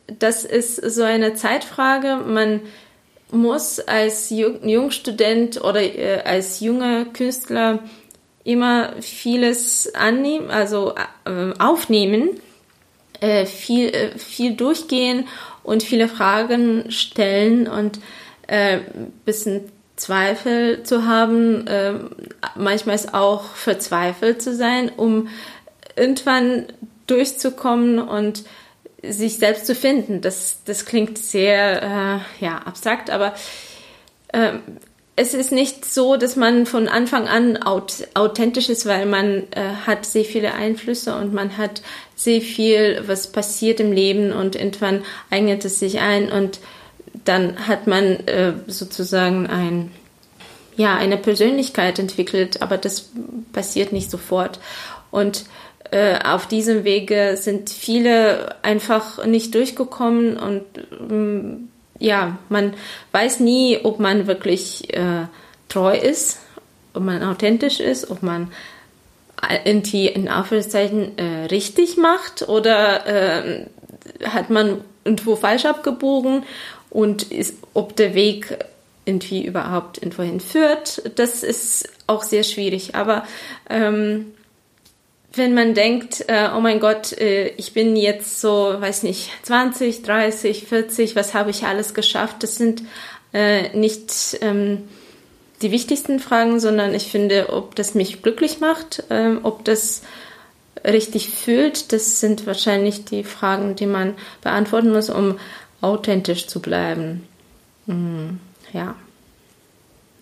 das 0.08 0.44
ist 0.44 0.76
so 0.76 1.04
eine 1.04 1.34
Zeitfrage. 1.34 2.18
Man 2.26 2.62
muss 3.32 3.80
als 3.80 4.30
Jungstudent 4.30 5.62
oder 5.62 5.82
äh, 5.82 6.22
als 6.24 6.60
junger 6.60 7.06
Künstler 7.06 7.80
immer 8.44 8.94
vieles 9.02 9.94
annehmen, 9.96 10.52
also 10.52 10.94
äh, 11.26 11.54
aufnehmen, 11.58 12.30
äh, 13.20 13.46
viel, 13.46 14.12
viel 14.18 14.56
durchgehen 14.56 15.28
und 15.64 15.82
viele 15.82 16.08
Fragen 16.08 16.92
stellen 16.92 17.68
und 17.68 18.00
äh, 18.48 18.80
bisschen 19.26 19.72
Zweifel 19.96 20.84
zu 20.84 21.06
haben, 21.06 21.70
manchmal 22.56 22.96
ist 22.96 23.14
auch 23.14 23.46
verzweifelt 23.46 24.42
zu 24.42 24.54
sein, 24.54 24.92
um 24.98 25.30
irgendwann 25.96 26.66
durchzukommen 27.08 28.00
und 28.00 28.44
sich 29.04 29.38
selbst 29.38 29.66
zu 29.66 29.76
finden. 29.76 30.22
Das, 30.22 30.64
das 30.66 30.86
klingt 30.86 31.18
sehr 31.18 31.84
äh, 32.40 32.44
ja, 32.44 32.58
abstrakt, 32.60 33.10
aber 33.10 33.36
äh, 34.30 34.54
es 35.18 35.34
ist 35.34 35.52
nicht 35.52 35.86
so, 35.86 36.18
dass 36.18 36.36
man 36.36 36.66
von 36.66 36.90
Anfang 36.90 37.28
an 37.28 37.58
authentisch 37.64 38.68
ist, 38.68 38.86
weil 38.86 39.06
man 39.06 39.44
äh, 39.52 39.62
hat 39.88 40.06
sehr 40.06 40.26
viele 40.26 40.54
Einflüsse 40.54 41.16
und 41.16 41.34
man 41.34 41.58
hat 41.58 41.82
sehr 42.16 42.42
viel, 42.42 43.04
was 43.08 43.32
passiert 43.32 43.80
im 43.80 43.94
Leben 43.94 44.34
und 44.34 44.58
irgendwann 44.58 45.04
eignet 45.30 45.64
es 45.64 45.80
sich 45.80 46.00
ein 46.02 46.30
und 46.32 46.60
dann 47.24 47.68
hat 47.68 47.88
man 47.88 48.28
äh, 48.28 48.54
sozusagen 48.68 49.48
ein, 49.48 49.92
ja, 50.76 50.98
eine 50.98 51.18
Persönlichkeit 51.18 51.98
entwickelt, 51.98 52.62
aber 52.62 52.78
das 52.78 53.10
passiert 53.54 53.94
nicht 53.94 54.12
sofort. 54.12 54.60
Und 55.12 55.46
auf 56.24 56.48
diesem 56.48 56.84
Wege 56.84 57.38
sind 57.38 57.70
viele 57.70 58.56
einfach 58.64 59.26
nicht 59.26 59.54
durchgekommen 59.56 60.38
und 60.38 60.64
ähm, 61.10 61.70
ja, 62.00 62.38
man 62.50 62.74
weiß 63.12 63.40
nie, 63.40 63.80
ob 63.84 64.00
man 64.00 64.28
wirklich 64.28 64.94
äh, 64.94 65.28
treu 65.70 65.96
ist, 65.96 66.40
ob 66.94 67.04
man 67.04 67.24
authentisch 67.24 67.80
ist, 67.80 68.10
ob 68.12 68.24
man 68.24 68.52
irgendwie 69.64 70.08
in 70.08 70.28
Anführungszeichen 70.28 71.18
äh, 71.18 71.46
richtig 71.46 71.98
macht 71.98 72.48
oder 72.48 73.06
äh, 73.06 73.66
hat 74.24 74.50
man 74.50 74.82
irgendwo 75.04 75.36
falsch 75.36 75.66
abgebogen 75.66 76.44
und 76.90 77.32
ist, 77.32 77.56
ob 77.74 77.96
der 77.96 78.16
Weg 78.16 78.58
irgendwie 79.06 79.46
überhaupt 79.46 80.00
irgendwo 80.00 80.24
hinführt. 80.24 81.02
Das 81.16 81.44
ist 81.44 81.90
auch 82.08 82.24
sehr 82.24 82.44
schwierig. 82.44 82.96
Aber 82.96 83.26
ähm, 83.70 84.34
wenn 85.36 85.54
man 85.54 85.74
denkt, 85.74 86.26
äh, 86.28 86.50
oh 86.56 86.60
mein 86.60 86.80
Gott, 86.80 87.14
äh, 87.14 87.50
ich 87.58 87.74
bin 87.74 87.96
jetzt 87.96 88.42
so, 88.42 88.76
weiß 88.80 89.04
nicht, 89.04 89.32
20, 89.44 90.02
30, 90.02 90.66
40, 90.66 91.16
was 91.16 91.34
habe 91.34 91.50
ich 91.50 91.66
alles 91.66 91.94
geschafft? 91.94 92.44
Das 92.44 92.56
sind 92.56 92.84
äh, 93.34 93.76
nicht 93.78 94.38
ähm, 94.42 94.84
die 95.62 95.72
wichtigsten 95.72 96.20
Fragen, 96.20 96.60
sondern 96.60 96.94
ich 96.94 97.12
finde, 97.12 97.50
ob 97.50 97.76
das 97.76 97.96
mich 97.96 98.22
glücklich 98.22 98.60
macht, 98.60 99.04
ähm, 99.10 99.40
ob 99.44 99.66
das 99.66 100.04
richtig 100.84 101.30
fühlt, 101.30 101.92
das 101.92 102.20
sind 102.20 102.46
wahrscheinlich 102.46 103.06
die 103.06 103.24
Fragen, 103.24 103.76
die 103.76 103.88
man 103.88 104.14
beantworten 104.42 104.92
muss, 104.92 105.10
um 105.10 105.40
authentisch 105.82 106.48
zu 106.48 106.62
bleiben. 106.62 107.28
Mhm, 107.86 108.40
ja. 108.74 108.96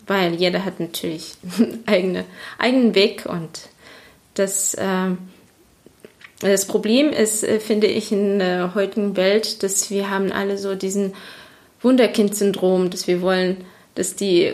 Weil 0.05 0.35
jeder 0.35 0.65
hat 0.65 0.79
natürlich 0.79 1.35
eigene, 1.85 2.25
eigenen 2.57 2.95
Weg 2.95 3.25
und 3.25 3.69
das, 4.33 4.73
äh, 4.73 5.11
das 6.39 6.65
Problem 6.65 7.09
ist, 7.09 7.43
äh, 7.43 7.59
finde 7.59 7.87
ich, 7.87 8.11
in 8.11 8.39
der 8.39 8.75
heutigen 8.75 9.15
Welt, 9.15 9.63
dass 9.63 9.89
wir 9.89 10.09
haben 10.09 10.31
alle 10.31 10.57
so 10.57 10.75
diesen 10.75 11.13
Wunderkind-Syndrom, 11.81 12.89
dass 12.89 13.07
wir 13.07 13.21
wollen, 13.21 13.57
dass 13.95 14.15
die 14.15 14.53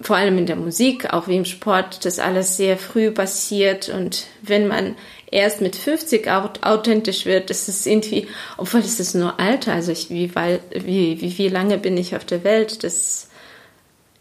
vor 0.00 0.16
allem 0.16 0.38
in 0.38 0.46
der 0.46 0.56
Musik, 0.56 1.12
auch 1.12 1.28
wie 1.28 1.36
im 1.36 1.44
Sport, 1.44 2.04
das 2.04 2.18
alles 2.18 2.56
sehr 2.56 2.78
früh 2.78 3.10
passiert. 3.10 3.88
Und 3.88 4.26
wenn 4.42 4.68
man 4.68 4.96
erst 5.30 5.60
mit 5.60 5.76
50 5.76 6.28
authentisch 6.30 7.26
wird, 7.26 7.50
das 7.50 7.68
ist 7.68 7.86
irgendwie, 7.86 8.28
obwohl 8.56 8.80
es 8.80 9.00
ist 9.00 9.14
nur 9.14 9.38
Alter, 9.40 9.72
also 9.72 9.92
ich, 9.92 10.08
wie, 10.10 10.32
wie, 10.34 11.20
wie, 11.20 11.38
wie 11.38 11.48
lange 11.48 11.78
bin 11.78 11.96
ich 11.96 12.14
auf 12.16 12.24
der 12.24 12.44
Welt, 12.44 12.84
das 12.84 13.28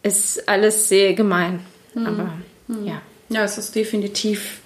ist 0.04 0.50
alles 0.50 0.90
sehr 0.90 1.14
gemein. 1.14 1.60
Mhm. 1.94 2.06
Aber 2.06 2.34
mhm. 2.68 2.88
ja. 2.88 3.02
Ja, 3.30 3.44
es 3.46 3.58
ist 3.58 3.76
definitiv 3.76 4.61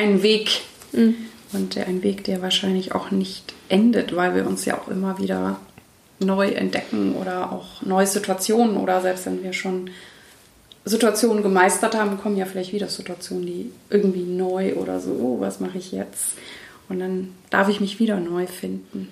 ein 0.00 0.22
Weg. 0.22 0.62
Mhm. 0.92 1.14
Und 1.52 1.76
ein 1.76 2.02
Weg, 2.02 2.24
der 2.24 2.42
wahrscheinlich 2.42 2.94
auch 2.94 3.10
nicht 3.10 3.54
endet, 3.68 4.14
weil 4.14 4.34
wir 4.34 4.46
uns 4.46 4.64
ja 4.64 4.78
auch 4.78 4.88
immer 4.88 5.18
wieder 5.18 5.60
neu 6.20 6.48
entdecken 6.48 7.16
oder 7.16 7.50
auch 7.50 7.82
neue 7.82 8.06
Situationen 8.06 8.76
oder 8.76 9.00
selbst 9.00 9.26
wenn 9.26 9.42
wir 9.42 9.52
schon 9.52 9.90
Situationen 10.84 11.42
gemeistert 11.42 11.94
haben, 11.94 12.20
kommen 12.20 12.36
ja 12.36 12.46
vielleicht 12.46 12.72
wieder 12.72 12.88
Situationen, 12.88 13.46
die 13.46 13.72
irgendwie 13.90 14.22
neu 14.22 14.74
oder 14.74 15.00
so, 15.00 15.10
oh, 15.10 15.40
was 15.40 15.60
mache 15.60 15.78
ich 15.78 15.92
jetzt? 15.92 16.34
Und 16.88 17.00
dann 17.00 17.34
darf 17.50 17.68
ich 17.68 17.80
mich 17.80 17.98
wieder 17.98 18.16
neu 18.18 18.46
finden. 18.46 19.08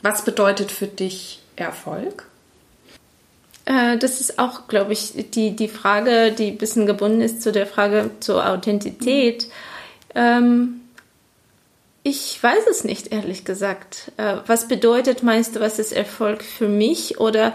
Was 0.00 0.24
bedeutet 0.24 0.70
für 0.70 0.86
dich 0.86 1.40
Erfolg? 1.56 2.26
Äh, 3.64 3.98
das 3.98 4.20
ist 4.20 4.38
auch, 4.38 4.68
glaube 4.68 4.92
ich, 4.92 5.30
die, 5.32 5.56
die 5.56 5.68
Frage, 5.68 6.32
die 6.32 6.52
ein 6.52 6.58
bisschen 6.58 6.86
gebunden 6.86 7.20
ist 7.20 7.42
zu 7.42 7.52
der 7.52 7.66
Frage 7.66 8.10
zur 8.20 8.48
Authentität. 8.48 9.48
Mhm 9.48 9.71
ähm, 10.14 10.80
ich 12.02 12.42
weiß 12.42 12.66
es 12.68 12.84
nicht, 12.84 13.12
ehrlich 13.12 13.44
gesagt. 13.44 14.12
Äh, 14.16 14.36
was 14.46 14.68
bedeutet, 14.68 15.22
meinst 15.22 15.56
du, 15.56 15.60
was 15.60 15.78
ist 15.78 15.92
Erfolg 15.92 16.42
für 16.42 16.68
mich 16.68 17.20
oder 17.20 17.54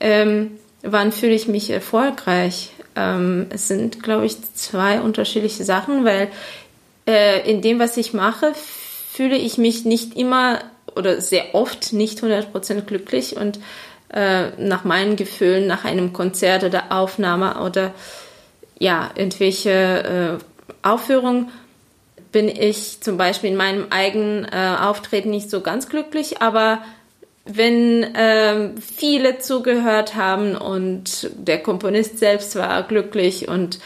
ähm, 0.00 0.58
wann 0.82 1.12
fühle 1.12 1.34
ich 1.34 1.46
mich 1.46 1.70
erfolgreich? 1.70 2.70
Ähm, 2.96 3.46
es 3.50 3.68
sind, 3.68 4.02
glaube 4.02 4.26
ich, 4.26 4.36
zwei 4.54 5.00
unterschiedliche 5.00 5.64
Sachen, 5.64 6.04
weil 6.04 6.28
äh, 7.06 7.48
in 7.48 7.62
dem, 7.62 7.78
was 7.78 7.96
ich 7.96 8.12
mache, 8.12 8.52
fühle 9.12 9.36
ich 9.36 9.58
mich 9.58 9.84
nicht 9.84 10.16
immer 10.16 10.60
oder 10.96 11.20
sehr 11.20 11.54
oft 11.54 11.92
nicht 11.92 12.20
100% 12.20 12.82
glücklich 12.82 13.36
und 13.36 13.60
äh, 14.12 14.50
nach 14.58 14.84
meinen 14.84 15.16
Gefühlen, 15.16 15.66
nach 15.66 15.84
einem 15.84 16.12
Konzert 16.12 16.64
oder 16.64 16.90
Aufnahme 16.90 17.60
oder 17.60 17.92
ja, 18.78 19.10
irgendwelche 19.14 20.40
äh, 20.40 20.44
Aufführungen 20.82 21.50
bin 22.34 22.48
ich 22.48 23.00
zum 23.00 23.16
Beispiel 23.16 23.50
in 23.50 23.56
meinem 23.56 23.86
eigenen 23.90 24.44
äh, 24.44 24.76
Auftreten 24.80 25.30
nicht 25.30 25.48
so 25.50 25.60
ganz 25.60 25.88
glücklich, 25.88 26.42
aber 26.42 26.84
wenn 27.44 28.04
ähm, 28.16 28.74
viele 28.78 29.38
zugehört 29.38 30.16
haben 30.16 30.56
und 30.56 31.30
der 31.36 31.62
Komponist 31.62 32.18
selbst 32.18 32.56
war 32.56 32.82
glücklich 32.82 33.46
und 33.46 33.78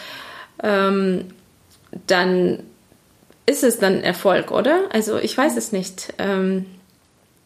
ähm, 0.63 1.27
dann 2.07 2.63
ist 3.45 3.65
es 3.65 3.79
dann 3.79 4.03
Erfolg, 4.03 4.51
oder? 4.51 4.81
Also 4.95 5.19
ich 5.19 5.37
weiß 5.37 5.59
es 5.59 5.71
nicht. 5.73 6.15
Ähm, 6.17 6.65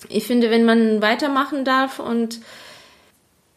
ich 0.08 0.24
finde, 0.28 0.52
wenn 0.52 0.64
man 0.64 1.02
weitermachen 1.02 1.64
darf 1.64 1.98
und 1.98 2.38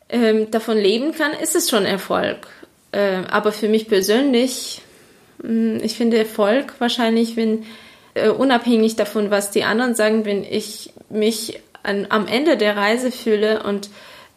ähm, 0.09 0.49
davon 0.49 0.79
leben 0.79 1.13
kann, 1.13 1.33
ist 1.33 1.55
es 1.55 1.69
schon 1.69 1.85
Erfolg. 1.85 2.47
Äh, 2.91 3.21
aber 3.29 3.51
für 3.51 3.69
mich 3.69 3.87
persönlich 3.87 4.81
ich 5.43 5.95
finde 5.95 6.17
Erfolg 6.17 6.75
wahrscheinlich, 6.79 7.35
wenn 7.35 7.65
äh, 8.13 8.29
unabhängig 8.29 8.95
davon, 8.95 9.31
was 9.31 9.51
die 9.51 9.63
anderen 9.63 9.95
sagen, 9.95 10.25
wenn 10.25 10.43
ich 10.43 10.93
mich 11.09 11.59
an, 11.83 12.07
am 12.09 12.27
Ende 12.27 12.57
der 12.57 12.75
Reise 12.75 13.11
fühle 13.11 13.63
und 13.63 13.89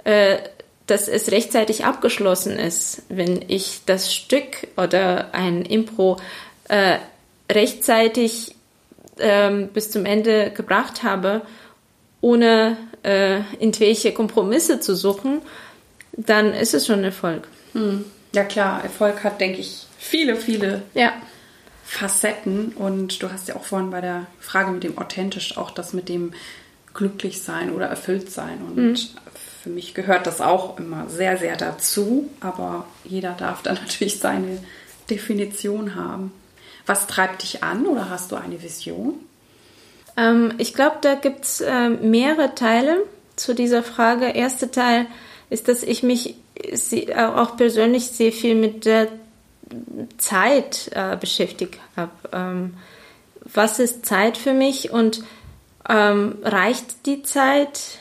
äh, 0.04 0.38
dass 0.86 1.06
es 1.06 1.30
rechtzeitig 1.30 1.84
abgeschlossen 1.84 2.58
ist, 2.58 3.02
wenn 3.08 3.44
ich 3.48 3.82
das 3.84 4.12
Stück 4.12 4.68
oder 4.76 5.34
ein 5.34 5.62
Impro 5.62 6.16
äh, 6.68 6.96
rechtzeitig 7.50 8.54
ähm, 9.18 9.68
bis 9.68 9.90
zum 9.90 10.06
Ende 10.06 10.50
gebracht 10.50 11.02
habe, 11.02 11.42
ohne 12.20 12.76
äh, 13.02 13.40
irgendwelche 13.58 14.12
Kompromisse 14.12 14.80
zu 14.80 14.96
suchen, 14.96 15.42
dann 16.12 16.52
ist 16.54 16.74
es 16.74 16.86
schon 16.86 17.04
Erfolg. 17.04 17.48
Hm. 17.72 18.04
Ja 18.34 18.44
klar, 18.44 18.82
Erfolg 18.82 19.24
hat, 19.24 19.40
denke 19.40 19.60
ich, 19.60 19.86
viele, 20.08 20.36
viele 20.36 20.82
ja. 20.94 21.12
Facetten. 21.84 22.70
Und 22.70 23.22
du 23.22 23.30
hast 23.30 23.48
ja 23.48 23.56
auch 23.56 23.64
vorhin 23.64 23.90
bei 23.90 24.00
der 24.00 24.26
Frage 24.40 24.70
mit 24.70 24.84
dem 24.84 24.98
authentisch 24.98 25.56
auch 25.56 25.70
das 25.70 25.92
mit 25.92 26.08
dem 26.08 26.32
glücklich 26.94 27.42
sein 27.42 27.72
oder 27.72 27.86
erfüllt 27.86 28.30
sein. 28.30 28.58
Und 28.66 28.76
mhm. 28.76 28.96
für 29.62 29.70
mich 29.70 29.94
gehört 29.94 30.26
das 30.26 30.40
auch 30.40 30.78
immer 30.78 31.08
sehr, 31.08 31.36
sehr 31.36 31.56
dazu. 31.56 32.28
Aber 32.40 32.86
jeder 33.04 33.32
darf 33.32 33.62
dann 33.62 33.74
natürlich 33.86 34.18
seine 34.18 34.58
Definition 35.10 35.94
haben. 35.94 36.32
Was 36.86 37.06
treibt 37.06 37.42
dich 37.42 37.62
an 37.62 37.86
oder 37.86 38.08
hast 38.08 38.32
du 38.32 38.36
eine 38.36 38.62
Vision? 38.62 39.14
Ähm, 40.16 40.54
ich 40.58 40.74
glaube, 40.74 40.96
da 41.02 41.14
gibt 41.14 41.44
es 41.44 41.60
äh, 41.60 41.90
mehrere 41.90 42.54
Teile 42.54 43.04
zu 43.36 43.54
dieser 43.54 43.82
Frage. 43.82 44.26
Erster 44.30 44.70
Teil 44.70 45.06
ist, 45.50 45.68
dass 45.68 45.82
ich 45.82 46.02
mich 46.02 46.34
auch 47.16 47.56
persönlich 47.56 48.08
sehr 48.08 48.32
viel 48.32 48.56
mit 48.56 48.84
der 48.84 49.08
Zeit 50.18 50.90
äh, 50.94 51.16
beschäftigt 51.16 51.78
habe. 51.96 52.12
Ähm, 52.32 52.74
was 53.44 53.78
ist 53.78 54.04
Zeit 54.04 54.36
für 54.36 54.52
mich 54.52 54.90
und 54.90 55.22
ähm, 55.88 56.38
reicht 56.42 57.06
die 57.06 57.22
Zeit? 57.22 57.98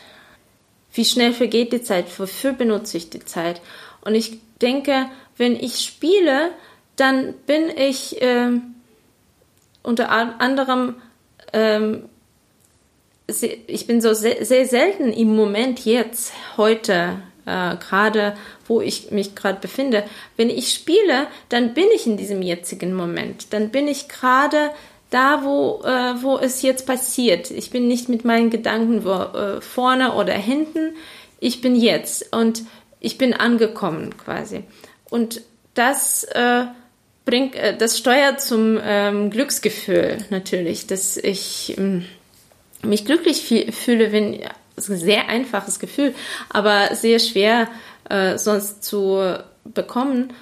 Wie 0.94 1.06
schnell 1.06 1.34
vergeht 1.34 1.74
die 1.74 1.82
Zeit? 1.82 2.06
Wofür 2.20 2.54
benutze 2.54 2.98
ich 2.98 3.10
die 3.10 3.24
Zeit? 3.24 3.62
Und 4.02 4.16
ich 4.16 4.40
denke, 4.62 5.10
wenn 5.38 5.56
ich 5.56 5.82
spiele, 5.82 6.52
dann 6.96 7.34
bin 7.46 7.70
ich 7.70 8.22
äh, 8.22 8.52
unter 9.84 10.10
anderem, 10.10 10.96
ähm, 11.54 12.10
ich 13.68 13.88
bin 13.88 14.02
so 14.02 14.14
sehr, 14.14 14.46
sehr 14.46 14.66
selten 14.66 15.12
im 15.14 15.36
Moment 15.36 15.86
jetzt, 15.86 16.34
heute, 16.56 17.22
äh, 17.48 17.76
gerade 17.78 18.36
wo 18.68 18.82
ich 18.82 19.12
mich 19.12 19.34
gerade 19.34 19.60
befinde. 19.60 20.04
Wenn 20.36 20.50
ich 20.50 20.74
spiele, 20.74 21.28
dann 21.50 21.74
bin 21.74 21.86
ich 21.96 22.06
in 22.06 22.18
diesem 22.18 22.42
jetzigen 22.42 22.94
Moment. 22.94 23.54
Dann 23.54 23.70
bin 23.70 23.88
ich 23.88 24.10
gerade 24.10 24.72
da, 25.10 25.44
wo, 25.44 25.82
äh, 25.84 26.22
wo 26.22 26.38
es 26.38 26.62
jetzt 26.62 26.86
passiert. 26.86 27.50
Ich 27.50 27.72
bin 27.72 27.88
nicht 27.88 28.10
mit 28.10 28.26
meinen 28.26 28.50
Gedanken 28.50 29.06
wo, 29.06 29.12
äh, 29.12 29.62
vorne 29.62 30.14
oder 30.14 30.34
hinten. 30.34 30.96
Ich 31.40 31.62
bin 31.62 31.76
jetzt 31.76 32.36
und 32.36 32.64
ich 33.00 33.18
bin 33.18 33.34
angekommen 33.34 34.18
quasi. 34.18 34.64
Und 35.10 35.42
das 35.74 36.26
äh, 36.26 36.66
bringt, 37.26 37.56
äh, 37.56 37.78
das 37.78 37.98
steuert 37.98 38.42
zum 38.42 38.80
ähm, 38.84 39.30
Glücksgefühl 39.30 40.18
natürlich, 40.30 40.88
dass 40.88 41.16
ich 41.16 41.78
ähm, 41.78 42.06
mich 42.84 43.06
glücklich 43.06 43.72
fühle, 43.72 44.12
wenn 44.12 44.40
ist 44.78 44.90
ein 44.90 45.00
sehr 45.00 45.28
einfaches 45.28 45.80
Gefühl, 45.80 46.14
aber 46.50 46.96
sehr 46.96 47.20
schwer 47.20 47.68
äh, 48.10 48.38
sonst 48.38 48.84
zu 48.84 49.38
bekommen. 49.66 50.34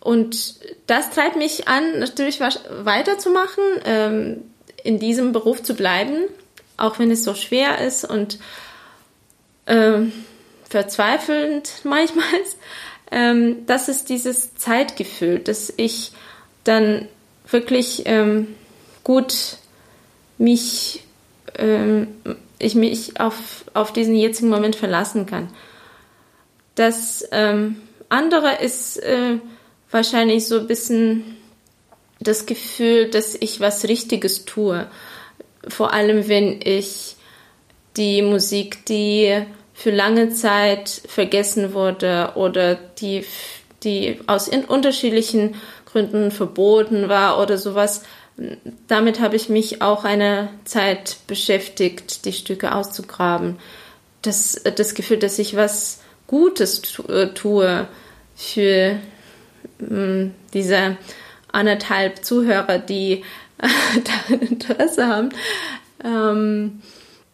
Und 0.00 0.56
das 0.86 1.10
treibt 1.10 1.36
mich 1.36 1.68
an, 1.68 1.98
natürlich 1.98 2.40
weiterzumachen, 2.40 3.64
ähm, 3.84 4.42
in 4.82 4.98
diesem 4.98 5.32
Beruf 5.32 5.62
zu 5.62 5.74
bleiben, 5.74 6.24
auch 6.76 6.98
wenn 6.98 7.10
es 7.10 7.24
so 7.24 7.34
schwer 7.34 7.80
ist 7.80 8.04
und 8.04 8.38
ähm, 9.66 10.12
verzweifelnd 10.68 11.70
manchmal. 11.84 12.24
Ähm, 13.10 13.66
das 13.66 13.88
ist 13.88 14.08
dieses 14.08 14.54
Zeitgefühl, 14.54 15.38
dass 15.40 15.72
ich 15.76 16.12
dann 16.64 17.08
wirklich 17.48 18.02
ähm, 18.06 18.54
gut 19.04 19.58
mich 20.38 21.04
ähm, 21.56 22.08
ich 22.58 22.74
mich 22.74 23.20
auf, 23.20 23.64
auf 23.74 23.92
diesen 23.92 24.14
jetzigen 24.14 24.48
Moment 24.48 24.76
verlassen 24.76 25.26
kann. 25.26 25.48
Das 26.74 27.26
ähm, 27.32 27.76
andere 28.08 28.56
ist 28.62 28.98
äh, 28.98 29.38
wahrscheinlich 29.90 30.46
so 30.46 30.60
ein 30.60 30.66
bisschen 30.66 31.36
das 32.20 32.46
Gefühl, 32.46 33.10
dass 33.10 33.34
ich 33.34 33.60
was 33.60 33.84
Richtiges 33.84 34.44
tue. 34.44 34.86
Vor 35.68 35.92
allem, 35.92 36.28
wenn 36.28 36.60
ich 36.62 37.16
die 37.96 38.22
Musik, 38.22 38.84
die 38.86 39.42
für 39.74 39.90
lange 39.90 40.30
Zeit 40.30 40.88
vergessen 40.88 41.74
wurde 41.74 42.32
oder 42.34 42.74
die, 42.74 43.24
die 43.82 44.18
aus 44.26 44.48
unterschiedlichen 44.48 45.54
Gründen 45.84 46.30
verboten 46.30 47.08
war 47.08 47.40
oder 47.40 47.58
sowas, 47.58 48.02
damit 48.86 49.20
habe 49.20 49.36
ich 49.36 49.48
mich 49.48 49.82
auch 49.82 50.04
eine 50.04 50.48
Zeit 50.64 51.18
beschäftigt, 51.26 52.24
die 52.24 52.32
Stücke 52.32 52.74
auszugraben. 52.74 53.58
Das, 54.22 54.60
das 54.76 54.94
Gefühl, 54.94 55.18
dass 55.18 55.38
ich 55.38 55.56
was 55.56 56.00
Gutes 56.26 56.98
äh, 57.08 57.28
tue 57.28 57.88
für 58.34 58.98
hm, 59.78 60.34
diese 60.52 60.96
anderthalb 61.50 62.24
Zuhörer, 62.24 62.78
die 62.78 63.24
da 63.58 64.34
Interesse 64.34 65.06
haben. 65.06 65.30
Ähm, 66.04 66.82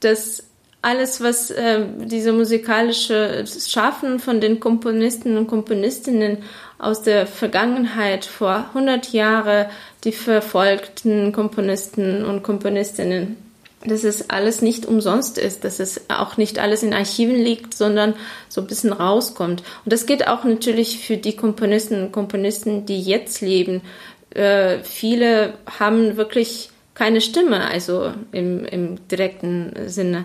dass 0.01 0.45
alles, 0.83 1.21
was 1.21 1.51
äh, 1.51 1.85
diese 1.97 2.33
musikalische 2.33 3.45
Schaffen 3.47 4.19
von 4.19 4.41
den 4.41 4.59
Komponisten 4.61 5.37
und 5.37 5.47
Komponistinnen 5.47 6.39
aus 6.79 7.03
der 7.03 7.27
Vergangenheit 7.29 8.25
vor 8.25 8.67
100 8.75 9.13
Jahren, 9.13 9.67
die 10.05 10.13
verfolgten 10.13 11.33
Komponisten 11.33 12.25
und 12.25 12.43
Komponistinnen, 12.43 13.37
dass 13.85 14.05
es 14.05 14.31
alles 14.31 14.63
nicht 14.63 14.87
umsonst 14.87 15.39
ist, 15.39 15.65
dass 15.65 15.81
es 15.81 16.09
auch 16.09 16.37
nicht 16.37 16.59
alles 16.59 16.83
in 16.83 16.95
Archiven 16.95 17.37
liegt, 17.37 17.75
sondern 17.75 18.15
so 18.49 18.61
ein 18.61 18.67
bisschen 18.67 18.93
rauskommt. 18.93 19.63
Und 19.85 19.93
das 19.93 20.07
geht 20.07 20.29
auch 20.29 20.45
natürlich 20.45 21.05
für 21.05 21.17
die 21.17 21.37
Komponisten 21.37 22.03
und 22.03 22.13
Komponisten, 22.13 22.87
die 22.87 23.01
jetzt 23.01 23.41
leben. 23.41 23.83
Äh, 24.31 24.79
viele 24.85 25.55
haben 25.79 26.17
wirklich 26.17 26.71
keine 26.95 27.21
Stimme, 27.21 27.69
also 27.69 28.13
im, 28.33 28.65
im 28.65 29.09
direkten 29.09 29.73
Sinne 29.87 30.25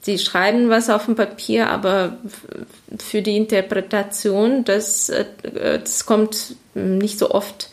sie 0.00 0.18
schreiben 0.18 0.70
was 0.70 0.90
auf 0.90 1.04
dem 1.04 1.16
Papier, 1.16 1.68
aber 1.68 2.16
für 2.98 3.20
die 3.20 3.36
Interpretation, 3.36 4.64
das, 4.64 5.10
äh, 5.10 5.26
das 5.42 6.06
kommt 6.06 6.56
nicht 6.74 7.18
so 7.18 7.30
oft. 7.30 7.68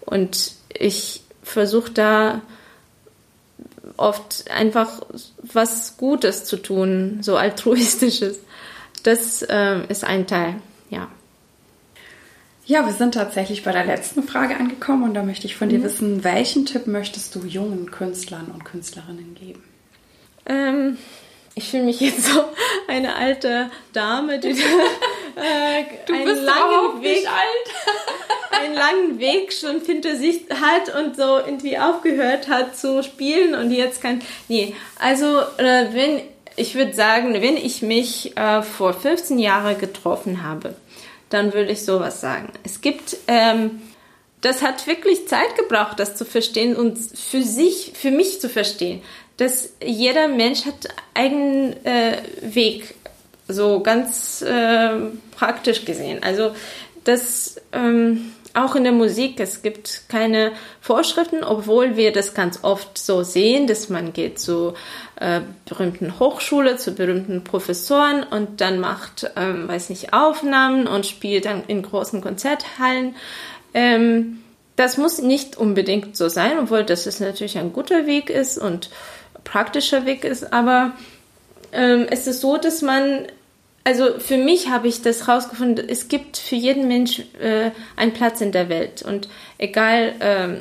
Und 0.00 0.52
ich 0.72 1.22
versuche 1.42 1.90
da 1.92 2.42
oft 3.96 4.50
einfach 4.50 5.02
was 5.42 5.96
Gutes 5.96 6.44
zu 6.44 6.56
tun, 6.56 7.18
so 7.22 7.36
altruistisches. 7.36 8.38
Das 9.02 9.42
äh, 9.42 9.86
ist 9.88 10.04
ein 10.04 10.26
Teil, 10.26 10.56
ja. 10.90 11.08
Ja, 12.66 12.84
wir 12.84 12.92
sind 12.92 13.14
tatsächlich 13.14 13.64
bei 13.64 13.72
der 13.72 13.86
letzten 13.86 14.22
Frage 14.22 14.56
angekommen 14.56 15.04
und 15.04 15.14
da 15.14 15.22
möchte 15.22 15.46
ich 15.46 15.56
von 15.56 15.70
dir 15.70 15.78
mhm. 15.78 15.84
wissen, 15.84 16.24
welchen 16.24 16.66
Tipp 16.66 16.86
möchtest 16.86 17.34
du 17.34 17.40
jungen 17.40 17.90
Künstlern 17.90 18.50
und 18.52 18.64
Künstlerinnen 18.64 19.34
geben? 19.34 19.62
Ähm, 20.44 20.98
ich 21.54 21.70
fühle 21.70 21.84
mich 21.84 22.00
jetzt 22.00 22.26
so 22.26 22.44
eine 22.86 23.16
alte 23.16 23.70
Dame, 23.94 24.38
die 24.38 24.50
äh, 24.50 24.54
du 26.06 26.14
einen 26.14 26.24
bist 26.24 26.42
langen 26.42 27.02
Weg, 27.02 27.26
alt. 27.26 28.27
Einen 28.50 28.74
langen 28.74 29.18
Weg 29.18 29.52
schon 29.52 29.80
hinter 29.80 30.16
sich 30.16 30.42
hat 30.50 30.94
und 30.94 31.16
so 31.16 31.38
irgendwie 31.38 31.78
aufgehört 31.78 32.48
hat 32.48 32.76
zu 32.76 33.02
spielen 33.02 33.54
und 33.54 33.70
jetzt 33.70 34.02
kann. 34.02 34.20
Nee, 34.48 34.74
also 34.98 35.40
äh, 35.58 35.86
wenn 35.92 36.22
ich 36.56 36.74
würde 36.74 36.92
sagen, 36.92 37.34
wenn 37.34 37.56
ich 37.56 37.82
mich 37.82 38.36
äh, 38.36 38.62
vor 38.62 38.92
15 38.92 39.38
Jahren 39.38 39.78
getroffen 39.78 40.42
habe, 40.42 40.74
dann 41.30 41.54
würde 41.54 41.72
ich 41.72 41.84
sowas 41.84 42.20
sagen. 42.20 42.52
Es 42.64 42.80
gibt 42.80 43.16
ähm, 43.26 43.82
das 44.40 44.62
hat 44.62 44.86
wirklich 44.86 45.26
Zeit 45.26 45.56
gebraucht, 45.56 45.98
das 45.98 46.14
zu 46.14 46.24
verstehen 46.24 46.76
und 46.76 46.96
für 46.96 47.42
sich, 47.42 47.92
für 47.94 48.12
mich 48.12 48.40
zu 48.40 48.48
verstehen 48.48 49.02
dass 49.38 49.72
jeder 49.82 50.28
Mensch 50.28 50.66
hat 50.66 50.88
eigenen 51.14 51.84
äh, 51.86 52.18
Weg, 52.42 52.94
so 53.46 53.80
ganz 53.80 54.42
äh, 54.42 54.90
praktisch 55.30 55.84
gesehen. 55.84 56.22
Also 56.22 56.54
das 57.04 57.60
ähm, 57.72 58.32
auch 58.64 58.74
in 58.74 58.84
der 58.84 58.92
Musik, 58.92 59.40
es 59.40 59.62
gibt 59.62 60.08
keine 60.08 60.52
Vorschriften, 60.80 61.44
obwohl 61.44 61.96
wir 61.96 62.12
das 62.12 62.34
ganz 62.34 62.60
oft 62.62 62.98
so 62.98 63.22
sehen, 63.22 63.66
dass 63.66 63.88
man 63.88 64.12
geht 64.12 64.38
zu 64.38 64.74
äh, 65.20 65.40
berühmten 65.68 66.18
Hochschule, 66.18 66.76
zu 66.76 66.92
berühmten 66.92 67.44
Professoren 67.44 68.22
und 68.22 68.60
dann 68.60 68.80
macht, 68.80 69.30
ähm, 69.36 69.68
weiß 69.68 69.90
nicht, 69.90 70.12
Aufnahmen 70.12 70.86
und 70.86 71.06
spielt 71.06 71.44
dann 71.44 71.64
in 71.66 71.82
großen 71.82 72.20
Konzerthallen. 72.20 73.14
Ähm, 73.74 74.40
das 74.76 74.96
muss 74.96 75.20
nicht 75.20 75.56
unbedingt 75.56 76.16
so 76.16 76.28
sein, 76.28 76.58
obwohl 76.58 76.84
das 76.84 77.06
ist 77.06 77.20
natürlich 77.20 77.58
ein 77.58 77.72
guter 77.72 78.06
Weg 78.06 78.30
ist 78.30 78.58
und 78.58 78.90
praktischer 79.42 80.06
Weg 80.06 80.24
ist, 80.24 80.52
aber 80.52 80.92
ähm, 81.72 82.06
es 82.10 82.26
ist 82.26 82.40
so, 82.40 82.56
dass 82.56 82.82
man, 82.82 83.26
also 83.84 84.18
für 84.18 84.36
mich 84.36 84.68
habe 84.68 84.88
ich 84.88 85.02
das 85.02 85.28
rausgefunden, 85.28 85.88
es 85.88 86.08
gibt 86.08 86.36
für 86.36 86.56
jeden 86.56 86.88
Mensch 86.88 87.20
äh, 87.40 87.70
einen 87.96 88.12
Platz 88.12 88.40
in 88.40 88.52
der 88.52 88.68
Welt 88.68 89.02
und 89.02 89.28
egal 89.56 90.14
ähm, 90.20 90.60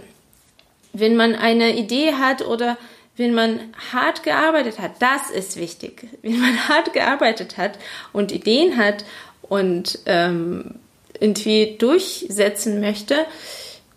wenn 0.94 1.16
man 1.16 1.36
eine 1.36 1.78
Idee 1.78 2.14
hat 2.14 2.42
oder 2.42 2.78
wenn 3.18 3.34
man 3.34 3.60
hart 3.92 4.24
gearbeitet 4.24 4.80
hat, 4.80 4.94
das 5.00 5.32
ist 5.32 5.58
wichtig. 5.58 6.08
Wenn 6.22 6.40
man 6.40 6.70
hart 6.70 6.94
gearbeitet 6.94 7.58
hat 7.58 7.80
und 8.14 8.32
Ideen 8.32 8.78
hat 8.78 9.06
und 9.42 10.00
ähm, 10.06 10.76
irgendwie 11.20 11.76
durchsetzen 11.80 12.80
möchte, 12.80 13.26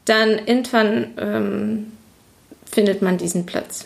dann 0.07 0.39
irgendwann 0.39 1.15
ähm, 1.19 1.93
findet 2.71 3.03
man 3.03 3.19
diesen 3.19 3.45
Platz. 3.45 3.85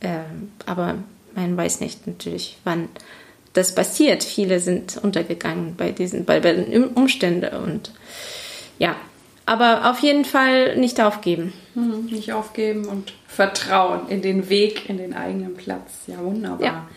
Ähm, 0.00 0.52
aber 0.64 0.96
man 1.34 1.56
weiß 1.56 1.80
nicht 1.80 2.06
natürlich, 2.06 2.56
wann 2.64 2.88
das 3.60 3.74
passiert. 3.74 4.24
Viele 4.24 4.60
sind 4.60 4.98
untergegangen 5.02 5.76
bei 5.76 5.92
diesen, 5.92 6.24
bei, 6.24 6.40
bei 6.40 6.52
den 6.52 6.84
Umständen 6.88 7.54
und 7.56 7.92
ja, 8.78 8.96
aber 9.46 9.90
auf 9.90 9.98
jeden 10.00 10.24
Fall 10.24 10.76
nicht 10.76 11.00
aufgeben. 11.00 11.52
Mhm, 11.74 12.06
nicht 12.06 12.32
aufgeben 12.32 12.86
und 12.86 13.12
vertrauen 13.26 14.08
in 14.08 14.22
den 14.22 14.48
Weg, 14.48 14.88
in 14.88 14.96
den 14.96 15.14
eigenen 15.14 15.54
Platz. 15.54 16.04
Ja, 16.06 16.18
wunderbar. 16.18 16.66
Ja. 16.66 16.88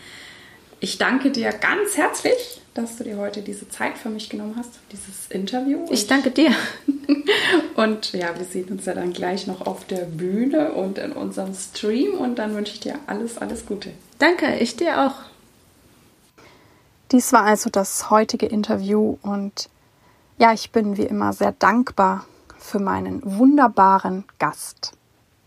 Ich 0.80 0.98
danke 0.98 1.30
dir 1.30 1.50
ganz 1.50 1.96
herzlich, 1.96 2.60
dass 2.74 2.96
du 2.96 3.04
dir 3.04 3.16
heute 3.16 3.42
diese 3.42 3.68
Zeit 3.68 3.96
für 3.96 4.10
mich 4.10 4.28
genommen 4.28 4.54
hast, 4.56 4.70
dieses 4.92 5.28
Interview. 5.30 5.86
Ich 5.90 6.06
danke 6.06 6.30
dir. 6.30 6.50
Und 7.76 8.12
ja, 8.12 8.36
wir 8.36 8.44
sehen 8.44 8.68
uns 8.68 8.84
ja 8.84 8.94
dann 8.94 9.12
gleich 9.12 9.46
noch 9.46 9.66
auf 9.66 9.84
der 9.84 10.04
Bühne 10.04 10.72
und 10.72 10.98
in 10.98 11.12
unserem 11.12 11.54
Stream. 11.54 12.14
Und 12.14 12.38
dann 12.38 12.54
wünsche 12.54 12.74
ich 12.74 12.80
dir 12.80 12.98
alles, 13.06 13.38
alles 13.38 13.66
Gute. 13.66 13.90
Danke, 14.18 14.56
ich 14.60 14.76
dir 14.76 15.06
auch. 15.06 15.33
Dies 17.12 17.32
war 17.32 17.42
also 17.42 17.70
das 17.70 18.10
heutige 18.10 18.46
Interview 18.46 19.18
und 19.22 19.68
ja, 20.38 20.52
ich 20.52 20.72
bin 20.72 20.96
wie 20.96 21.04
immer 21.04 21.32
sehr 21.32 21.52
dankbar 21.52 22.24
für 22.58 22.78
meinen 22.78 23.20
wunderbaren 23.24 24.24
Gast. 24.38 24.92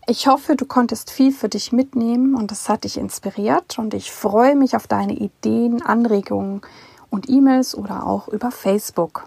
Ich 0.06 0.26
hoffe, 0.26 0.56
du 0.56 0.64
konntest 0.64 1.10
viel 1.10 1.32
für 1.32 1.50
dich 1.50 1.72
mitnehmen 1.72 2.34
und 2.34 2.50
es 2.50 2.68
hat 2.68 2.84
dich 2.84 2.96
inspiriert 2.96 3.78
und 3.78 3.92
ich 3.92 4.10
freue 4.10 4.54
mich 4.54 4.74
auf 4.74 4.86
deine 4.86 5.12
Ideen, 5.12 5.82
Anregungen 5.82 6.62
und 7.10 7.28
E-Mails 7.28 7.74
oder 7.74 8.06
auch 8.06 8.28
über 8.28 8.50
Facebook. 8.50 9.26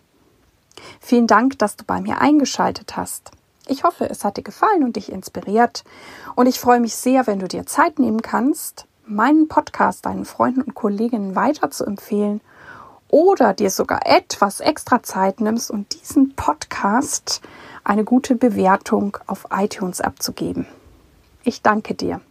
Vielen 0.99 1.27
Dank, 1.27 1.59
dass 1.59 1.75
du 1.75 1.83
bei 1.83 2.01
mir 2.01 2.19
eingeschaltet 2.19 2.95
hast. 2.97 3.29
Ich 3.67 3.83
hoffe, 3.83 4.09
es 4.09 4.23
hat 4.23 4.37
dir 4.37 4.43
gefallen 4.43 4.83
und 4.83 4.95
dich 4.95 5.11
inspiriert 5.11 5.83
und 6.35 6.47
ich 6.47 6.59
freue 6.59 6.79
mich 6.79 6.95
sehr, 6.95 7.27
wenn 7.27 7.39
du 7.39 7.47
dir 7.47 7.67
Zeit 7.67 7.99
nehmen 7.99 8.21
kannst, 8.23 8.87
meinen 9.11 9.47
Podcast 9.47 10.05
deinen 10.05 10.25
Freunden 10.25 10.61
und 10.61 10.73
Kolleginnen 10.73 11.35
weiter 11.35 11.69
zu 11.69 11.85
empfehlen 11.85 12.41
oder 13.09 13.53
dir 13.53 13.69
sogar 13.69 14.05
etwas 14.05 14.61
extra 14.61 15.03
Zeit 15.03 15.41
nimmst 15.41 15.69
und 15.69 15.93
diesen 16.01 16.33
Podcast 16.35 17.41
eine 17.83 18.03
gute 18.03 18.35
Bewertung 18.35 19.17
auf 19.27 19.47
iTunes 19.51 20.01
abzugeben. 20.01 20.65
Ich 21.43 21.61
danke 21.61 21.93
dir. 21.93 22.21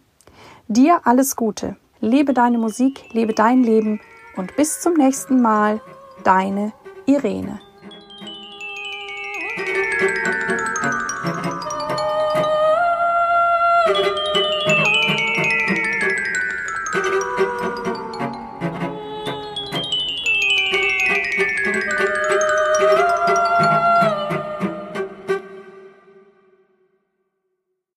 Dir 0.67 1.01
alles 1.03 1.35
Gute. 1.35 1.75
Lebe 1.99 2.33
deine 2.33 2.57
Musik, 2.57 3.13
lebe 3.13 3.33
dein 3.33 3.63
Leben 3.63 4.01
und 4.35 4.55
bis 4.55 4.81
zum 4.81 4.93
nächsten 4.95 5.41
Mal, 5.41 5.81
deine 6.23 6.73
Irene. 7.05 7.59